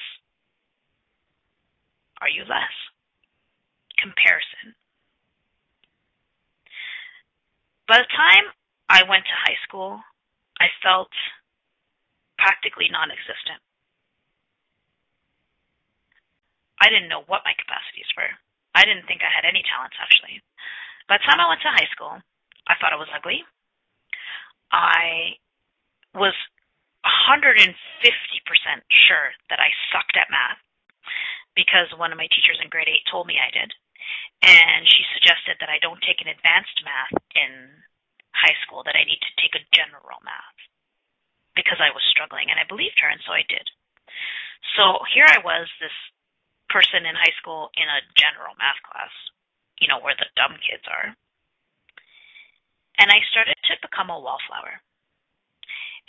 Are 2.21 2.29
you 2.29 2.41
less? 2.45 2.73
Comparison. 3.97 4.73
By 7.87 8.01
the 8.01 8.11
time 8.13 8.45
I 8.89 9.03
went 9.05 9.25
to 9.25 9.43
high 9.45 9.57
school, 9.67 10.01
I 10.61 10.69
felt 10.81 11.11
practically 12.37 12.89
non 12.89 13.09
existent. 13.13 13.61
I 16.81 16.89
didn't 16.89 17.09
know 17.13 17.21
what 17.29 17.45
my 17.45 17.53
capacities 17.53 18.09
were. 18.17 18.33
I 18.73 18.85
didn't 18.85 19.05
think 19.05 19.21
I 19.21 19.29
had 19.29 19.45
any 19.45 19.61
talents, 19.69 19.97
actually. 20.01 20.41
By 21.05 21.21
the 21.21 21.27
time 21.29 21.37
I 21.37 21.49
went 21.49 21.61
to 21.61 21.69
high 21.69 21.89
school, 21.93 22.17
I 22.65 22.73
thought 22.81 22.93
I 22.93 23.01
was 23.01 23.11
ugly. 23.13 23.45
I 24.71 25.37
was 26.15 26.33
150% 27.05 27.73
sure 29.09 29.27
that 29.49 29.59
I 29.59 29.69
sucked 29.89 30.17
at 30.17 30.29
math 30.29 30.61
because 31.55 31.89
one 31.97 32.13
of 32.13 32.21
my 32.21 32.29
teachers 32.29 32.61
in 32.61 32.69
grade 32.69 32.89
8 32.89 33.11
told 33.11 33.27
me 33.27 33.41
I 33.41 33.51
did. 33.51 33.73
And 34.41 34.89
she 34.89 35.05
suggested 35.13 35.61
that 35.61 35.69
I 35.69 35.77
don't 35.77 36.01
take 36.01 36.21
an 36.21 36.33
advanced 36.33 36.81
math 36.81 37.13
in 37.37 37.69
high 38.33 38.57
school, 38.65 38.81
that 38.85 38.97
I 38.97 39.05
need 39.05 39.21
to 39.21 39.37
take 39.37 39.53
a 39.53 39.67
general 39.69 40.17
math 40.25 40.57
because 41.53 41.77
I 41.77 41.93
was 41.93 42.01
struggling. 42.09 42.49
And 42.49 42.57
I 42.57 42.65
believed 42.65 42.97
her, 43.01 43.09
and 43.09 43.21
so 43.21 43.33
I 43.33 43.45
did. 43.45 43.65
So 44.77 45.03
here 45.13 45.27
I 45.29 45.41
was, 45.45 45.69
this 45.77 45.93
person 46.73 47.05
in 47.05 47.13
high 47.13 47.35
school 47.37 47.69
in 47.77 47.85
a 47.85 48.05
general 48.17 48.55
math 48.57 48.79
class, 48.87 49.13
you 49.77 49.85
know, 49.91 49.99
where 49.99 50.17
the 50.17 50.29
dumb 50.33 50.57
kids 50.63 50.85
are. 50.89 51.13
And 52.97 53.09
I 53.11 53.19
started 53.29 53.57
to 53.69 53.85
become 53.85 54.09
a 54.09 54.17
wallflower. 54.17 54.81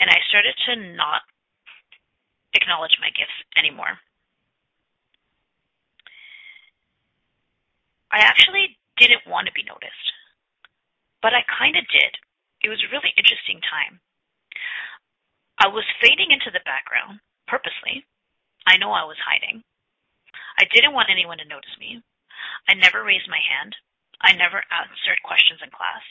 And 0.03 0.11
I 0.11 0.19
started 0.27 0.59
to 0.67 0.99
not 0.99 1.23
acknowledge 2.59 2.99
my 2.99 3.15
gifts 3.15 3.39
anymore. 3.55 4.03
I 8.11 8.27
actually 8.27 8.75
didn't 8.99 9.31
want 9.31 9.47
to 9.47 9.55
be 9.55 9.63
noticed, 9.63 10.07
but 11.23 11.33
I 11.33 11.47
kind 11.47 11.79
of 11.79 11.87
did. 11.87 12.19
It 12.67 12.69
was 12.69 12.83
a 12.83 12.91
really 12.91 13.15
interesting 13.15 13.63
time. 13.63 14.03
I 15.63 15.71
was 15.71 15.87
fading 16.03 16.35
into 16.35 16.51
the 16.51 16.67
background 16.67 17.23
purposely. 17.47 18.03
I 18.67 18.83
know 18.83 18.91
I 18.91 19.07
was 19.07 19.23
hiding. 19.23 19.63
I 20.59 20.67
didn't 20.75 20.99
want 20.99 21.15
anyone 21.15 21.39
to 21.39 21.47
notice 21.47 21.79
me. 21.79 22.03
I 22.67 22.75
never 22.75 23.07
raised 23.07 23.31
my 23.31 23.39
hand. 23.39 23.79
I 24.19 24.35
never 24.35 24.67
answered 24.67 25.23
questions 25.23 25.63
in 25.63 25.71
class. 25.71 26.03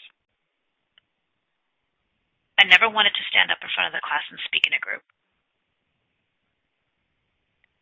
I 2.62 2.70
never 2.70 2.86
wanted 2.86 3.18
to 3.18 3.30
stand 3.34 3.50
up 3.50 3.58
in 3.66 3.74
front 3.74 3.90
of 3.90 3.98
the 3.98 4.06
class 4.06 4.22
and 4.30 4.38
speak 4.46 4.70
in 4.70 4.78
a 4.78 4.86
group. 4.86 5.02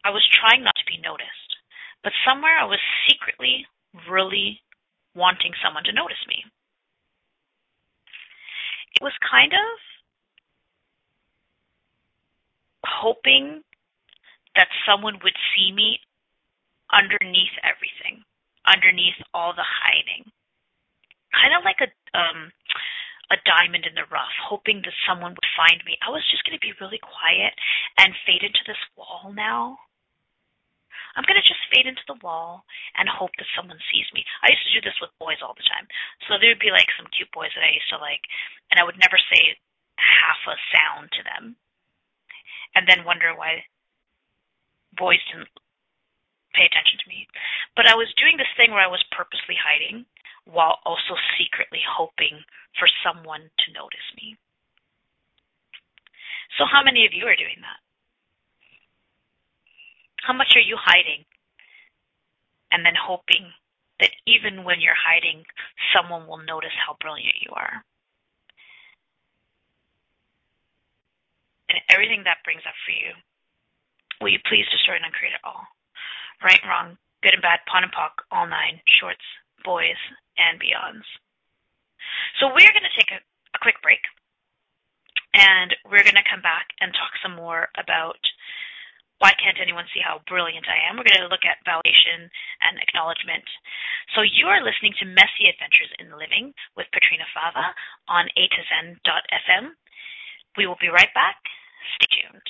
I 0.07 0.09
was 0.15 0.23
trying 0.31 0.63
not 0.63 0.79
to 0.79 0.87
be 0.87 1.03
noticed, 1.03 1.51
but 1.99 2.15
somewhere 2.23 2.55
I 2.55 2.63
was 2.63 2.79
secretly 3.03 3.67
really 4.07 4.63
wanting 5.11 5.51
someone 5.59 5.83
to 5.83 5.91
notice 5.91 6.23
me. 6.31 6.47
It 8.95 9.03
was 9.03 9.11
kind 9.19 9.51
of 9.51 9.67
hoping 12.87 13.67
that 14.55 14.71
someone 14.87 15.19
would 15.19 15.35
see 15.51 15.75
me 15.75 15.99
underneath 16.87 17.51
everything, 17.67 18.23
underneath 18.63 19.19
all 19.35 19.51
the 19.51 19.67
hiding. 19.67 20.23
Kind 21.35 21.51
of 21.51 21.67
like 21.67 21.83
a 21.83 21.91
um 22.15 22.55
a 23.29 23.37
diamond 23.45 23.85
in 23.85 23.93
the 23.93 24.09
rough, 24.09 24.33
hoping 24.41 24.81
that 24.83 25.05
someone 25.05 25.37
would 25.37 25.55
find 25.57 25.81
me. 25.85 25.97
I 26.01 26.09
was 26.09 26.25
just 26.33 26.45
going 26.45 26.57
to 26.57 26.65
be 26.65 26.73
really 26.81 26.99
quiet 26.99 27.53
and 27.97 28.17
fade 28.25 28.41
into 28.41 28.65
this 28.65 28.81
wall 28.97 29.31
now 29.33 29.77
I'm 31.15 31.25
going 31.25 31.39
to 31.39 31.43
just 31.43 31.67
fade 31.73 31.89
into 31.89 32.05
the 32.05 32.21
wall 32.21 32.65
and 32.97 33.09
hope 33.09 33.33
that 33.35 33.49
someone 33.57 33.81
sees 33.89 34.05
me. 34.13 34.21
I 34.45 34.53
used 34.53 34.65
to 34.69 34.75
do 34.77 34.85
this 34.85 34.99
with 35.01 35.11
boys 35.17 35.41
all 35.41 35.57
the 35.57 35.65
time. 35.65 35.89
So 36.29 36.37
there 36.37 36.53
would 36.53 36.61
be 36.61 36.73
like 36.73 36.89
some 36.93 37.09
cute 37.09 37.31
boys 37.33 37.49
that 37.57 37.65
I 37.65 37.73
used 37.73 37.89
to 37.89 37.97
like, 37.97 38.21
and 38.69 38.77
I 38.77 38.85
would 38.85 38.99
never 39.01 39.17
say 39.17 39.57
half 39.97 40.41
a 40.45 40.55
sound 40.69 41.09
to 41.17 41.21
them. 41.25 41.57
And 42.77 42.85
then 42.85 43.07
wonder 43.07 43.33
why 43.33 43.65
boys 44.93 45.21
didn't 45.27 45.49
pay 46.53 46.69
attention 46.69 47.01
to 47.01 47.09
me. 47.09 47.25
But 47.73 47.89
I 47.89 47.97
was 47.97 48.09
doing 48.15 48.37
this 48.37 48.51
thing 48.53 48.69
where 48.69 48.85
I 48.85 48.91
was 48.91 49.01
purposely 49.09 49.57
hiding 49.57 50.05
while 50.51 50.81
also 50.85 51.13
secretly 51.37 51.79
hoping 51.85 52.41
for 52.77 52.87
someone 53.05 53.41
to 53.41 53.67
notice 53.73 54.09
me. 54.17 54.37
So, 56.57 56.65
how 56.65 56.81
many 56.83 57.05
of 57.05 57.13
you 57.13 57.25
are 57.29 57.37
doing 57.37 57.61
that? 57.61 57.79
How 60.25 60.33
much 60.33 60.53
are 60.55 60.65
you 60.65 60.75
hiding? 60.77 61.25
And 62.71 62.85
then 62.85 62.97
hoping 62.97 63.49
that 63.99 64.11
even 64.25 64.63
when 64.63 64.81
you're 64.81 64.97
hiding, 64.97 65.45
someone 65.93 66.27
will 66.27 66.41
notice 66.41 66.73
how 66.75 66.97
brilliant 67.01 67.41
you 67.41 67.51
are. 67.53 67.83
And 71.69 71.77
everything 71.89 72.25
that 72.25 72.41
brings 72.43 72.65
up 72.65 72.77
for 72.85 72.93
you, 72.93 73.13
will 74.21 74.33
you 74.33 74.41
please 74.49 74.65
destroy 74.73 74.97
and 74.97 75.05
uncreate 75.05 75.37
it 75.37 75.45
all? 75.45 75.69
Right 76.41 76.61
wrong, 76.65 76.97
good 77.21 77.33
and 77.33 77.43
bad, 77.43 77.61
POD 77.69 77.83
and 77.89 77.93
POC, 77.93 78.13
all 78.31 78.47
nine, 78.47 78.81
shorts, 78.99 79.25
boys, 79.63 79.99
and 80.37 80.59
beyonds. 80.59 81.05
So 82.39 82.47
we're 82.47 82.73
going 82.73 82.87
to 82.87 82.97
take 82.97 83.11
a, 83.11 83.19
a 83.19 83.59
quick 83.59 83.79
break, 83.83 84.01
and 85.35 85.75
we're 85.85 86.05
going 86.05 86.19
to 86.19 86.31
come 86.31 86.41
back 86.41 86.71
and 86.79 86.95
talk 86.95 87.13
some 87.21 87.35
more 87.35 87.69
about 87.75 88.19
why 89.19 89.35
can't 89.35 89.59
anyone 89.59 89.83
see 89.91 89.99
how 89.99 90.23
brilliant 90.31 90.63
I 90.71 90.79
am? 90.87 90.95
We're 90.95 91.07
going 91.07 91.27
to 91.27 91.31
look 91.31 91.43
at 91.43 91.59
validation 91.67 92.31
and 92.63 92.79
acknowledgement. 92.79 93.43
So 94.15 94.23
you 94.23 94.47
are 94.47 94.63
listening 94.63 94.95
to 95.03 95.11
Messy 95.11 95.51
Adventures 95.51 95.91
in 95.99 96.15
Living 96.15 96.55
with 96.79 96.87
Patrina 96.95 97.27
Fava 97.35 97.75
on 98.07 98.31
A 98.39 98.43
to 98.47 98.61
Zen.fm. 98.71 99.75
We 100.55 100.71
will 100.71 100.79
be 100.79 100.87
right 100.87 101.11
back. 101.11 101.35
Stay 101.99 102.23
tuned. 102.23 102.47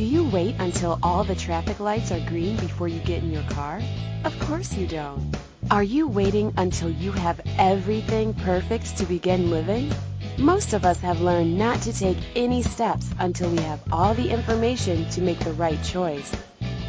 Do 0.00 0.06
you 0.06 0.24
wait 0.30 0.56
until 0.58 0.98
all 1.02 1.24
the 1.24 1.34
traffic 1.34 1.78
lights 1.78 2.10
are 2.10 2.26
green 2.26 2.56
before 2.56 2.88
you 2.88 3.00
get 3.00 3.22
in 3.22 3.30
your 3.30 3.42
car? 3.50 3.82
Of 4.24 4.32
course 4.40 4.72
you 4.72 4.86
don't. 4.86 5.36
Are 5.70 5.82
you 5.82 6.08
waiting 6.08 6.54
until 6.56 6.88
you 6.88 7.12
have 7.12 7.38
everything 7.58 8.32
perfect 8.32 8.96
to 8.96 9.04
begin 9.04 9.50
living? 9.50 9.92
Most 10.38 10.72
of 10.72 10.86
us 10.86 10.98
have 11.00 11.20
learned 11.20 11.58
not 11.58 11.82
to 11.82 11.92
take 11.92 12.16
any 12.34 12.62
steps 12.62 13.10
until 13.18 13.50
we 13.50 13.58
have 13.58 13.82
all 13.92 14.14
the 14.14 14.30
information 14.30 15.06
to 15.10 15.20
make 15.20 15.40
the 15.40 15.52
right 15.52 15.84
choice. 15.84 16.34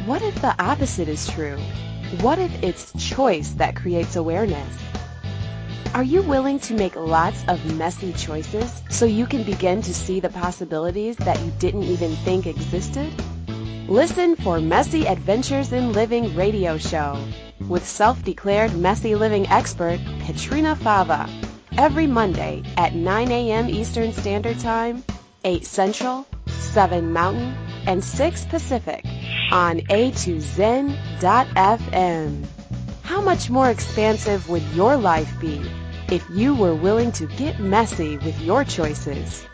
What 0.06 0.22
if 0.22 0.40
the 0.40 0.54
opposite 0.58 1.08
is 1.08 1.28
true? 1.28 1.58
What 2.22 2.38
if 2.38 2.62
it's 2.62 2.94
choice 2.94 3.50
that 3.58 3.76
creates 3.76 4.16
awareness? 4.16 4.74
Are 5.94 6.02
you 6.02 6.22
willing 6.22 6.58
to 6.60 6.74
make 6.74 6.96
lots 6.96 7.44
of 7.48 7.76
messy 7.76 8.12
choices 8.14 8.82
so 8.88 9.04
you 9.04 9.26
can 9.26 9.42
begin 9.42 9.82
to 9.82 9.92
see 9.94 10.20
the 10.20 10.30
possibilities 10.30 11.16
that 11.16 11.38
you 11.40 11.52
didn't 11.58 11.82
even 11.84 12.16
think 12.16 12.46
existed? 12.46 13.12
Listen 13.88 14.36
for 14.36 14.60
Messy 14.60 15.06
Adventures 15.06 15.72
in 15.72 15.92
Living 15.92 16.34
radio 16.34 16.78
show 16.78 17.22
with 17.68 17.86
self-declared 17.86 18.74
messy 18.76 19.14
living 19.14 19.46
expert 19.48 20.00
Patrina 20.20 20.76
Fava 20.76 21.28
every 21.76 22.06
Monday 22.06 22.62
at 22.76 22.94
9 22.94 23.30
a.m. 23.30 23.68
Eastern 23.68 24.12
Standard 24.12 24.58
Time, 24.60 25.04
8 25.44 25.66
Central, 25.66 26.26
7 26.46 27.12
Mountain, 27.12 27.54
and 27.86 28.02
6 28.02 28.44
Pacific 28.46 29.04
on 29.50 29.80
a2zen.fm. 29.80 30.96
How 33.02 33.20
much 33.20 33.50
more 33.50 33.68
expansive 33.68 34.48
would 34.48 34.62
your 34.74 34.96
life 34.96 35.32
be 35.40 35.60
if 36.10 36.24
you 36.30 36.54
were 36.54 36.74
willing 36.74 37.12
to 37.12 37.26
get 37.26 37.60
messy 37.60 38.16
with 38.18 38.40
your 38.40 38.64
choices? 38.64 39.44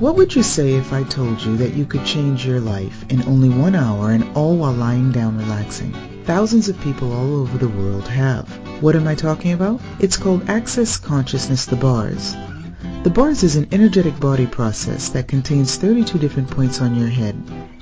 What 0.00 0.16
would 0.16 0.34
you 0.34 0.42
say 0.42 0.74
if 0.74 0.92
I 0.92 1.04
told 1.04 1.40
you 1.42 1.56
that 1.58 1.74
you 1.74 1.84
could 1.84 2.04
change 2.04 2.44
your 2.44 2.58
life 2.58 3.04
in 3.08 3.22
only 3.22 3.48
one 3.48 3.74
hour 3.74 4.10
and 4.10 4.24
all 4.36 4.56
while 4.56 4.72
lying 4.72 5.12
down 5.12 5.38
relaxing? 5.38 5.92
Thousands 6.24 6.68
of 6.68 6.80
people 6.80 7.12
all 7.12 7.36
over 7.40 7.58
the 7.58 7.68
world 7.68 8.08
have. 8.08 8.48
What 8.82 8.96
am 8.96 9.06
I 9.06 9.14
talking 9.14 9.52
about? 9.52 9.80
It's 10.00 10.16
called 10.16 10.48
Access 10.48 10.96
Consciousness 10.96 11.66
The 11.66 11.76
Bars. 11.76 12.34
The 13.04 13.10
bars 13.10 13.42
is 13.42 13.56
an 13.56 13.68
energetic 13.70 14.18
body 14.18 14.46
process 14.46 15.10
that 15.10 15.28
contains 15.28 15.76
32 15.76 16.18
different 16.18 16.50
points 16.50 16.80
on 16.80 16.96
your 16.96 17.08
head 17.08 17.36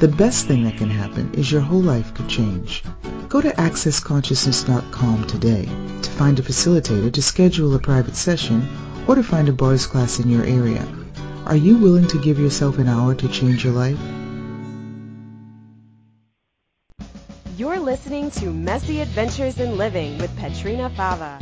The 0.00 0.06
best 0.06 0.46
thing 0.46 0.62
that 0.62 0.76
can 0.76 0.90
happen 0.90 1.34
is 1.34 1.50
your 1.50 1.60
whole 1.60 1.80
life 1.82 2.14
could 2.14 2.28
change. 2.28 2.84
Go 3.28 3.40
to 3.40 3.48
accessconsciousness.com 3.48 5.26
today 5.26 5.64
to 5.64 6.10
find 6.10 6.38
a 6.38 6.42
facilitator 6.42 7.12
to 7.12 7.20
schedule 7.20 7.74
a 7.74 7.80
private 7.80 8.14
session 8.14 8.62
or 9.08 9.16
to 9.16 9.24
find 9.24 9.48
a 9.48 9.52
bars 9.52 9.88
class 9.88 10.20
in 10.20 10.30
your 10.30 10.44
area. 10.44 10.86
Are 11.46 11.56
you 11.56 11.78
willing 11.78 12.06
to 12.08 12.22
give 12.22 12.38
yourself 12.38 12.78
an 12.78 12.86
hour 12.86 13.16
to 13.16 13.28
change 13.28 13.64
your 13.64 13.72
life? 13.72 13.98
You're 17.56 17.80
listening 17.80 18.30
to 18.32 18.52
Messy 18.52 19.00
Adventures 19.00 19.58
in 19.58 19.76
Living 19.76 20.16
with 20.18 20.30
Patrina 20.36 20.90
Fava. 20.90 21.40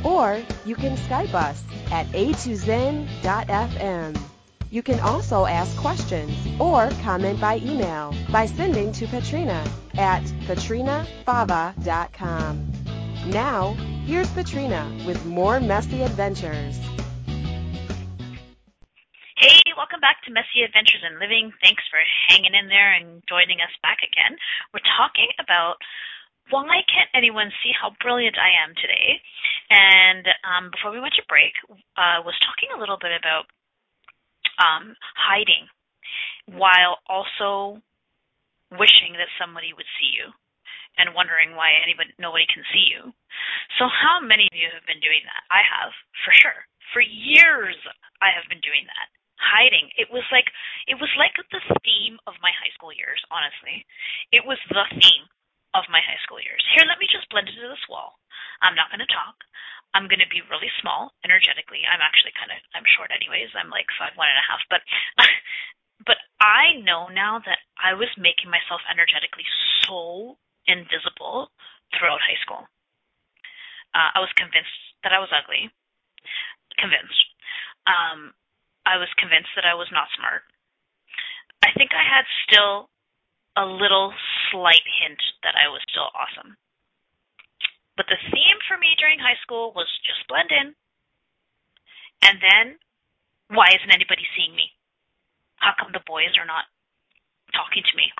Or 0.04 0.42
you 0.64 0.74
can 0.74 0.96
Skype 0.96 1.34
us 1.34 1.62
at 1.90 2.06
a2zen.fm. 2.08 4.16
You 4.70 4.82
can 4.82 5.00
also 5.00 5.46
ask 5.46 5.74
questions 5.78 6.30
or 6.60 6.90
comment 7.02 7.40
by 7.40 7.56
email 7.64 8.14
by 8.30 8.44
sending 8.44 8.92
to 8.92 9.06
Katrina 9.06 9.64
at 9.96 10.22
katrinafava.com. 10.44 12.72
Now, 13.32 13.72
here's 14.04 14.30
Katrina 14.30 14.84
with 15.06 15.24
more 15.24 15.58
messy 15.58 16.02
adventures. 16.02 16.76
Hey, 19.40 19.56
welcome 19.76 20.00
back 20.00 20.20
to 20.26 20.32
Messy 20.32 20.64
Adventures 20.66 21.00
in 21.00 21.18
Living. 21.18 21.50
Thanks 21.62 21.82
for 21.88 21.98
hanging 22.28 22.52
in 22.52 22.68
there 22.68 22.92
and 22.92 23.22
joining 23.28 23.60
us 23.64 23.72
back 23.80 24.00
again. 24.04 24.36
We're 24.74 24.84
talking 25.00 25.28
about 25.40 25.76
why 26.50 26.84
can't 26.92 27.08
anyone 27.14 27.52
see 27.62 27.72
how 27.72 27.92
brilliant 28.00 28.36
I 28.36 28.50
am 28.64 28.74
today? 28.76 29.20
And 29.70 30.26
um, 30.44 30.70
before 30.72 30.90
we 30.92 31.00
went 31.00 31.14
to 31.16 31.22
break, 31.28 31.52
I 31.96 32.18
uh, 32.18 32.22
was 32.24 32.34
talking 32.40 32.68
a 32.76 32.80
little 32.80 32.98
bit 33.00 33.12
about 33.12 33.46
um, 34.58 34.94
hiding 35.16 35.66
while 36.50 36.98
also 37.08 37.80
wishing 38.76 39.16
that 39.16 39.32
somebody 39.40 39.72
would 39.72 39.88
see 39.96 40.12
you 40.12 40.28
and 40.98 41.14
wondering 41.14 41.54
why 41.54 41.72
anybody 41.78 42.10
nobody 42.18 42.44
can 42.50 42.66
see 42.74 42.84
you. 42.90 43.14
So 43.78 43.86
how 43.86 44.18
many 44.20 44.50
of 44.50 44.56
you 44.56 44.68
have 44.74 44.84
been 44.84 45.00
doing 45.00 45.22
that? 45.24 45.42
I 45.48 45.62
have, 45.62 45.94
for 46.26 46.34
sure. 46.34 46.66
For 46.92 47.00
years 47.00 47.78
I 48.20 48.34
have 48.34 48.44
been 48.50 48.60
doing 48.60 48.84
that. 48.84 49.08
Hiding. 49.38 49.86
It 49.94 50.10
was 50.10 50.26
like 50.34 50.50
it 50.90 50.98
was 50.98 51.08
like 51.14 51.32
the 51.38 51.62
theme 51.86 52.18
of 52.26 52.34
my 52.42 52.50
high 52.58 52.74
school 52.74 52.90
years, 52.90 53.22
honestly. 53.30 53.86
It 54.34 54.42
was 54.42 54.58
the 54.66 54.82
theme 54.90 55.26
of 55.78 55.86
my 55.92 56.02
high 56.02 56.18
school 56.26 56.42
years. 56.42 56.60
Here, 56.74 56.82
let 56.90 56.98
me 56.98 57.06
just 57.06 57.30
blend 57.30 57.46
into 57.46 57.70
this 57.70 57.86
wall. 57.86 58.18
I'm 58.62 58.74
not 58.74 58.90
going 58.90 59.04
to 59.04 59.10
talk. 59.10 59.38
I'm 59.96 60.10
going 60.10 60.20
to 60.20 60.28
be 60.28 60.44
really 60.52 60.68
small 60.82 61.16
energetically. 61.24 61.82
I'm 61.88 62.04
actually 62.04 62.36
kind 62.36 62.52
of 62.52 62.60
I'm 62.76 62.84
short 62.84 63.08
anyways. 63.08 63.54
I'm 63.56 63.72
like 63.72 63.88
five 63.96 64.12
one 64.20 64.28
and 64.28 64.36
a 64.40 64.46
half, 64.46 64.60
but 64.68 64.82
but 66.08 66.20
I 66.38 66.76
know 66.84 67.08
now 67.08 67.40
that 67.42 67.64
I 67.80 67.96
was 67.96 68.12
making 68.20 68.52
myself 68.52 68.84
energetically 68.90 69.48
so 69.86 70.36
invisible 70.68 71.48
throughout 71.96 72.20
high 72.20 72.38
school. 72.44 72.68
Uh, 73.96 74.12
I 74.12 74.20
was 74.20 74.30
convinced 74.36 74.76
that 75.02 75.16
I 75.16 75.18
was 75.18 75.32
ugly. 75.32 75.72
Convinced. 76.76 77.24
Um, 77.88 78.36
I 78.84 79.00
was 79.00 79.08
convinced 79.16 79.50
that 79.56 79.64
I 79.64 79.74
was 79.74 79.88
not 79.90 80.12
smart. 80.14 80.44
I 81.64 81.72
think 81.74 81.90
I 81.96 82.04
had 82.04 82.28
still 82.44 82.92
a 83.56 83.64
little 83.66 84.12
slight 84.50 84.84
hint 85.00 85.18
that 85.42 85.56
I 85.56 85.66
was 85.72 85.82
still 85.88 86.12
awesome. 86.14 86.56
But 87.98 88.06
the 88.06 88.22
theme 88.30 88.58
for 88.70 88.78
me 88.78 88.94
during 88.94 89.18
high 89.18 89.36
school 89.42 89.74
was 89.74 89.90
just 90.06 90.22
blend 90.30 90.54
in. 90.54 90.70
And 92.22 92.38
then, 92.38 92.78
why 93.50 93.74
isn't 93.74 93.90
anybody 93.90 94.22
seeing 94.38 94.54
me? 94.54 94.70
How 95.58 95.74
come 95.74 95.90
the 95.90 96.06
boys 96.06 96.38
are 96.38 96.46
not 96.46 96.70
talking 97.50 97.82
to 97.82 97.94
me? 97.98 98.14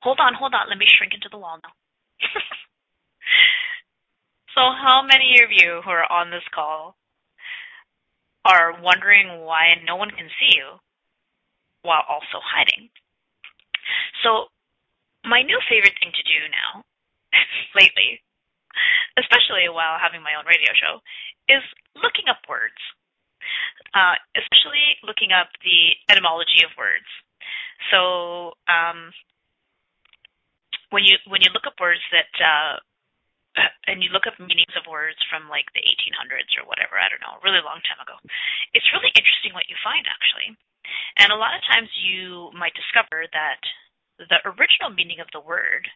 Hold 0.00 0.16
on, 0.16 0.32
hold 0.32 0.56
on. 0.56 0.72
Let 0.72 0.80
me 0.80 0.88
shrink 0.88 1.12
into 1.12 1.28
the 1.28 1.36
wall 1.36 1.60
now. 1.60 1.76
so, 4.56 4.72
how 4.72 5.04
many 5.04 5.44
of 5.44 5.52
you 5.52 5.84
who 5.84 5.92
are 5.92 6.08
on 6.08 6.32
this 6.32 6.48
call 6.48 6.96
are 8.48 8.80
wondering 8.80 9.44
why 9.44 9.76
no 9.84 9.96
one 9.96 10.10
can 10.10 10.32
see 10.40 10.56
you 10.56 10.80
while 11.84 12.04
also 12.08 12.40
hiding? 12.40 12.88
So, 14.24 14.48
my 15.28 15.44
new 15.44 15.60
favorite 15.68 16.00
thing 16.00 16.16
to 16.16 16.24
do 16.24 16.48
now, 16.48 16.88
lately, 17.76 18.24
especially 19.18 19.66
while 19.68 19.98
having 19.98 20.22
my 20.22 20.34
own 20.38 20.46
radio 20.46 20.72
show, 20.74 21.00
is 21.48 21.64
looking 21.96 22.28
up 22.30 22.42
words, 22.48 22.78
uh, 23.94 24.16
especially 24.36 24.98
looking 25.02 25.32
up 25.32 25.48
the 25.64 25.96
etymology 26.08 26.62
of 26.62 26.70
words. 26.76 27.08
So 27.90 28.58
um, 28.68 29.14
when 30.90 31.04
you 31.04 31.16
when 31.28 31.40
you 31.42 31.50
look 31.52 31.66
up 31.66 31.78
words 31.80 32.02
that 32.12 32.32
uh, 32.40 32.76
and 33.86 34.02
you 34.04 34.10
look 34.12 34.28
up 34.28 34.38
meanings 34.38 34.74
of 34.76 34.86
words 34.86 35.18
from 35.26 35.50
like 35.50 35.66
the 35.74 35.82
1800s 35.82 36.52
or 36.60 36.68
whatever, 36.68 37.00
I 37.00 37.08
don't 37.10 37.22
know, 37.22 37.38
a 37.38 37.44
really 37.44 37.64
long 37.64 37.80
time 37.84 38.00
ago, 38.02 38.16
it's 38.74 38.88
really 38.94 39.10
interesting 39.16 39.54
what 39.54 39.68
you 39.70 39.76
find 39.82 40.04
actually. 40.06 40.54
And 41.20 41.32
a 41.32 41.40
lot 41.40 41.56
of 41.56 41.62
times 41.68 41.90
you 42.00 42.48
might 42.56 42.76
discover 42.76 43.28
that 43.32 43.60
the 44.18 44.38
original 44.56 44.90
meaning 44.90 45.20
of 45.20 45.30
the 45.32 45.42
word 45.42 45.86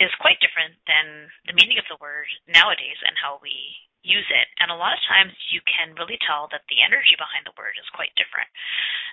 is 0.00 0.10
quite 0.16 0.40
different 0.40 0.80
than 0.88 1.28
the 1.44 1.52
meaning 1.52 1.76
of 1.76 1.84
the 1.92 2.00
word 2.00 2.26
nowadays 2.48 2.96
and 3.04 3.12
how 3.20 3.36
we 3.44 3.52
use 4.00 4.24
it. 4.32 4.48
And 4.56 4.72
a 4.72 4.80
lot 4.80 4.96
of 4.96 5.02
times 5.04 5.36
you 5.52 5.60
can 5.68 5.92
really 6.00 6.16
tell 6.24 6.48
that 6.50 6.64
the 6.72 6.80
energy 6.80 7.12
behind 7.20 7.44
the 7.44 7.56
word 7.60 7.76
is 7.76 7.84
quite 7.92 8.12
different. 8.16 8.48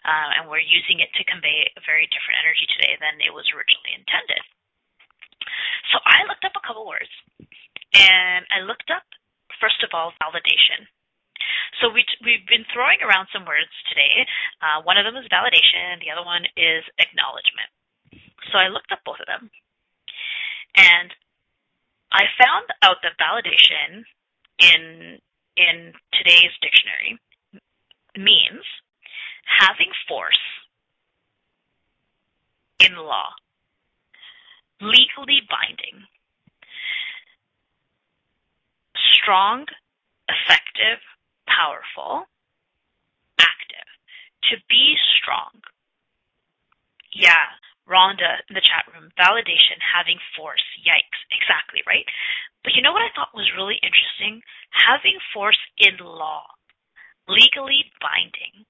Uh, 0.07 0.39
and 0.39 0.43
we're 0.47 0.63
using 0.63 1.03
it 1.03 1.11
to 1.19 1.27
convey 1.27 1.67
a 1.75 1.83
very 1.83 2.07
different 2.07 2.39
energy 2.39 2.63
today 2.71 2.95
than 3.03 3.19
it 3.19 3.35
was 3.35 3.51
originally 3.51 3.99
intended. 3.99 4.39
So 5.91 5.99
I 6.07 6.23
looked 6.23 6.47
up 6.47 6.55
a 6.55 6.63
couple 6.63 6.87
words. 6.87 7.11
And 7.95 8.47
I 8.51 8.63
looked 8.63 8.87
up, 8.91 9.03
first 9.59 9.83
of 9.83 9.91
all, 9.91 10.15
validation. 10.23 10.87
So 11.83 11.91
we, 11.91 12.07
we've 12.23 12.47
been 12.47 12.67
throwing 12.71 13.03
around 13.03 13.27
some 13.31 13.43
words 13.43 13.71
today. 13.91 14.23
Uh, 14.63 14.83
one 14.87 14.95
of 14.95 15.03
them 15.03 15.19
is 15.19 15.27
validation, 15.27 15.99
the 15.99 16.11
other 16.11 16.25
one 16.25 16.47
is 16.55 16.83
acknowledgement. 16.97 17.69
So 18.51 18.57
I 18.57 18.71
looked 18.71 18.91
up 18.91 19.03
both 19.03 19.19
of 19.19 19.27
them. 19.27 19.51
And 20.77 21.11
I 22.11 22.23
found 22.39 22.67
out 22.83 22.97
that 23.03 23.17
validation 23.19 24.03
in 24.59 25.19
in 25.57 25.93
today's 26.13 26.53
dictionary 26.61 27.17
means 28.15 28.63
having 29.59 29.89
force 30.07 30.37
in 32.79 32.95
law, 32.95 33.29
legally 34.79 35.41
binding, 35.49 36.05
strong, 39.13 39.65
effective, 40.29 40.99
powerful, 41.47 42.27
active. 43.39 43.87
To 44.51 44.57
be 44.69 44.95
strong. 45.19 45.51
Yeah, 47.11 47.49
Rhonda 47.87 48.43
in 48.51 48.53
the 48.53 48.63
chat 48.63 48.83
room, 48.91 49.09
validation, 49.15 49.79
having 49.79 50.19
force. 50.35 50.63
Yikes. 50.83 51.19
Exactly, 51.31 51.81
right? 51.87 52.05
But 52.63 52.75
you 52.75 52.83
know 52.83 52.91
what 52.91 53.07
I 53.07 53.15
thought 53.15 53.31
was 53.33 53.55
really 53.55 53.79
interesting? 53.79 54.43
Having 54.75 55.23
force 55.33 55.59
in 55.79 55.95
law, 56.03 56.43
legally 57.31 57.87
binding. 58.03 58.67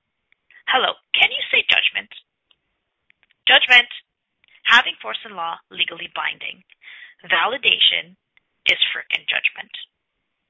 Hello, 0.69 0.93
can 1.17 1.33
you 1.33 1.41
say 1.49 1.65
judgment? 1.65 2.13
Judgment. 3.49 3.89
Having 4.69 5.01
force 5.01 5.19
in 5.25 5.33
law, 5.33 5.57
legally 5.73 6.13
binding. 6.13 6.61
Validation 7.25 8.13
is 8.69 8.77
frickin' 8.93 9.25
judgment. 9.25 9.73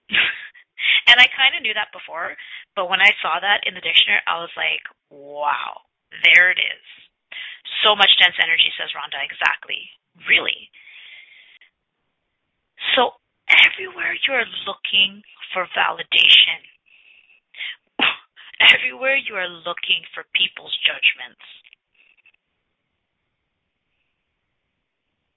and 1.07 1.17
I 1.21 1.31
kind 1.31 1.55
of 1.55 1.61
knew 1.63 1.73
that 1.77 1.93
before, 1.93 2.35
but 2.75 2.89
when 2.89 2.99
I 2.99 3.13
saw 3.21 3.39
that 3.39 3.63
in 3.63 3.77
the 3.77 3.85
dictionary, 3.85 4.25
I 4.27 4.41
was 4.41 4.51
like, 4.57 4.83
wow, 5.13 5.85
there 6.25 6.51
it 6.51 6.59
is 6.59 7.06
so 7.83 7.95
much 7.95 8.09
dense 8.19 8.35
energy, 8.41 8.71
says 8.77 8.91
Rhonda. 8.95 9.19
Exactly. 9.23 9.89
Really. 10.27 10.69
So 12.95 13.17
everywhere 13.49 14.17
you're 14.25 14.47
looking 14.65 15.21
for 15.53 15.67
validation, 15.77 16.59
everywhere 18.73 19.17
you 19.17 19.35
are 19.35 19.49
looking 19.49 20.01
for 20.13 20.25
people's 20.33 20.75
judgments, 20.83 21.43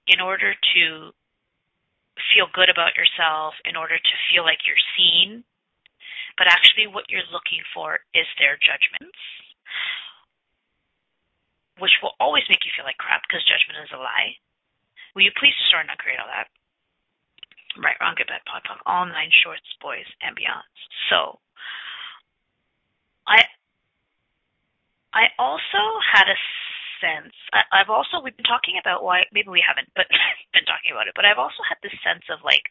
in 0.07 0.19
order 0.19 0.53
to 0.53 1.13
feel 2.33 2.47
good 2.53 2.69
about 2.69 2.95
yourself, 2.99 3.53
in 3.63 3.75
order 3.75 3.95
to 3.95 4.15
feel 4.29 4.43
like 4.43 4.59
you're 4.67 4.87
seen, 4.97 5.43
but 6.37 6.47
actually 6.47 6.87
what 6.87 7.07
you're 7.07 7.27
looking 7.31 7.63
for 7.73 7.99
is 8.13 8.27
their 8.39 8.57
judgments 8.59 9.17
which 11.81 11.97
will 12.01 12.13
always 12.21 12.45
make 12.47 12.63
you 12.63 12.71
feel 12.77 12.85
like 12.85 13.01
crap 13.01 13.25
because 13.25 13.43
judgment 13.43 13.81
is 13.81 13.91
a 13.91 13.99
lie. 13.99 14.37
Will 15.17 15.25
you 15.25 15.33
please 15.35 15.57
destroy 15.57 15.83
and 15.83 15.91
not 15.91 15.99
create 15.99 16.21
all 16.21 16.29
that? 16.29 16.47
Right, 17.79 17.97
wrong, 17.99 18.15
good, 18.15 18.27
bad, 18.27 18.43
pod, 18.45 18.63
POC, 18.67 18.79
all 18.85 19.07
nine 19.07 19.31
shorts, 19.43 19.65
boys, 19.81 20.07
and 20.21 20.35
beyond. 20.35 20.67
So, 21.09 21.39
I, 23.27 23.47
I 25.15 25.31
also 25.39 25.81
had 26.03 26.27
a 26.27 26.37
sense. 27.01 27.33
I, 27.51 27.63
I've 27.73 27.89
also 27.89 28.21
we've 28.21 28.37
been 28.37 28.47
talking 28.47 28.77
about 28.77 29.03
why 29.03 29.25
maybe 29.33 29.49
we 29.49 29.63
haven't, 29.65 29.89
but 29.95 30.05
been 30.53 30.69
talking 30.69 30.93
about 30.93 31.07
it. 31.09 31.17
But 31.17 31.25
I've 31.25 31.41
also 31.41 31.65
had 31.65 31.81
this 31.81 31.95
sense 32.05 32.23
of 32.29 32.45
like 32.45 32.63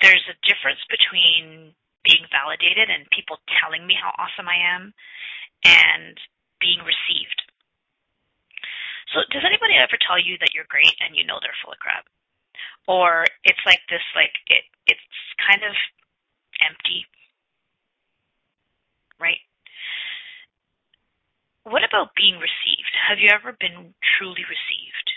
there's 0.00 0.24
a 0.26 0.40
difference 0.42 0.82
between 0.90 1.76
being 2.02 2.26
validated 2.34 2.90
and 2.90 3.06
people 3.14 3.38
telling 3.62 3.86
me 3.86 3.94
how 3.94 4.10
awesome 4.18 4.50
I 4.50 4.58
am 4.74 4.90
and 5.62 6.18
being 6.58 6.82
received. 6.82 7.38
So 9.12 9.20
does 9.28 9.44
anybody 9.44 9.76
ever 9.76 10.00
tell 10.00 10.16
you 10.16 10.40
that 10.40 10.56
you're 10.56 10.68
great 10.68 10.96
and 11.04 11.12
you 11.12 11.24
know 11.28 11.36
they're 11.40 11.56
full 11.60 11.72
of 11.72 11.80
crap? 11.80 12.08
Or 12.88 13.28
it's 13.44 13.60
like 13.68 13.84
this 13.88 14.02
like 14.16 14.32
it 14.48 14.64
it's 14.88 15.04
kind 15.38 15.62
of 15.62 15.76
empty. 16.64 17.04
Right? 19.20 19.44
What 21.62 21.86
about 21.86 22.16
being 22.18 22.40
received? 22.42 22.90
Have 23.06 23.20
you 23.22 23.30
ever 23.30 23.54
been 23.54 23.94
truly 24.18 24.42
received? 24.48 25.08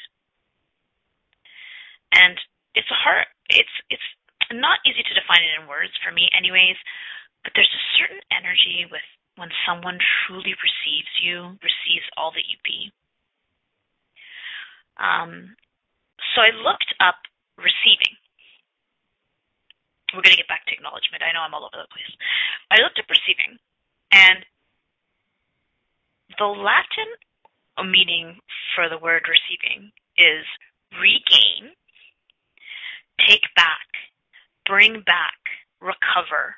And 2.14 2.38
it's 2.76 2.92
a 2.92 3.00
hard 3.00 3.26
it's 3.50 3.76
it's 3.90 4.10
not 4.52 4.84
easy 4.86 5.02
to 5.02 5.18
define 5.18 5.42
it 5.42 5.58
in 5.58 5.72
words 5.72 5.96
for 6.04 6.12
me 6.12 6.30
anyways, 6.38 6.78
but 7.44 7.56
there's 7.56 7.72
a 7.72 7.88
certain 7.98 8.22
energy 8.30 8.86
with 8.92 9.02
when 9.40 9.50
someone 9.68 10.00
truly 10.28 10.54
receives 10.60 11.12
you, 11.24 11.58
receives 11.64 12.08
all 12.16 12.32
that 12.32 12.48
you 12.48 12.60
be. 12.64 12.92
Um, 14.98 15.56
so 16.34 16.42
I 16.42 16.52
looked 16.56 16.94
up 17.00 17.20
receiving. 17.58 18.16
We're 20.14 20.24
going 20.24 20.36
to 20.36 20.42
get 20.42 20.48
back 20.48 20.66
to 20.68 20.74
acknowledgement. 20.74 21.24
I 21.24 21.34
know 21.36 21.44
I'm 21.44 21.54
all 21.54 21.68
over 21.68 21.76
the 21.76 21.92
place. 21.92 22.12
I 22.72 22.80
looked 22.80 23.00
up 23.00 23.10
receiving, 23.12 23.60
and 24.12 24.46
the 26.40 26.48
Latin 26.48 27.12
meaning 27.84 28.40
for 28.76 28.88
the 28.88 28.98
word 28.98 29.28
receiving 29.28 29.92
is 30.18 30.46
regain, 30.96 31.76
take 33.28 33.44
back, 33.56 33.88
bring 34.66 35.04
back, 35.06 35.36
recover, 35.82 36.56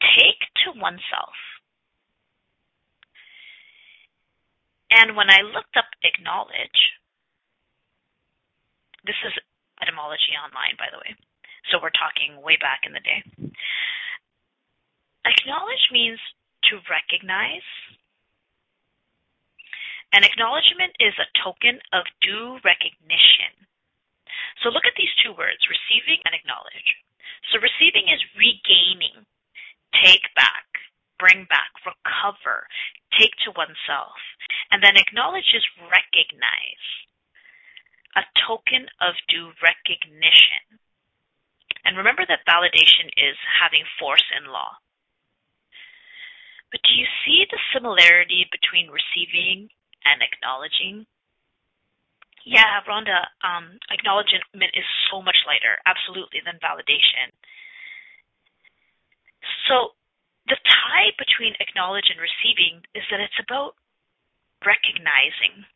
take 0.00 0.40
to 0.64 0.78
oneself. 0.80 1.36
And 4.90 5.16
when 5.16 5.30
I 5.30 5.40
looked 5.40 5.76
up 5.76 5.88
acknowledge, 6.02 6.92
this 9.04 9.18
is 9.26 9.34
etymology 9.82 10.34
online, 10.38 10.78
by 10.78 10.86
the 10.90 10.98
way. 11.02 11.12
So 11.70 11.78
we're 11.82 11.94
talking 11.94 12.38
way 12.42 12.58
back 12.58 12.86
in 12.86 12.92
the 12.94 13.02
day. 13.02 13.22
Acknowledge 15.26 15.86
means 15.90 16.18
to 16.70 16.82
recognize. 16.90 17.66
An 20.12 20.24
acknowledgement 20.24 20.92
is 21.00 21.14
a 21.16 21.30
token 21.40 21.80
of 21.94 22.04
due 22.20 22.58
recognition. 22.62 23.54
So 24.60 24.68
look 24.68 24.86
at 24.86 24.98
these 24.98 25.10
two 25.24 25.32
words, 25.32 25.62
receiving 25.66 26.20
and 26.26 26.34
acknowledge. 26.34 26.88
So 27.50 27.58
receiving 27.58 28.06
is 28.12 28.20
regaining, 28.36 29.26
take 30.04 30.26
back, 30.36 30.66
bring 31.18 31.46
back, 31.48 31.72
recover, 31.82 32.66
take 33.18 33.34
to 33.46 33.54
oneself. 33.56 34.18
And 34.70 34.82
then 34.82 34.98
acknowledge 34.98 35.48
is 35.54 35.64
recognize, 35.90 36.84
a 38.16 38.22
token 38.46 38.86
of 39.00 39.14
due 39.28 39.52
recognition. 39.62 40.80
And 41.84 41.96
remember 41.96 42.22
that 42.28 42.46
validation 42.46 43.10
is 43.16 43.36
having 43.60 43.82
force 43.98 44.24
in 44.36 44.52
law. 44.52 44.78
But 46.70 46.80
do 46.88 46.94
you 46.94 47.06
see 47.24 47.44
the 47.50 47.60
similarity 47.74 48.48
between 48.48 48.88
receiving 48.88 49.68
and 50.04 50.22
acknowledging? 50.22 51.04
Yeah, 52.44 52.80
Rhonda, 52.88 53.28
um, 53.44 53.78
acknowledgement 53.90 54.72
is 54.74 54.88
so 55.10 55.22
much 55.22 55.36
lighter, 55.46 55.78
absolutely, 55.86 56.40
than 56.42 56.58
validation. 56.58 57.30
So 59.68 59.94
the 60.48 60.58
tie 60.58 61.14
between 61.18 61.54
acknowledge 61.60 62.10
and 62.10 62.18
receiving 62.18 62.82
is 62.94 63.04
that 63.10 63.20
it's 63.20 63.38
about 63.38 63.78
recognizing 64.66 65.66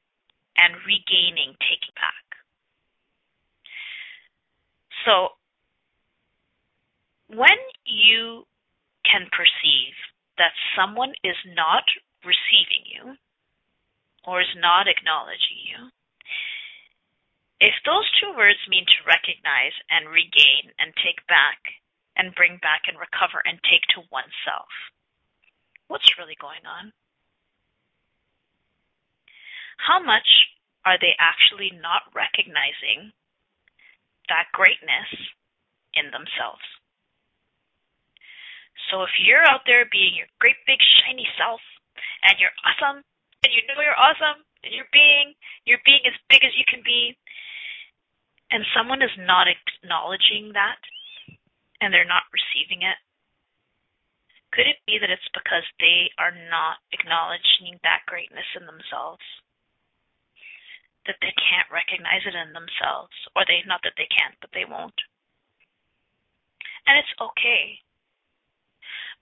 and 0.58 0.74
regaining, 0.82 1.54
taking 1.60 1.94
back. 1.94 2.24
So 5.06 5.38
when 7.30 7.58
you 7.86 8.42
can 9.06 9.30
perceive 9.30 9.94
that 10.36 10.50
someone 10.74 11.14
is 11.22 11.38
not 11.54 11.86
receiving 12.26 12.82
you 12.90 13.14
or 14.26 14.42
is 14.42 14.54
not 14.58 14.90
acknowledging 14.90 15.62
you, 15.62 15.94
if 17.62 17.72
those 17.86 18.04
two 18.18 18.34
words 18.36 18.58
mean 18.68 18.84
to 18.84 19.08
recognize 19.08 19.72
and 19.88 20.10
regain 20.10 20.74
and 20.82 20.92
take 21.00 21.22
back 21.30 21.62
and 22.18 22.34
bring 22.34 22.58
back 22.60 22.90
and 22.90 22.98
recover 22.98 23.40
and 23.46 23.62
take 23.62 23.86
to 23.94 24.04
oneself, 24.10 24.68
what's 25.86 26.18
really 26.18 26.36
going 26.36 26.66
on? 26.66 26.92
How 29.78 30.02
much 30.02 30.26
are 30.84 30.98
they 30.98 31.14
actually 31.22 31.70
not 31.80 32.10
recognizing 32.12 33.14
that 34.28 34.52
greatness 34.52 35.08
in 35.94 36.10
themselves? 36.10 36.64
So 38.90 39.02
if 39.02 39.10
you're 39.18 39.44
out 39.46 39.66
there 39.66 39.88
being 39.90 40.14
your 40.14 40.30
great 40.38 40.60
big 40.66 40.78
shiny 41.00 41.26
self 41.34 41.60
and 42.22 42.38
you're 42.38 42.54
awesome 42.62 43.02
and 43.42 43.50
you 43.50 43.64
know 43.66 43.82
you're 43.82 43.98
awesome 43.98 44.44
and 44.62 44.70
you're 44.70 44.90
being 44.92 45.34
you're 45.64 45.82
being 45.82 46.04
as 46.06 46.14
big 46.30 46.44
as 46.44 46.54
you 46.54 46.64
can 46.68 46.84
be 46.86 47.16
and 48.50 48.62
someone 48.76 49.02
is 49.02 49.14
not 49.18 49.50
acknowledging 49.50 50.54
that 50.54 50.78
and 51.80 51.92
they're 51.92 52.08
not 52.08 52.30
receiving 52.30 52.82
it, 52.86 52.98
could 54.52 54.66
it 54.66 54.80
be 54.86 54.98
that 55.00 55.10
it's 55.10 55.28
because 55.34 55.66
they 55.80 56.08
are 56.16 56.32
not 56.48 56.80
acknowledging 56.92 57.76
that 57.82 58.06
greatness 58.06 58.46
in 58.56 58.64
themselves? 58.64 59.24
That 61.06 61.22
they 61.22 61.34
can't 61.38 61.70
recognize 61.70 62.26
it 62.26 62.34
in 62.34 62.50
themselves, 62.50 63.14
or 63.38 63.46
they 63.46 63.62
not 63.62 63.80
that 63.86 63.94
they 63.96 64.10
can't, 64.10 64.34
but 64.42 64.50
they 64.50 64.66
won't. 64.66 64.98
And 66.86 66.98
it's 66.98 67.14
okay. 67.22 67.78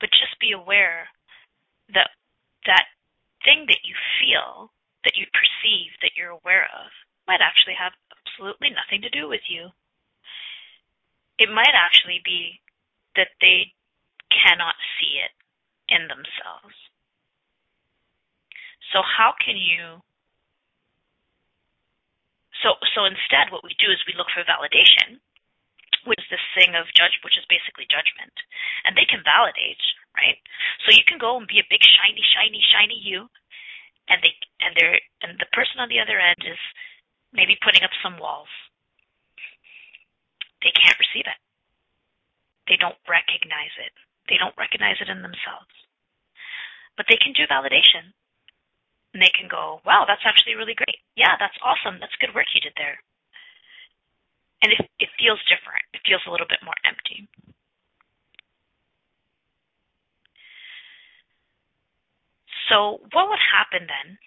But 0.01 0.09
just 0.11 0.41
be 0.41 0.53
aware 0.53 1.13
that 1.93 2.11
that 2.65 2.89
thing 3.45 3.69
that 3.69 3.85
you 3.85 3.93
feel, 4.17 4.73
that 5.05 5.17
you 5.17 5.29
perceive, 5.33 5.93
that 6.01 6.17
you're 6.17 6.33
aware 6.33 6.65
of, 6.73 6.89
might 7.29 7.45
actually 7.45 7.77
have 7.77 7.93
absolutely 8.17 8.73
nothing 8.73 9.05
to 9.05 9.13
do 9.13 9.29
with 9.29 9.45
you. 9.49 9.69
It 11.37 11.53
might 11.53 11.77
actually 11.77 12.21
be 12.25 12.61
that 13.17 13.37
they 13.41 13.73
cannot 14.33 14.75
see 14.97 15.21
it 15.21 15.33
in 15.93 16.09
themselves. 16.09 16.77
So 18.93 19.03
how 19.05 19.35
can 19.37 19.57
you 19.57 20.01
so 22.65 22.81
so 22.97 23.05
instead 23.05 23.53
what 23.53 23.63
we 23.63 23.77
do 23.77 23.93
is 23.93 24.01
we 24.09 24.17
look 24.17 24.33
for 24.33 24.41
validation, 24.49 25.21
which 26.09 26.19
is 26.25 26.31
this 26.33 26.47
thing 26.57 26.73
of 26.73 26.89
judge 26.97 27.21
which 27.21 27.37
is 27.37 27.45
basically 27.53 27.85
judgment. 27.87 28.33
And 28.89 28.97
they 28.97 29.05
can 29.05 29.21
validate, 29.21 29.85
right? 30.17 30.41
So 30.83 30.97
you 30.97 31.05
can 31.05 31.21
go 31.21 31.37
and 31.37 31.45
be 31.45 31.61
a 31.61 31.71
big 31.71 31.85
shiny, 31.85 32.25
shiny, 32.25 32.65
shiny 32.65 32.97
you 32.99 33.29
and 34.09 34.21
they 34.21 34.33
and 34.61 34.73
they're 34.77 35.01
and 35.25 35.37
the 35.41 35.49
person 35.53 35.81
on 35.81 35.89
the 35.89 36.01
other 36.01 36.21
end 36.21 36.41
is 36.45 36.61
maybe 37.33 37.57
putting 37.65 37.85
up 37.85 37.95
some 38.05 38.21
walls. 38.21 38.51
They 40.61 40.73
can't 40.73 41.01
receive 41.01 41.29
it. 41.29 41.41
They 42.69 42.81
don't 42.81 42.97
recognize 43.05 43.75
it. 43.81 43.93
They 44.29 44.41
don't 44.41 44.57
recognize 44.57 44.97
it 45.01 45.13
in 45.13 45.21
themselves. 45.21 45.73
But 46.97 47.05
they 47.09 47.21
can 47.21 47.37
do 47.37 47.45
validation. 47.45 48.17
And 49.15 49.23
they 49.23 49.31
can 49.31 49.47
go, 49.47 49.81
wow, 49.87 50.05
that's 50.07 50.27
actually 50.27 50.59
really 50.59 50.75
great. 50.75 50.99
Yeah, 51.15 51.39
that's 51.39 51.55
awesome. 51.63 52.03
That's 52.03 52.19
good 52.19 52.35
work 52.35 52.51
you 52.51 52.61
did 52.61 52.75
there. 52.77 52.99
And 54.63 54.75
it, 54.75 54.83
it 54.99 55.09
feels 55.15 55.39
different. 55.47 55.87
It 55.95 56.03
feels 56.05 56.23
a 56.27 56.31
little 56.35 56.51
bit 56.51 56.59
more 56.67 56.75
empty. 56.83 57.31
So, 62.69 62.99
what 63.13 63.29
would 63.29 63.39
happen 63.39 63.87
then 63.87 64.19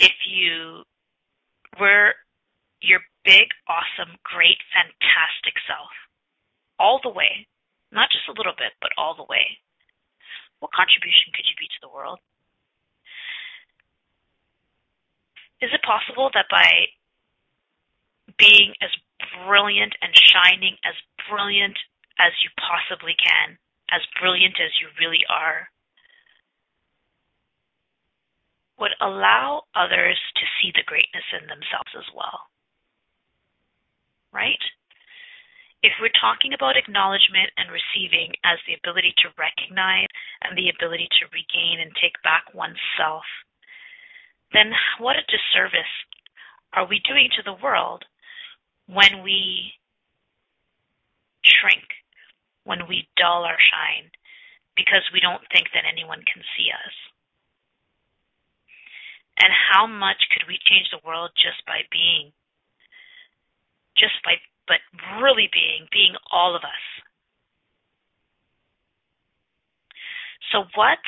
if 0.00 0.12
you 0.26 0.82
were 1.78 2.14
your 2.80 3.00
big, 3.24 3.48
awesome, 3.68 4.16
great, 4.24 4.58
fantastic 4.72 5.54
self 5.68 5.92
all 6.78 7.00
the 7.02 7.10
way, 7.10 7.46
not 7.92 8.10
just 8.10 8.28
a 8.28 8.36
little 8.36 8.54
bit, 8.58 8.72
but 8.80 8.90
all 8.98 9.14
the 9.14 9.28
way, 9.28 9.58
what 10.64 10.72
contribution 10.72 11.28
could 11.36 11.44
you 11.44 11.52
be 11.60 11.68
to 11.68 11.80
the 11.84 11.92
world? 11.92 12.16
Is 15.60 15.68
it 15.76 15.84
possible 15.84 16.32
that 16.32 16.48
by 16.48 16.88
being 18.40 18.72
as 18.80 18.88
brilliant 19.44 19.92
and 20.00 20.16
shining 20.16 20.80
as 20.88 20.96
brilliant 21.28 21.76
as 22.16 22.32
you 22.40 22.48
possibly 22.56 23.12
can, 23.12 23.60
as 23.92 24.00
brilliant 24.16 24.56
as 24.56 24.72
you 24.80 24.88
really 24.96 25.20
are, 25.28 25.68
would 28.80 28.96
allow 29.04 29.68
others 29.76 30.16
to 30.40 30.44
see 30.56 30.72
the 30.72 30.88
greatness 30.88 31.28
in 31.36 31.44
themselves 31.44 31.92
as 31.92 32.08
well. 32.16 32.48
Right? 34.32 34.64
If 35.84 35.92
we're 36.00 36.16
talking 36.16 36.56
about 36.56 36.80
acknowledgement 36.80 37.52
and 37.60 37.68
receiving 37.68 38.32
as 38.40 38.56
the 38.64 38.72
ability 38.72 39.12
to 39.20 39.36
recognize 39.36 40.08
and 40.40 40.56
the 40.56 40.72
ability 40.72 41.04
to 41.20 41.28
regain 41.28 41.76
and 41.76 41.92
take 42.00 42.16
back 42.24 42.48
oneself, 42.56 43.28
then 44.56 44.72
what 44.96 45.20
a 45.20 45.28
disservice 45.28 45.92
are 46.72 46.88
we 46.88 47.04
doing 47.04 47.28
to 47.36 47.44
the 47.44 47.60
world 47.60 48.00
when 48.88 49.20
we 49.20 49.76
shrink, 51.44 51.84
when 52.64 52.88
we 52.88 53.04
dull 53.20 53.44
our 53.44 53.60
shine, 53.60 54.08
because 54.80 55.04
we 55.12 55.20
don't 55.20 55.44
think 55.52 55.68
that 55.76 55.84
anyone 55.84 56.24
can 56.24 56.40
see 56.56 56.72
us? 56.72 56.96
And 59.36 59.52
how 59.52 59.84
much 59.84 60.32
could 60.32 60.48
we 60.48 60.56
change 60.64 60.88
the 60.88 61.04
world 61.04 61.36
just 61.36 61.60
by 61.68 61.84
being? 61.92 62.32
Just 64.00 64.16
by 64.24 64.40
but 64.66 64.78
really 65.20 65.48
being, 65.52 65.86
being 65.92 66.14
all 66.32 66.56
of 66.56 66.62
us. 66.62 66.84
So, 70.52 70.64
what 70.74 71.02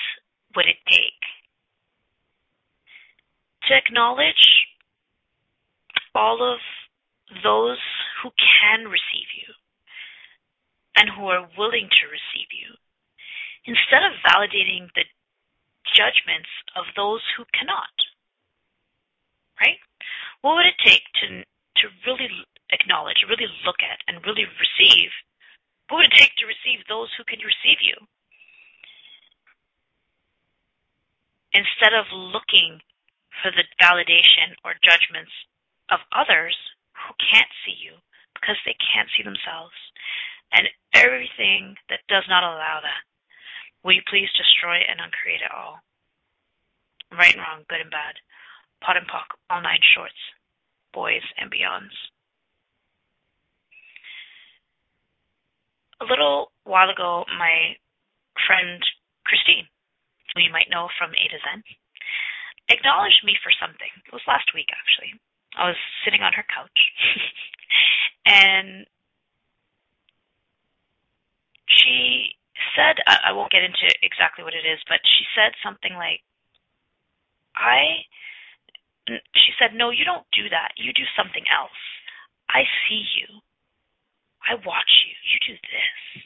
would 0.56 0.66
it 0.66 0.80
take 0.88 1.22
to 3.68 3.76
acknowledge 3.76 4.66
all 6.14 6.40
of 6.42 6.60
those 7.42 7.78
who 8.22 8.30
can 8.32 8.88
receive 8.88 9.28
you 9.36 9.52
and 10.96 11.10
who 11.10 11.28
are 11.28 11.46
willing 11.58 11.88
to 11.90 12.04
receive 12.08 12.48
you 12.50 12.74
instead 13.66 14.02
of 14.02 14.16
validating 14.24 14.88
the 14.94 15.04
judgments 15.94 16.48
of 16.74 16.84
those 16.96 17.20
who 17.36 17.44
cannot? 17.52 17.94
Right? 19.60 19.78
What 20.40 20.56
would 20.56 20.66
it 20.66 20.80
take 20.84 21.04
to 21.20 21.44
to 21.82 21.88
really 22.06 22.28
acknowledge, 22.70 23.24
really 23.28 23.50
look 23.64 23.80
at, 23.82 24.02
and 24.08 24.24
really 24.24 24.46
receive. 24.46 25.10
What 25.88 26.02
would 26.02 26.10
it 26.10 26.18
take 26.18 26.34
to 26.38 26.50
receive 26.50 26.82
those 26.86 27.10
who 27.14 27.24
can 27.24 27.38
receive 27.38 27.78
you? 27.82 27.94
Instead 31.54 31.94
of 31.94 32.10
looking 32.12 32.82
for 33.40 33.50
the 33.54 33.64
validation 33.80 34.56
or 34.64 34.74
judgments 34.82 35.32
of 35.90 36.02
others 36.12 36.56
who 37.06 37.14
can't 37.20 37.52
see 37.64 37.76
you 37.78 37.96
because 38.34 38.58
they 38.66 38.76
can't 38.82 39.08
see 39.16 39.22
themselves, 39.22 39.76
and 40.52 40.68
everything 40.92 41.76
that 41.88 42.04
does 42.08 42.24
not 42.28 42.44
allow 42.44 42.80
that, 42.82 43.02
will 43.82 43.94
you 43.94 44.02
please 44.10 44.28
destroy 44.36 44.82
and 44.84 45.00
uncreate 45.00 45.40
it 45.40 45.54
all? 45.54 45.80
Right 47.14 47.32
and 47.32 47.40
wrong, 47.40 47.64
good 47.70 47.80
and 47.80 47.90
bad, 47.90 48.18
POD 48.82 48.96
and 48.98 49.08
POC, 49.08 49.28
all 49.48 49.62
nine 49.62 49.80
shorts, 49.94 50.18
boys 50.92 51.24
and 51.38 51.50
beyonds. 51.50 51.94
A 56.00 56.04
little 56.04 56.52
while 56.64 56.90
ago, 56.90 57.24
my 57.38 57.76
friend 58.46 58.82
Christine, 59.24 59.66
who 60.34 60.42
you 60.42 60.52
might 60.52 60.70
know 60.70 60.88
from 60.98 61.10
A 61.16 61.24
to 61.32 61.38
Zen, 61.40 61.64
acknowledged 62.68 63.24
me 63.24 63.36
for 63.42 63.52
something. 63.56 63.90
It 64.04 64.12
was 64.12 64.24
last 64.28 64.52
week, 64.54 64.68
actually. 64.72 65.16
I 65.56 65.72
was 65.72 65.80
sitting 66.04 66.20
on 66.20 66.36
her 66.36 66.44
couch, 66.44 66.80
and 68.26 68.84
she 71.68 72.36
said, 72.76 73.00
I 73.06 73.32
won't 73.32 73.52
get 73.52 73.64
into 73.64 73.88
exactly 74.02 74.44
what 74.44 74.54
it 74.54 74.68
is, 74.68 74.80
but 74.88 75.00
she 75.04 75.24
said 75.32 75.52
something 75.64 75.96
like, 75.96 76.20
I, 77.56 78.04
she 79.08 79.52
said, 79.58 79.72
no, 79.72 79.88
you 79.90 80.04
don't 80.04 80.26
do 80.36 80.48
that. 80.52 80.76
You 80.76 80.92
do 80.92 81.08
something 81.16 81.44
else. 81.48 81.80
I 82.48 82.68
see 82.84 83.04
you. 83.16 83.40
I 84.46 84.54
watch 84.62 84.92
you. 85.06 85.14
You 85.26 85.38
do 85.42 85.56
this. 85.58 86.22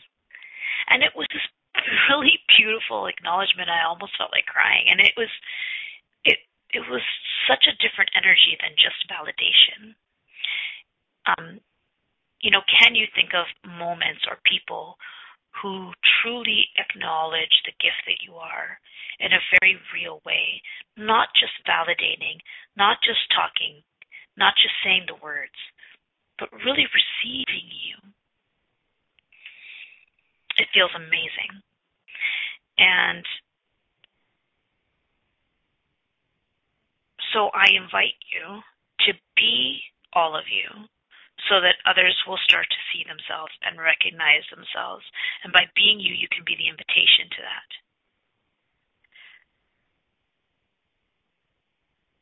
And 0.89 1.03
it 1.03 1.13
was 1.17 1.27
this 1.33 1.45
really 2.11 2.39
beautiful 2.57 3.07
acknowledgement. 3.07 3.73
I 3.73 3.87
almost 3.89 4.17
felt 4.17 4.33
like 4.33 4.47
crying. 4.47 4.87
And 4.89 5.01
it 5.01 5.13
was 5.17 5.33
it 6.25 6.39
it 6.71 6.85
was 6.89 7.03
such 7.49 7.67
a 7.67 7.79
different 7.81 8.11
energy 8.15 8.57
than 8.61 8.77
just 8.77 9.09
validation. 9.09 9.97
Um, 11.27 11.61
you 12.41 12.51
know, 12.51 12.65
can 12.69 12.95
you 12.95 13.07
think 13.15 13.33
of 13.37 13.47
moments 13.65 14.25
or 14.29 14.41
people 14.45 14.97
who 15.63 15.93
truly 16.23 16.69
acknowledge 16.79 17.63
the 17.67 17.77
gift 17.83 18.01
that 18.07 18.23
you 18.25 18.35
are 18.37 18.79
in 19.19 19.33
a 19.33 19.47
very 19.61 19.77
real 19.93 20.23
way, 20.25 20.63
not 20.97 21.29
just 21.37 21.53
validating, 21.69 22.41
not 22.77 22.99
just 23.05 23.21
talking, 23.35 23.83
not 24.37 24.55
just 24.57 24.73
saying 24.83 25.05
the 25.07 25.21
words, 25.21 25.57
but 26.41 26.49
really 26.65 26.89
receiving 26.89 27.69
you. 27.69 27.97
It 30.57 30.67
feels 30.73 30.91
amazing. 30.97 31.53
And 32.81 33.25
so 37.33 37.53
I 37.53 37.69
invite 37.77 38.17
you 38.33 38.65
to 39.07 39.13
be 39.37 39.81
all 40.13 40.35
of 40.35 40.45
you 40.51 40.89
so 41.49 41.61
that 41.61 41.81
others 41.89 42.17
will 42.27 42.41
start 42.45 42.67
to 42.69 42.87
see 42.93 43.05
themselves 43.05 43.53
and 43.63 43.81
recognize 43.81 44.45
themselves. 44.51 45.05
And 45.45 45.53
by 45.53 45.69
being 45.77 46.01
you, 46.01 46.13
you 46.13 46.29
can 46.33 46.45
be 46.45 46.57
the 46.57 46.69
invitation 46.69 47.29
to 47.37 47.41
that. 47.45 47.71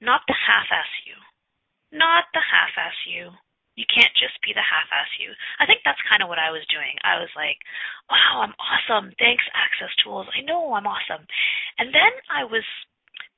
Not 0.00 0.22
the 0.28 0.38
half 0.38 0.70
ass 0.70 0.92
you. 1.06 1.18
Not 1.90 2.30
the 2.34 2.44
half 2.44 2.70
ass 2.78 2.94
you. 3.06 3.34
You 3.78 3.86
can't 3.86 4.10
just 4.18 4.34
be 4.42 4.50
the 4.50 4.66
half-ass 4.66 5.22
you. 5.22 5.30
I 5.62 5.64
think 5.70 5.86
that's 5.86 6.02
kind 6.10 6.18
of 6.18 6.26
what 6.26 6.42
I 6.42 6.50
was 6.50 6.66
doing. 6.66 6.98
I 7.06 7.22
was 7.22 7.30
like, 7.38 7.62
wow, 8.10 8.42
I'm 8.42 8.58
awesome. 8.58 9.14
Thanks, 9.22 9.46
Access 9.54 9.94
Tools. 10.02 10.26
I 10.34 10.42
know 10.42 10.74
I'm 10.74 10.90
awesome. 10.90 11.22
And 11.78 11.94
then 11.94 12.10
I 12.26 12.42
was 12.42 12.66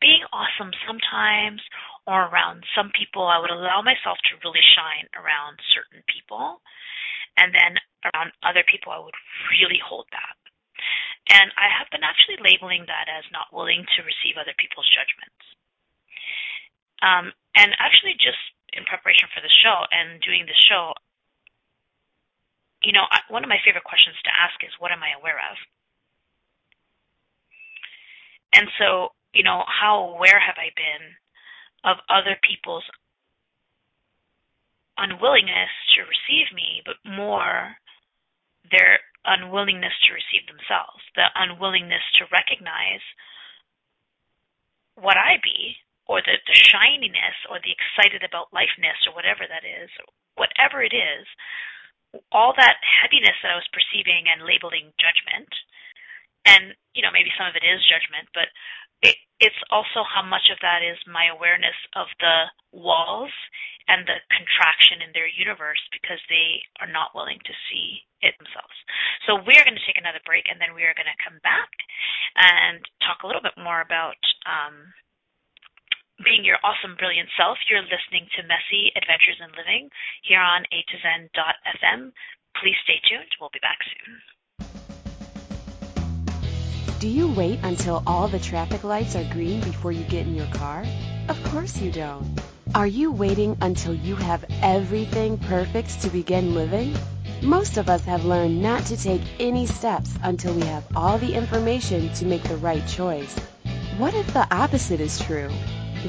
being 0.01 0.25
awesome 0.33 0.73
sometimes 0.89 1.61
or 2.09 2.33
around 2.33 2.65
some 2.73 2.89
people. 2.97 3.29
I 3.29 3.37
would 3.37 3.53
allow 3.53 3.85
myself 3.85 4.17
to 4.33 4.41
really 4.41 4.65
shine 4.73 5.05
around 5.13 5.61
certain 5.77 6.01
people. 6.09 6.65
And 7.37 7.53
then 7.53 7.77
around 8.09 8.33
other 8.41 8.65
people, 8.65 8.97
I 8.97 9.01
would 9.05 9.17
really 9.61 9.77
hold 9.85 10.09
back. 10.09 10.41
And 11.29 11.53
I 11.61 11.69
have 11.69 11.93
been 11.93 12.03
actually 12.03 12.41
labeling 12.41 12.89
that 12.89 13.13
as 13.13 13.29
not 13.29 13.53
willing 13.53 13.85
to 13.85 14.09
receive 14.09 14.41
other 14.41 14.57
people's 14.57 14.89
judgments. 14.89 15.45
Um, 17.05 17.37
and 17.57 17.77
actually, 17.77 18.17
just 18.17 18.41
in 18.73 18.85
preparation 18.85 19.29
for 19.35 19.41
the 19.41 19.51
show 19.51 19.85
and 19.91 20.21
doing 20.23 20.47
the 20.47 20.57
show, 20.57 20.95
you 22.83 22.93
know, 22.93 23.05
one 23.29 23.45
of 23.45 23.51
my 23.53 23.61
favorite 23.65 23.85
questions 23.85 24.17
to 24.25 24.33
ask 24.33 24.57
is, 24.65 24.73
what 24.79 24.93
am 24.93 25.03
I 25.03 25.13
aware 25.19 25.39
of? 25.39 25.57
And 28.55 28.67
so, 28.79 29.13
you 29.35 29.43
know, 29.43 29.63
how 29.69 30.17
aware 30.17 30.41
have 30.41 30.57
I 30.59 30.75
been 30.75 31.15
of 31.85 31.97
other 32.09 32.37
people's 32.43 32.85
unwillingness 34.99 35.71
to 35.97 36.03
receive 36.05 36.53
me, 36.53 36.83
but 36.85 36.97
more 37.05 37.77
their 38.71 39.01
unwillingness 39.25 39.95
to 40.09 40.17
receive 40.17 40.47
themselves, 40.49 41.01
the 41.15 41.29
unwillingness 41.37 42.05
to 42.19 42.29
recognize 42.33 43.05
what 44.97 45.17
I 45.17 45.41
be 45.43 45.77
or 46.11 46.19
the, 46.27 46.35
the 46.43 46.59
shininess 46.59 47.39
or 47.47 47.63
the 47.63 47.71
excited 47.71 48.27
about 48.27 48.51
lifeness 48.51 48.99
or 49.07 49.15
whatever 49.15 49.47
that 49.47 49.63
is, 49.63 49.87
whatever 50.35 50.83
it 50.83 50.91
is, 50.91 51.23
all 52.35 52.51
that 52.59 52.83
heaviness 52.83 53.39
that 53.47 53.55
I 53.55 53.61
was 53.63 53.71
perceiving 53.71 54.27
and 54.27 54.43
labeling 54.43 54.91
judgment, 54.99 55.47
and 56.43 56.75
you 56.99 57.07
know 57.07 57.15
maybe 57.15 57.31
some 57.39 57.47
of 57.47 57.55
it 57.55 57.63
is 57.63 57.79
judgment, 57.87 58.27
but 58.35 58.51
it, 59.07 59.15
it's 59.39 59.63
also 59.71 60.03
how 60.03 60.27
much 60.27 60.51
of 60.51 60.59
that 60.67 60.83
is 60.83 60.99
my 61.07 61.31
awareness 61.31 61.79
of 61.95 62.11
the 62.19 62.51
walls 62.75 63.31
and 63.87 64.03
the 64.11 64.19
contraction 64.35 65.07
in 65.07 65.15
their 65.15 65.31
universe 65.31 65.81
because 65.95 66.19
they 66.27 66.59
are 66.83 66.91
not 66.91 67.15
willing 67.15 67.39
to 67.47 67.55
see 67.71 68.03
it 68.19 68.35
themselves. 68.43 68.75
So 69.31 69.39
we're 69.41 69.63
going 69.63 69.79
to 69.79 69.87
take 69.89 69.99
another 69.99 70.21
break 70.27 70.51
and 70.51 70.59
then 70.59 70.75
we 70.75 70.85
are 70.85 70.95
going 70.95 71.11
to 71.11 71.25
come 71.25 71.39
back 71.41 71.71
and 72.37 72.83
talk 73.01 73.23
a 73.23 73.27
little 73.27 73.43
bit 73.43 73.57
more 73.57 73.81
about 73.81 74.21
um, 74.45 74.93
being 76.25 76.45
your 76.45 76.59
awesome, 76.63 76.97
brilliant 76.97 77.29
self. 77.37 77.59
You're 77.69 77.83
listening 77.83 78.29
to 78.37 78.43
Messy 78.45 78.93
Adventures 78.97 79.41
in 79.41 79.51
Living 79.57 79.89
here 80.23 80.41
on 80.41 80.65
A 80.73 80.85
to 80.91 80.97
Zen.fm. 81.01 82.13
Please 82.61 82.77
stay 82.85 83.01
tuned. 83.09 83.31
We'll 83.41 83.51
be 83.53 83.61
back 83.61 83.79
soon. 83.89 84.21
Do 86.99 87.09
you 87.09 87.29
wait 87.33 87.61
until 87.63 88.03
all 88.07 88.29
the 88.29 88.39
traffic 88.39 88.85
lights 88.85 89.17
are 89.17 89.25
green 89.33 89.61
before 89.61 89.93
you 89.93 90.05
get 90.05 90.27
in 90.27 90.35
your 90.35 90.51
car? 90.53 90.85
Of 91.29 91.43
course 91.45 91.81
you 91.81 91.91
don't. 91.91 92.39
Are 92.75 92.87
you 92.87 93.11
waiting 93.11 93.57
until 93.63 93.95
you 93.95 94.17
have 94.17 94.45
everything 94.63 95.39
perfect 95.39 96.03
to 96.03 96.11
begin 96.11 96.55
living? 96.55 96.95
Most 97.43 97.79
of 97.79 97.89
us 97.89 98.05
have 98.05 98.27
learned 98.27 98.61
not 98.61 98.85
to 98.87 98.97
take 98.97 99.23
any 99.39 99.65
steps 99.65 100.15
until 100.23 100.55
we 100.55 100.63
have 100.63 100.85
all 100.95 101.17
the 101.17 101.33
information 101.35 102.13
to 102.15 102.27
make 102.27 102.43
the 102.43 102.59
right 102.59 102.87
choice. 102.87 103.35
What 103.97 104.13
if 104.15 104.33
the 104.35 104.47
opposite 104.55 105.01
is 105.01 105.19
true? 105.19 105.51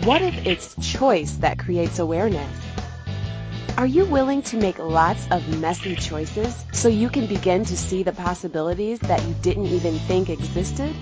What 0.05 0.21
if 0.21 0.47
it's 0.47 0.73
choice 0.81 1.33
that 1.41 1.59
creates 1.59 1.99
awareness? 1.99 2.49
Are 3.77 3.85
you 3.85 4.05
willing 4.05 4.41
to 4.43 4.55
make 4.55 4.79
lots 4.79 5.27
of 5.31 5.59
messy 5.59 5.97
choices 5.97 6.63
so 6.71 6.87
you 6.87 7.09
can 7.09 7.27
begin 7.27 7.65
to 7.65 7.75
see 7.75 8.01
the 8.01 8.13
possibilities 8.13 8.99
that 8.99 9.21
you 9.27 9.35
didn't 9.41 9.65
even 9.65 9.99
think 10.07 10.29
existed? 10.29 10.95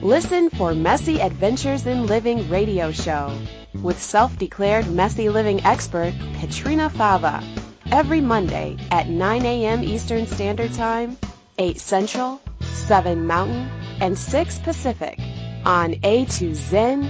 Listen 0.00 0.50
for 0.50 0.72
Messy 0.72 1.20
Adventures 1.20 1.84
in 1.84 2.06
Living 2.06 2.48
radio 2.48 2.92
show 2.92 3.36
with 3.82 4.00
self-declared 4.00 4.88
messy 4.88 5.28
living 5.28 5.60
expert 5.64 6.14
Katrina 6.38 6.90
Fava 6.90 7.42
every 7.90 8.20
Monday 8.20 8.76
at 8.92 9.08
9 9.08 9.44
a.m. 9.44 9.82
Eastern 9.82 10.28
Standard 10.28 10.72
Time, 10.74 11.16
8 11.58 11.80
Central, 11.80 12.40
7 12.60 13.26
Mountain, 13.26 13.68
and 14.00 14.16
6 14.16 14.60
Pacific 14.60 15.18
on 15.64 15.94
a2zen.fm. 15.94 17.02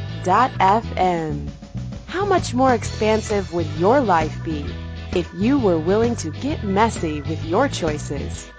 How 2.07 2.25
much 2.25 2.55
more 2.55 2.75
expansive 2.75 3.53
would 3.53 3.67
your 3.79 4.01
life 4.01 4.37
be 4.45 4.67
if 5.15 5.29
you 5.35 5.59
were 5.59 5.79
willing 5.79 6.17
to 6.17 6.31
get 6.31 6.63
messy 6.65 7.21
with 7.23 7.45
your 7.45 7.69
choices? 7.69 8.51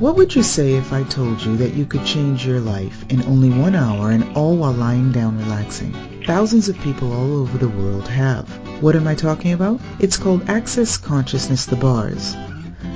What 0.00 0.14
would 0.14 0.34
you 0.36 0.44
say 0.44 0.74
if 0.74 0.92
I 0.92 1.02
told 1.02 1.42
you 1.42 1.56
that 1.56 1.74
you 1.74 1.84
could 1.84 2.04
change 2.04 2.46
your 2.46 2.60
life 2.60 3.04
in 3.08 3.20
only 3.24 3.50
one 3.50 3.74
hour 3.74 4.12
and 4.12 4.36
all 4.36 4.56
while 4.56 4.72
lying 4.72 5.10
down 5.10 5.36
relaxing? 5.38 5.92
Thousands 6.24 6.68
of 6.68 6.78
people 6.78 7.12
all 7.12 7.38
over 7.38 7.58
the 7.58 7.68
world 7.68 8.06
have. 8.06 8.48
What 8.80 8.94
am 8.94 9.08
I 9.08 9.16
talking 9.16 9.52
about? 9.52 9.80
It's 9.98 10.16
called 10.16 10.48
Access 10.48 10.98
Consciousness 10.98 11.66
The 11.66 11.74
Bars. 11.74 12.36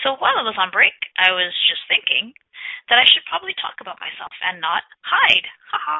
So 0.03 0.13
while 0.21 0.37
I 0.37 0.45
was 0.45 0.53
on 0.61 0.69
break, 0.69 0.93
I 1.17 1.33
was 1.33 1.49
just 1.65 1.81
thinking 1.89 2.37
that 2.89 3.01
I 3.01 3.05
should 3.09 3.25
probably 3.25 3.57
talk 3.57 3.81
about 3.81 3.97
myself 3.97 4.29
and 4.45 4.61
not 4.61 4.85
hide. 5.01 5.49
Haha. 5.73 5.97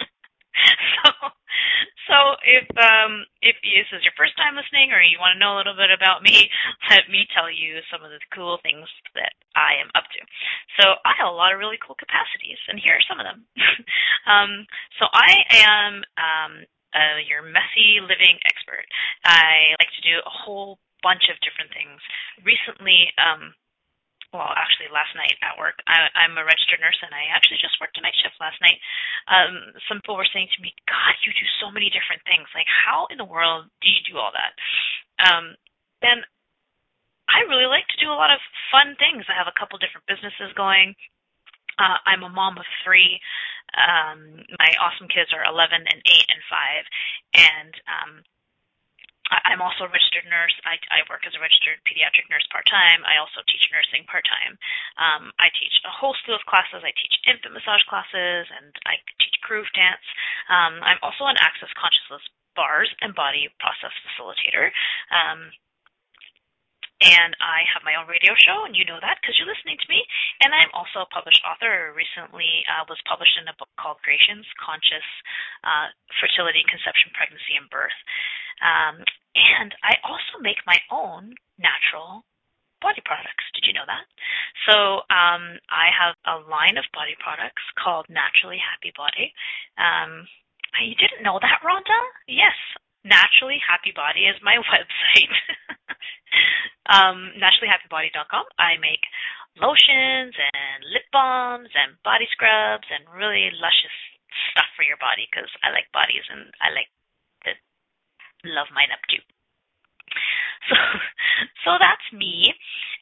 so, 1.04 1.35
so 2.08 2.36
if 2.44 2.66
um 2.76 3.26
if 3.42 3.56
this 3.62 3.88
is 3.92 4.04
your 4.04 4.16
first 4.16 4.36
time 4.36 4.56
listening 4.56 4.92
or 4.92 5.00
you 5.02 5.20
want 5.20 5.36
to 5.36 5.42
know 5.42 5.56
a 5.56 5.58
little 5.60 5.76
bit 5.76 5.92
about 5.92 6.22
me, 6.22 6.48
let 6.92 7.08
me 7.08 7.26
tell 7.32 7.50
you 7.50 7.80
some 7.90 8.02
of 8.02 8.10
the 8.10 8.20
cool 8.32 8.58
things 8.62 8.88
that 9.14 9.34
I 9.54 9.80
am 9.80 9.90
up 9.94 10.08
to. 10.16 10.20
So 10.80 10.98
I 11.04 11.16
have 11.18 11.30
a 11.30 11.36
lot 11.36 11.52
of 11.52 11.60
really 11.60 11.80
cool 11.80 11.96
capacities, 11.96 12.60
and 12.68 12.80
here 12.80 12.96
are 12.96 13.08
some 13.08 13.20
of 13.20 13.26
them. 13.26 13.40
um, 14.32 14.50
so 15.00 15.08
I 15.12 15.32
am 15.50 15.92
um, 16.16 16.52
uh, 16.96 17.18
your 17.24 17.44
messy 17.44 18.00
living 18.00 18.40
expert. 18.48 18.86
I 19.24 19.76
like 19.80 19.92
to 19.96 20.04
do 20.04 20.16
a 20.20 20.32
whole 20.32 20.78
bunch 21.02 21.28
of 21.28 21.36
different 21.44 21.70
things. 21.72 22.00
Recently, 22.42 23.12
um, 23.20 23.52
well, 24.36 24.52
actually 24.52 24.92
last 24.92 25.16
night 25.16 25.34
at 25.40 25.56
work. 25.56 25.80
I, 25.88 26.12
I'm 26.12 26.36
a 26.36 26.44
registered 26.44 26.78
nurse, 26.78 27.00
and 27.00 27.16
I 27.16 27.32
actually 27.32 27.58
just 27.58 27.80
worked 27.80 27.96
a 27.96 28.04
night 28.04 28.16
shift 28.20 28.36
last 28.38 28.60
night. 28.60 28.78
Um, 29.26 29.72
some 29.88 30.04
people 30.04 30.20
were 30.20 30.28
saying 30.28 30.52
to 30.52 30.60
me, 30.62 30.76
"God, 30.84 31.16
you 31.24 31.32
do 31.32 31.48
so 31.58 31.72
many 31.72 31.88
different 31.88 32.20
things. 32.28 32.46
Like, 32.52 32.68
how 32.68 33.08
in 33.08 33.16
the 33.16 33.26
world 33.26 33.72
do 33.80 33.88
you 33.88 34.02
do 34.04 34.20
all 34.20 34.30
that?" 34.36 34.52
Um, 35.24 35.56
and 36.04 36.22
I 37.26 37.48
really 37.48 37.66
like 37.66 37.88
to 37.90 38.02
do 38.02 38.12
a 38.12 38.18
lot 38.18 38.30
of 38.30 38.38
fun 38.70 38.94
things. 39.00 39.26
I 39.26 39.34
have 39.34 39.50
a 39.50 39.58
couple 39.58 39.80
different 39.80 40.06
businesses 40.06 40.54
going. 40.54 40.94
Uh, 41.76 41.98
I'm 42.06 42.24
a 42.24 42.32
mom 42.32 42.56
of 42.56 42.68
three. 42.84 43.20
Um, 43.76 44.46
my 44.56 44.70
awesome 44.80 45.08
kids 45.10 45.34
are 45.34 45.44
11 45.44 45.76
and 45.76 46.00
8 46.00 46.32
and 46.32 46.42
5, 46.48 46.86
and 47.34 47.72
um, 47.90 48.12
I'm 49.30 49.62
also 49.62 49.86
a 49.86 49.92
registered 49.92 50.26
nurse. 50.30 50.54
I, 50.62 50.78
I 50.92 51.02
work 51.10 51.26
as 51.26 51.34
a 51.34 51.42
registered 51.42 51.82
pediatric 51.82 52.30
nurse 52.30 52.46
part 52.52 52.66
time. 52.70 53.02
I 53.02 53.18
also 53.18 53.42
teach 53.46 53.66
nursing 53.74 54.06
part 54.06 54.26
time. 54.26 54.54
Um, 54.98 55.22
I 55.42 55.50
teach 55.54 55.74
a 55.82 55.92
whole 55.92 56.14
slew 56.22 56.38
of 56.38 56.46
classes. 56.46 56.82
I 56.86 56.94
teach 56.94 57.14
infant 57.26 57.54
massage 57.54 57.82
classes 57.90 58.46
and 58.50 58.70
I 58.86 59.02
teach 59.18 59.36
groove 59.42 59.68
dance. 59.74 60.04
Um, 60.46 60.78
I'm 60.82 61.00
also 61.02 61.26
an 61.26 61.38
Access 61.42 61.70
Consciousness 61.74 62.22
bars 62.56 62.88
and 63.04 63.12
body 63.12 63.52
process 63.60 63.92
facilitator. 64.02 64.72
Um, 65.12 65.52
and 67.04 67.36
I 67.44 67.68
have 67.68 67.84
my 67.84 67.96
own 67.96 68.08
radio 68.08 68.32
show, 68.40 68.64
and 68.64 68.72
you 68.72 68.88
know 68.88 68.96
that 69.00 69.20
because 69.20 69.36
you're 69.36 69.50
listening 69.50 69.76
to 69.76 69.88
me. 69.92 70.00
And 70.40 70.56
I'm 70.56 70.72
also 70.72 71.04
a 71.04 71.12
published 71.12 71.44
author. 71.44 71.92
Recently, 71.92 72.64
uh, 72.68 72.88
was 72.88 73.00
published 73.04 73.36
in 73.36 73.48
a 73.48 73.58
book 73.60 73.70
called 73.76 74.00
Creations: 74.00 74.48
Conscious 74.56 75.04
uh, 75.60 75.92
Fertility, 76.16 76.64
Conception, 76.64 77.12
Pregnancy, 77.12 77.54
and 77.60 77.68
Birth. 77.68 77.98
Um, 78.64 79.04
and 79.36 79.76
I 79.84 80.00
also 80.00 80.40
make 80.40 80.64
my 80.64 80.80
own 80.88 81.36
natural 81.60 82.24
body 82.80 83.04
products. 83.04 83.44
Did 83.52 83.68
you 83.68 83.74
know 83.76 83.84
that? 83.88 84.04
So 84.68 85.04
um, 85.12 85.60
I 85.68 85.92
have 85.92 86.16
a 86.24 86.40
line 86.48 86.76
of 86.80 86.84
body 86.96 87.16
products 87.20 87.62
called 87.76 88.08
Naturally 88.08 88.60
Happy 88.60 88.92
Body. 88.96 89.32
Um, 89.76 90.24
you 90.80 90.96
didn't 90.96 91.24
know 91.24 91.40
that, 91.40 91.64
Rhonda? 91.64 92.00
Yes, 92.28 92.56
Naturally 93.06 93.62
Happy 93.62 93.94
Body 93.94 94.26
is 94.26 94.34
my 94.42 94.58
website. 94.74 95.32
um, 96.90 97.30
naturallyhappybody.com. 97.38 98.44
I 98.58 98.82
make 98.82 99.02
lotions 99.56 100.34
and 100.34 100.78
lip 100.90 101.06
balms 101.14 101.70
and 101.72 101.96
body 102.02 102.26
scrubs 102.34 102.90
and 102.90 103.06
really 103.14 103.48
luscious 103.54 103.94
stuff 104.52 104.68
for 104.76 104.84
your 104.84 104.98
body 104.98 105.24
because 105.30 105.48
I 105.62 105.70
like 105.72 105.88
bodies 105.94 106.26
and 106.28 106.50
I 106.60 106.74
like 106.74 106.90
to 107.48 107.54
love 108.50 108.68
mine 108.74 108.92
up 108.92 109.00
too. 109.08 109.22
So, 110.66 110.74
so 111.62 111.70
that's 111.78 112.02
me. 112.10 112.50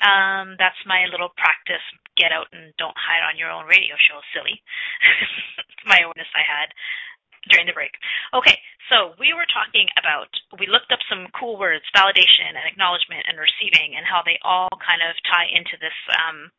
Um, 0.04 0.60
that's 0.60 0.76
my 0.84 1.08
little 1.08 1.32
practice. 1.32 1.80
Get 2.12 2.28
out 2.28 2.52
and 2.52 2.76
don't 2.76 2.92
hide 2.92 3.24
on 3.24 3.40
your 3.40 3.48
own 3.48 3.64
radio 3.64 3.96
show, 3.96 4.20
silly. 4.36 4.60
it's 5.64 5.88
my 5.88 6.04
awareness 6.04 6.28
I 6.36 6.44
had 6.44 6.68
during 7.50 7.66
the 7.66 7.76
break. 7.76 7.92
Okay, 8.32 8.56
so 8.92 9.16
we 9.16 9.32
were 9.32 9.48
talking 9.48 9.88
about, 9.96 10.28
we 10.60 10.68
looked 10.68 10.92
up 10.92 11.00
some 11.08 11.28
cool 11.32 11.56
words, 11.56 11.84
validation 11.96 12.52
and 12.52 12.66
acknowledgement 12.68 13.24
and 13.28 13.40
receiving, 13.40 13.96
and 13.96 14.04
how 14.04 14.20
they 14.24 14.38
all 14.44 14.72
kind 14.80 15.00
of 15.00 15.16
tie 15.28 15.48
into 15.48 15.76
this 15.80 15.96
um, 16.20 16.52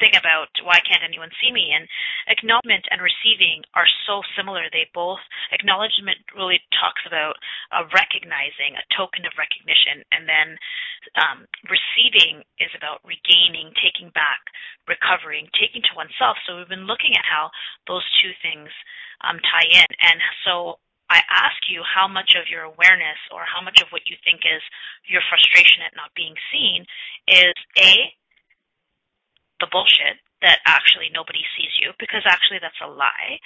thing 0.00 0.16
about 0.16 0.50
why 0.64 0.80
can't 0.82 1.04
anyone 1.04 1.30
see 1.38 1.52
me? 1.52 1.70
And 1.74 1.86
acknowledgement 2.26 2.86
and 2.90 3.02
receiving 3.02 3.62
are 3.74 3.88
so 4.06 4.22
similar. 4.34 4.66
They 4.70 4.88
both 4.94 5.22
acknowledgement 5.52 6.18
really 6.34 6.60
talks 6.74 7.02
about 7.06 7.36
uh, 7.70 7.86
recognizing 7.92 8.74
a 8.74 8.88
token 8.96 9.26
of 9.28 9.36
recognition. 9.38 10.02
And 10.10 10.26
then 10.26 10.56
um, 11.16 11.46
receiving 11.68 12.42
is 12.60 12.72
about 12.76 13.04
regaining 13.04 13.72
taking 13.80 14.10
back 14.12 14.40
recovering 14.88 15.48
taking 15.56 15.82
to 15.82 15.92
oneself 15.96 16.36
so 16.44 16.56
we've 16.56 16.70
been 16.70 16.88
looking 16.88 17.14
at 17.16 17.24
how 17.24 17.50
those 17.86 18.04
two 18.22 18.32
things 18.40 18.68
um, 19.22 19.38
tie 19.40 19.68
in 19.68 19.88
and 20.02 20.18
so 20.44 20.78
I 21.10 21.20
ask 21.28 21.68
you 21.68 21.84
how 21.84 22.08
much 22.08 22.32
of 22.34 22.48
your 22.48 22.64
awareness 22.64 23.20
or 23.28 23.44
how 23.44 23.60
much 23.60 23.80
of 23.84 23.92
what 23.92 24.08
you 24.08 24.16
think 24.24 24.40
is 24.48 24.62
your 25.04 25.20
frustration 25.28 25.84
at 25.84 25.92
not 25.92 26.14
being 26.16 26.34
seen 26.48 26.88
is 27.28 27.54
A, 27.76 28.08
the 29.60 29.68
bullshit 29.68 30.16
that 30.40 30.64
actually 30.64 31.12
nobody 31.12 31.44
sees 31.56 31.72
you 31.80 31.92
because 32.00 32.24
actually 32.24 32.58
that's 32.60 32.80
a 32.80 32.88
lie. 32.88 33.38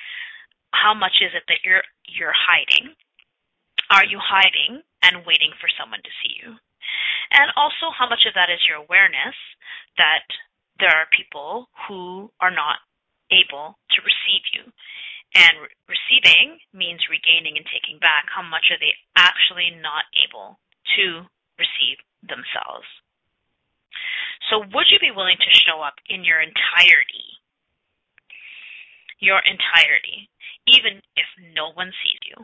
How 0.72 0.94
much 0.94 1.18
is 1.20 1.34
it 1.34 1.42
that 1.48 1.64
you're 1.64 1.82
you're 2.06 2.34
hiding? 2.34 2.94
Are 3.90 4.04
you 4.04 4.20
hiding 4.20 4.82
and 5.02 5.26
waiting 5.26 5.50
for 5.58 5.68
someone 5.74 6.02
to 6.04 6.12
see 6.22 6.38
you? 6.38 6.56
And 7.32 7.52
also 7.56 7.92
how 7.92 8.08
much 8.08 8.24
of 8.24 8.34
that 8.34 8.50
is 8.50 8.64
your 8.64 8.80
awareness 8.80 9.36
that 9.96 10.24
there 10.80 10.94
are 10.94 11.10
people 11.10 11.68
who 11.86 12.30
are 12.40 12.54
not 12.54 12.80
able 13.30 13.76
to 13.92 13.98
receive 14.00 14.44
you. 14.54 14.64
And 15.36 15.60
re- 15.60 15.74
receiving 15.92 16.56
means 16.72 17.04
regaining 17.12 17.60
and 17.60 17.66
taking 17.68 18.00
back. 18.00 18.30
How 18.32 18.40
much 18.40 18.72
are 18.72 18.80
they 18.80 18.96
actually 19.16 19.76
not 19.76 20.08
able 20.16 20.56
to 20.96 21.28
receive 21.60 22.00
themselves? 22.24 22.88
So 24.48 24.64
would 24.64 24.88
you 24.88 24.98
be 25.02 25.12
willing 25.12 25.36
to 25.36 25.60
show 25.66 25.84
up 25.84 26.00
in 26.08 26.24
your 26.24 26.40
entirety? 26.40 27.36
Your 29.20 29.42
entirety, 29.44 30.30
even 30.70 31.02
if 31.18 31.28
no 31.52 31.74
one 31.74 31.92
sees 32.00 32.22
you? 32.24 32.38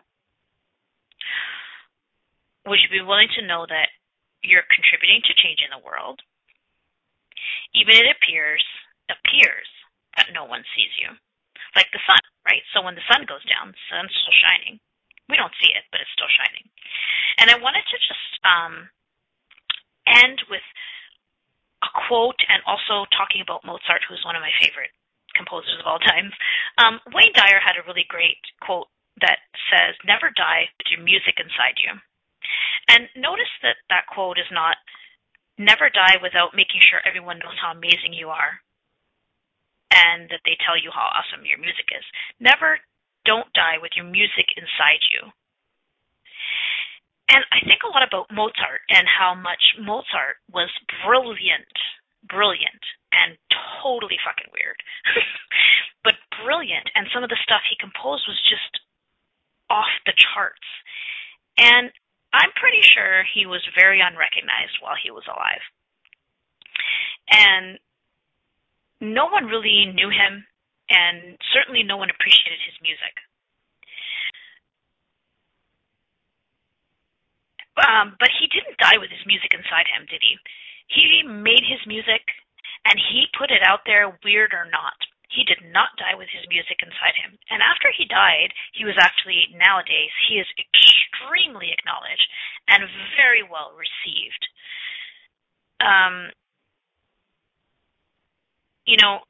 Would 2.66 2.80
you 2.82 2.90
be 2.90 3.04
willing 3.04 3.28
to 3.38 3.46
know 3.46 3.64
that 3.68 3.88
you're 4.44 4.68
contributing 4.70 5.24
to 5.24 5.40
change 5.40 5.64
in 5.64 5.72
the 5.72 5.82
world? 5.82 6.20
Even 7.74 7.98
it 7.98 8.08
appears 8.08 8.62
appears 9.10 9.68
that 10.16 10.32
no 10.32 10.46
one 10.48 10.64
sees 10.72 10.92
you. 10.96 11.12
Like 11.76 11.90
the 11.92 12.00
sun, 12.06 12.20
right? 12.46 12.62
So 12.72 12.80
when 12.80 12.94
the 12.94 13.04
sun 13.10 13.26
goes 13.26 13.44
down, 13.50 13.74
the 13.74 13.84
sun's 13.90 14.14
still 14.14 14.38
shining. 14.40 14.78
We 15.28 15.36
don't 15.36 15.52
see 15.58 15.72
it, 15.74 15.84
but 15.90 16.00
it's 16.00 16.12
still 16.14 16.30
shining. 16.30 16.64
And 17.40 17.50
I 17.50 17.58
wanted 17.58 17.82
to 17.82 17.98
just 17.98 18.30
um, 18.46 18.88
end 20.06 20.38
with 20.48 20.64
a 21.82 21.90
quote 22.06 22.38
and 22.48 22.62
also 22.64 23.08
talking 23.12 23.42
about 23.42 23.66
Mozart, 23.66 24.06
who's 24.06 24.22
one 24.24 24.36
of 24.36 24.44
my 24.44 24.54
favorite 24.62 24.94
composers 25.34 25.76
of 25.82 25.86
all 25.88 25.98
time. 25.98 26.30
Um, 26.78 27.02
Wayne 27.10 27.34
Dyer 27.34 27.58
had 27.58 27.76
a 27.76 27.86
really 27.88 28.06
great 28.06 28.38
quote 28.62 28.88
that 29.20 29.42
says, 29.68 29.98
Never 30.06 30.30
die 30.30 30.70
with 30.78 30.88
your 30.94 31.02
music 31.02 31.42
inside 31.42 31.76
you. 31.82 31.98
And 32.88 33.08
notice 33.16 33.50
that 33.62 33.76
that 33.88 34.06
quote 34.12 34.38
is 34.38 34.50
not, 34.52 34.76
Never 35.56 35.86
die 35.86 36.18
without 36.18 36.50
making 36.58 36.82
sure 36.82 36.98
everyone 37.06 37.38
knows 37.38 37.54
how 37.62 37.70
amazing 37.70 38.10
you 38.10 38.28
are 38.28 38.58
and 39.94 40.26
that 40.34 40.42
they 40.42 40.58
tell 40.58 40.74
you 40.74 40.90
how 40.90 41.06
awesome 41.14 41.46
your 41.46 41.62
music 41.62 41.86
is. 41.94 42.02
Never 42.42 42.82
don't 43.22 43.46
die 43.54 43.78
with 43.78 43.94
your 43.94 44.04
music 44.10 44.50
inside 44.58 44.98
you. 45.14 45.30
And 47.30 47.46
I 47.54 47.62
think 47.62 47.86
a 47.86 47.92
lot 47.94 48.02
about 48.02 48.34
Mozart 48.34 48.82
and 48.90 49.06
how 49.06 49.32
much 49.32 49.78
Mozart 49.78 50.42
was 50.50 50.68
brilliant, 51.06 51.70
brilliant, 52.26 52.82
and 53.14 53.38
totally 53.80 54.18
fucking 54.26 54.50
weird. 54.52 54.76
but 56.04 56.18
brilliant. 56.42 56.90
And 56.98 57.06
some 57.14 57.22
of 57.22 57.30
the 57.30 57.40
stuff 57.40 57.62
he 57.70 57.80
composed 57.80 58.26
was 58.28 58.42
just 58.44 58.82
off 59.70 59.88
the 60.04 60.12
charts. 60.18 60.68
And 61.56 61.94
I'm 62.34 62.50
pretty 62.58 62.82
sure 62.82 63.22
he 63.30 63.46
was 63.46 63.62
very 63.78 64.02
unrecognized 64.02 64.82
while 64.82 64.98
he 64.98 65.14
was 65.14 65.22
alive. 65.30 65.62
And 67.30 67.78
no 68.98 69.30
one 69.30 69.46
really 69.46 69.86
knew 69.94 70.10
him, 70.10 70.42
and 70.90 71.38
certainly 71.54 71.86
no 71.86 71.96
one 71.96 72.10
appreciated 72.10 72.58
his 72.66 72.74
music. 72.82 73.14
Um, 77.78 78.14
but 78.18 78.30
he 78.38 78.46
didn't 78.50 78.78
die 78.78 78.98
with 78.98 79.10
his 79.10 79.22
music 79.26 79.50
inside 79.54 79.86
him, 79.90 80.06
did 80.06 80.22
he? 80.22 80.38
He 80.90 81.26
made 81.26 81.62
his 81.66 81.82
music 81.86 82.22
and 82.84 82.94
he 83.10 83.26
put 83.38 83.50
it 83.50 83.62
out 83.66 83.80
there, 83.86 84.14
weird 84.22 84.52
or 84.52 84.68
not. 84.70 84.94
He 85.34 85.42
did 85.42 85.58
not 85.74 85.98
die 85.98 86.14
with 86.14 86.30
his 86.30 86.46
music 86.46 86.78
inside 86.78 87.18
him. 87.18 87.34
And 87.50 87.58
after 87.58 87.90
he 87.90 88.06
died, 88.06 88.54
he 88.72 88.86
was 88.86 88.94
actually, 89.02 89.50
nowadays, 89.50 90.14
he 90.30 90.38
is 90.38 90.46
extremely 90.54 91.74
acknowledged 91.74 92.30
and 92.70 92.86
very 93.18 93.42
well 93.42 93.74
received. 93.74 94.42
Um, 95.82 96.30
you 98.86 98.96
know, 99.02 99.26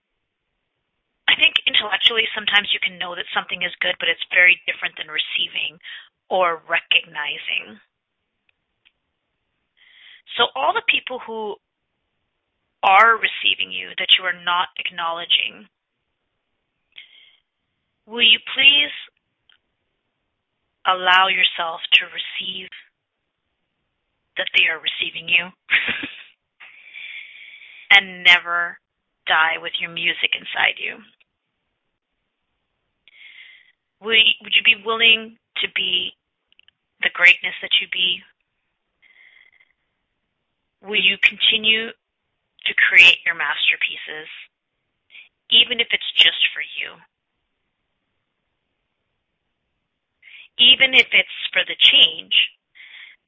I 1.27 1.35
think 1.41 1.57
intellectually 1.67 2.29
sometimes 2.37 2.69
you 2.71 2.81
can 2.85 2.99
know 2.99 3.17
that 3.17 3.27
something 3.33 3.63
is 3.65 3.73
good, 3.81 3.97
but 3.99 4.13
it's 4.13 4.23
very 4.29 4.61
different 4.69 4.95
than 5.01 5.09
receiving 5.09 5.81
or 6.29 6.61
recognizing. 6.69 7.81
So 10.37 10.53
all 10.55 10.75
the 10.75 10.85
people 10.87 11.19
who 11.25 11.57
are 12.83 13.17
receiving 13.17 13.73
you 13.73 13.91
that 13.99 14.15
you 14.19 14.25
are 14.25 14.37
not 14.45 14.69
acknowledging, 14.77 15.67
will 18.07 18.23
you 18.23 18.39
please 18.55 18.93
allow 20.87 21.29
yourself 21.29 21.81
to 21.93 22.05
receive 22.07 22.69
that 24.37 24.49
they 24.57 24.65
are 24.69 24.83
receiving 24.83 25.29
you 25.29 25.49
and 27.91 28.25
never 28.25 28.79
die 29.27 29.57
with 29.61 29.73
your 29.81 29.91
music 29.91 30.35
inside 30.35 30.77
you? 30.77 30.97
Would, 34.03 34.19
would 34.43 34.55
you 34.55 34.63
be 34.65 34.83
willing 34.85 35.39
to 35.63 35.69
be 35.75 36.11
the 37.03 37.11
greatness 37.15 37.55
that 37.63 37.71
you 37.81 37.89
be 37.91 38.21
will 40.85 41.01
you 41.01 41.17
continue 41.25 41.89
to 41.89 42.73
create 42.89 43.19
your 43.25 43.35
masterpieces, 43.35 44.29
even 45.51 45.81
if 45.81 45.89
it's 45.91 46.13
just 46.17 46.41
for 46.53 46.61
you? 46.61 46.93
Even 50.59 50.95
if 50.95 51.07
it's 51.13 51.39
for 51.53 51.63
the 51.67 51.77
change 51.79 52.35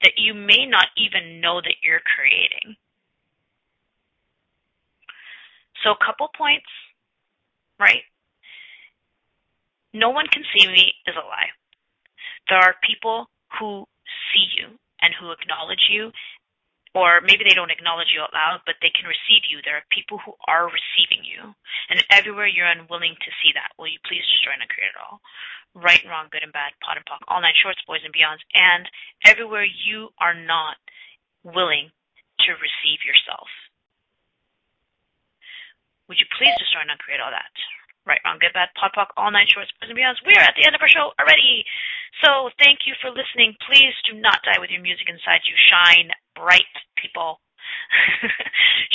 that 0.02 0.12
you 0.16 0.34
may 0.34 0.66
not 0.66 0.86
even 0.96 1.40
know 1.40 1.60
that 1.60 1.76
you're 1.82 2.00
creating. 2.00 2.76
So, 5.82 5.92
a 5.92 6.04
couple 6.04 6.28
points, 6.36 6.66
right? 7.78 8.02
No 9.92 10.10
one 10.10 10.26
can 10.28 10.42
see 10.54 10.66
me 10.66 10.92
is 11.06 11.14
a 11.16 11.26
lie. 11.26 11.48
There 12.48 12.58
are 12.58 12.74
people 12.86 13.28
who 13.58 13.86
see 14.32 14.46
you 14.58 14.78
and 15.00 15.14
who 15.18 15.30
acknowledge 15.32 15.88
you 15.90 16.12
or 16.96 17.20
maybe 17.20 17.44
they 17.44 17.52
don't 17.52 17.70
acknowledge 17.70 18.08
you 18.08 18.24
out 18.24 18.32
loud, 18.32 18.64
but 18.64 18.80
they 18.80 18.88
can 18.88 19.04
receive 19.04 19.44
you. 19.52 19.60
There 19.60 19.76
are 19.76 19.92
people 19.92 20.16
who 20.16 20.32
are 20.48 20.64
receiving 20.72 21.20
you. 21.28 21.52
And 21.92 22.00
everywhere 22.08 22.48
you're 22.48 22.72
unwilling 22.72 23.20
to 23.20 23.30
see 23.44 23.52
that, 23.52 23.76
will 23.76 23.92
you 23.92 24.00
please 24.08 24.24
just 24.24 24.40
join 24.40 24.64
and 24.64 24.72
create 24.72 24.96
it 24.96 25.02
all? 25.04 25.20
Right 25.76 26.00
and 26.00 26.08
wrong, 26.08 26.32
good 26.32 26.40
and 26.40 26.56
bad, 26.56 26.72
POD 26.80 27.04
and 27.04 27.04
POC, 27.04 27.20
all 27.28 27.44
nine 27.44 27.52
shorts, 27.60 27.84
boys 27.84 28.00
and 28.00 28.16
beyonds. 28.16 28.40
And 28.56 28.88
everywhere 29.28 29.68
you 29.68 30.08
are 30.24 30.32
not 30.32 30.80
willing 31.44 31.92
to 32.48 32.56
receive 32.56 33.04
yourself. 33.04 33.52
Would 36.08 36.16
you 36.16 36.28
please 36.40 36.56
just 36.56 36.72
join 36.72 36.88
and 36.88 36.96
create 36.96 37.20
all 37.20 37.28
that? 37.28 37.52
Right, 38.06 38.22
wrong, 38.22 38.38
good, 38.38 38.54
bad, 38.54 38.70
POD, 38.78 38.94
POC, 38.94 39.08
all 39.18 39.34
nine 39.34 39.50
shorts, 39.50 39.74
and 39.82 39.90
beyonds. 39.90 40.22
We 40.22 40.38
are 40.38 40.46
at 40.46 40.54
the 40.54 40.62
end 40.62 40.78
of 40.78 40.82
our 40.82 40.88
show 40.88 41.10
already. 41.18 41.66
So 42.22 42.54
thank 42.62 42.86
you 42.86 42.94
for 43.02 43.10
listening. 43.10 43.58
Please 43.66 43.92
do 44.06 44.14
not 44.14 44.46
die 44.46 44.62
with 44.62 44.70
your 44.70 44.80
music 44.80 45.10
inside 45.10 45.42
you. 45.42 45.58
Shine 45.58 46.14
bright, 46.38 46.70
people. 46.94 47.42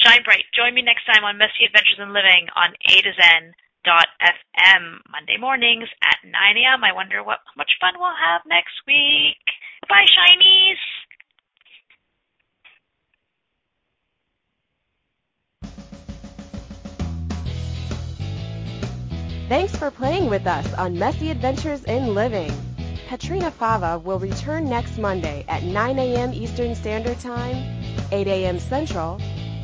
Shine 0.01 0.23
bright. 0.23 0.47
Join 0.55 0.71
me 0.71 0.81
next 0.81 1.03
time 1.03 1.27
on 1.27 1.35
Messy 1.35 1.67
Adventures 1.67 1.99
in 1.99 2.15
Living 2.15 2.47
on 2.55 2.71
A 2.87 2.95
to 3.03 3.11
Zen 3.11 3.51
dot 3.83 4.07
FM 4.23 5.03
Monday 5.09 5.35
mornings 5.35 5.89
at 6.05 6.21
9 6.23 6.31
a.m. 6.31 6.85
I 6.85 6.93
wonder 6.93 7.19
what 7.25 7.43
much 7.57 7.71
fun 7.81 7.97
we'll 7.97 8.15
have 8.15 8.47
next 8.47 8.79
week. 8.87 9.41
Bye, 9.89 10.07
Shinies. 10.07 10.79
Thanks 19.51 19.75
for 19.75 19.91
playing 19.91 20.29
with 20.29 20.47
us 20.47 20.73
on 20.75 20.97
Messy 20.97 21.29
Adventures 21.29 21.83
in 21.83 22.15
Living. 22.15 22.53
Katrina 23.09 23.51
Fava 23.51 23.99
will 23.99 24.17
return 24.17 24.69
next 24.69 24.97
Monday 24.97 25.43
at 25.49 25.63
9 25.63 25.99
a.m. 25.99 26.33
Eastern 26.33 26.73
Standard 26.73 27.19
Time, 27.19 27.83
8 28.13 28.27
a.m. 28.27 28.57
Central, 28.59 29.19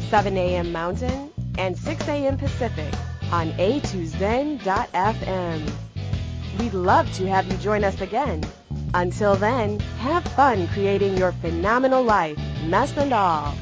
7 0.09 0.35
a.m. 0.35 0.73
Mountain, 0.73 1.31
and 1.57 1.77
6 1.77 2.05
a.m. 2.09 2.37
Pacific 2.37 2.93
on 3.31 3.53
a2zen.fm. 3.53 4.61
We'd 6.59 6.73
love 6.73 7.09
to 7.13 7.25
have 7.27 7.49
you 7.49 7.57
join 7.59 7.85
us 7.85 8.01
again. 8.01 8.43
Until 8.93 9.35
then, 9.35 9.79
have 9.99 10.25
fun 10.33 10.67
creating 10.73 11.15
your 11.15 11.31
phenomenal 11.31 12.03
life, 12.03 12.37
mess 12.65 12.91
and 12.97 13.13
all. 13.13 13.55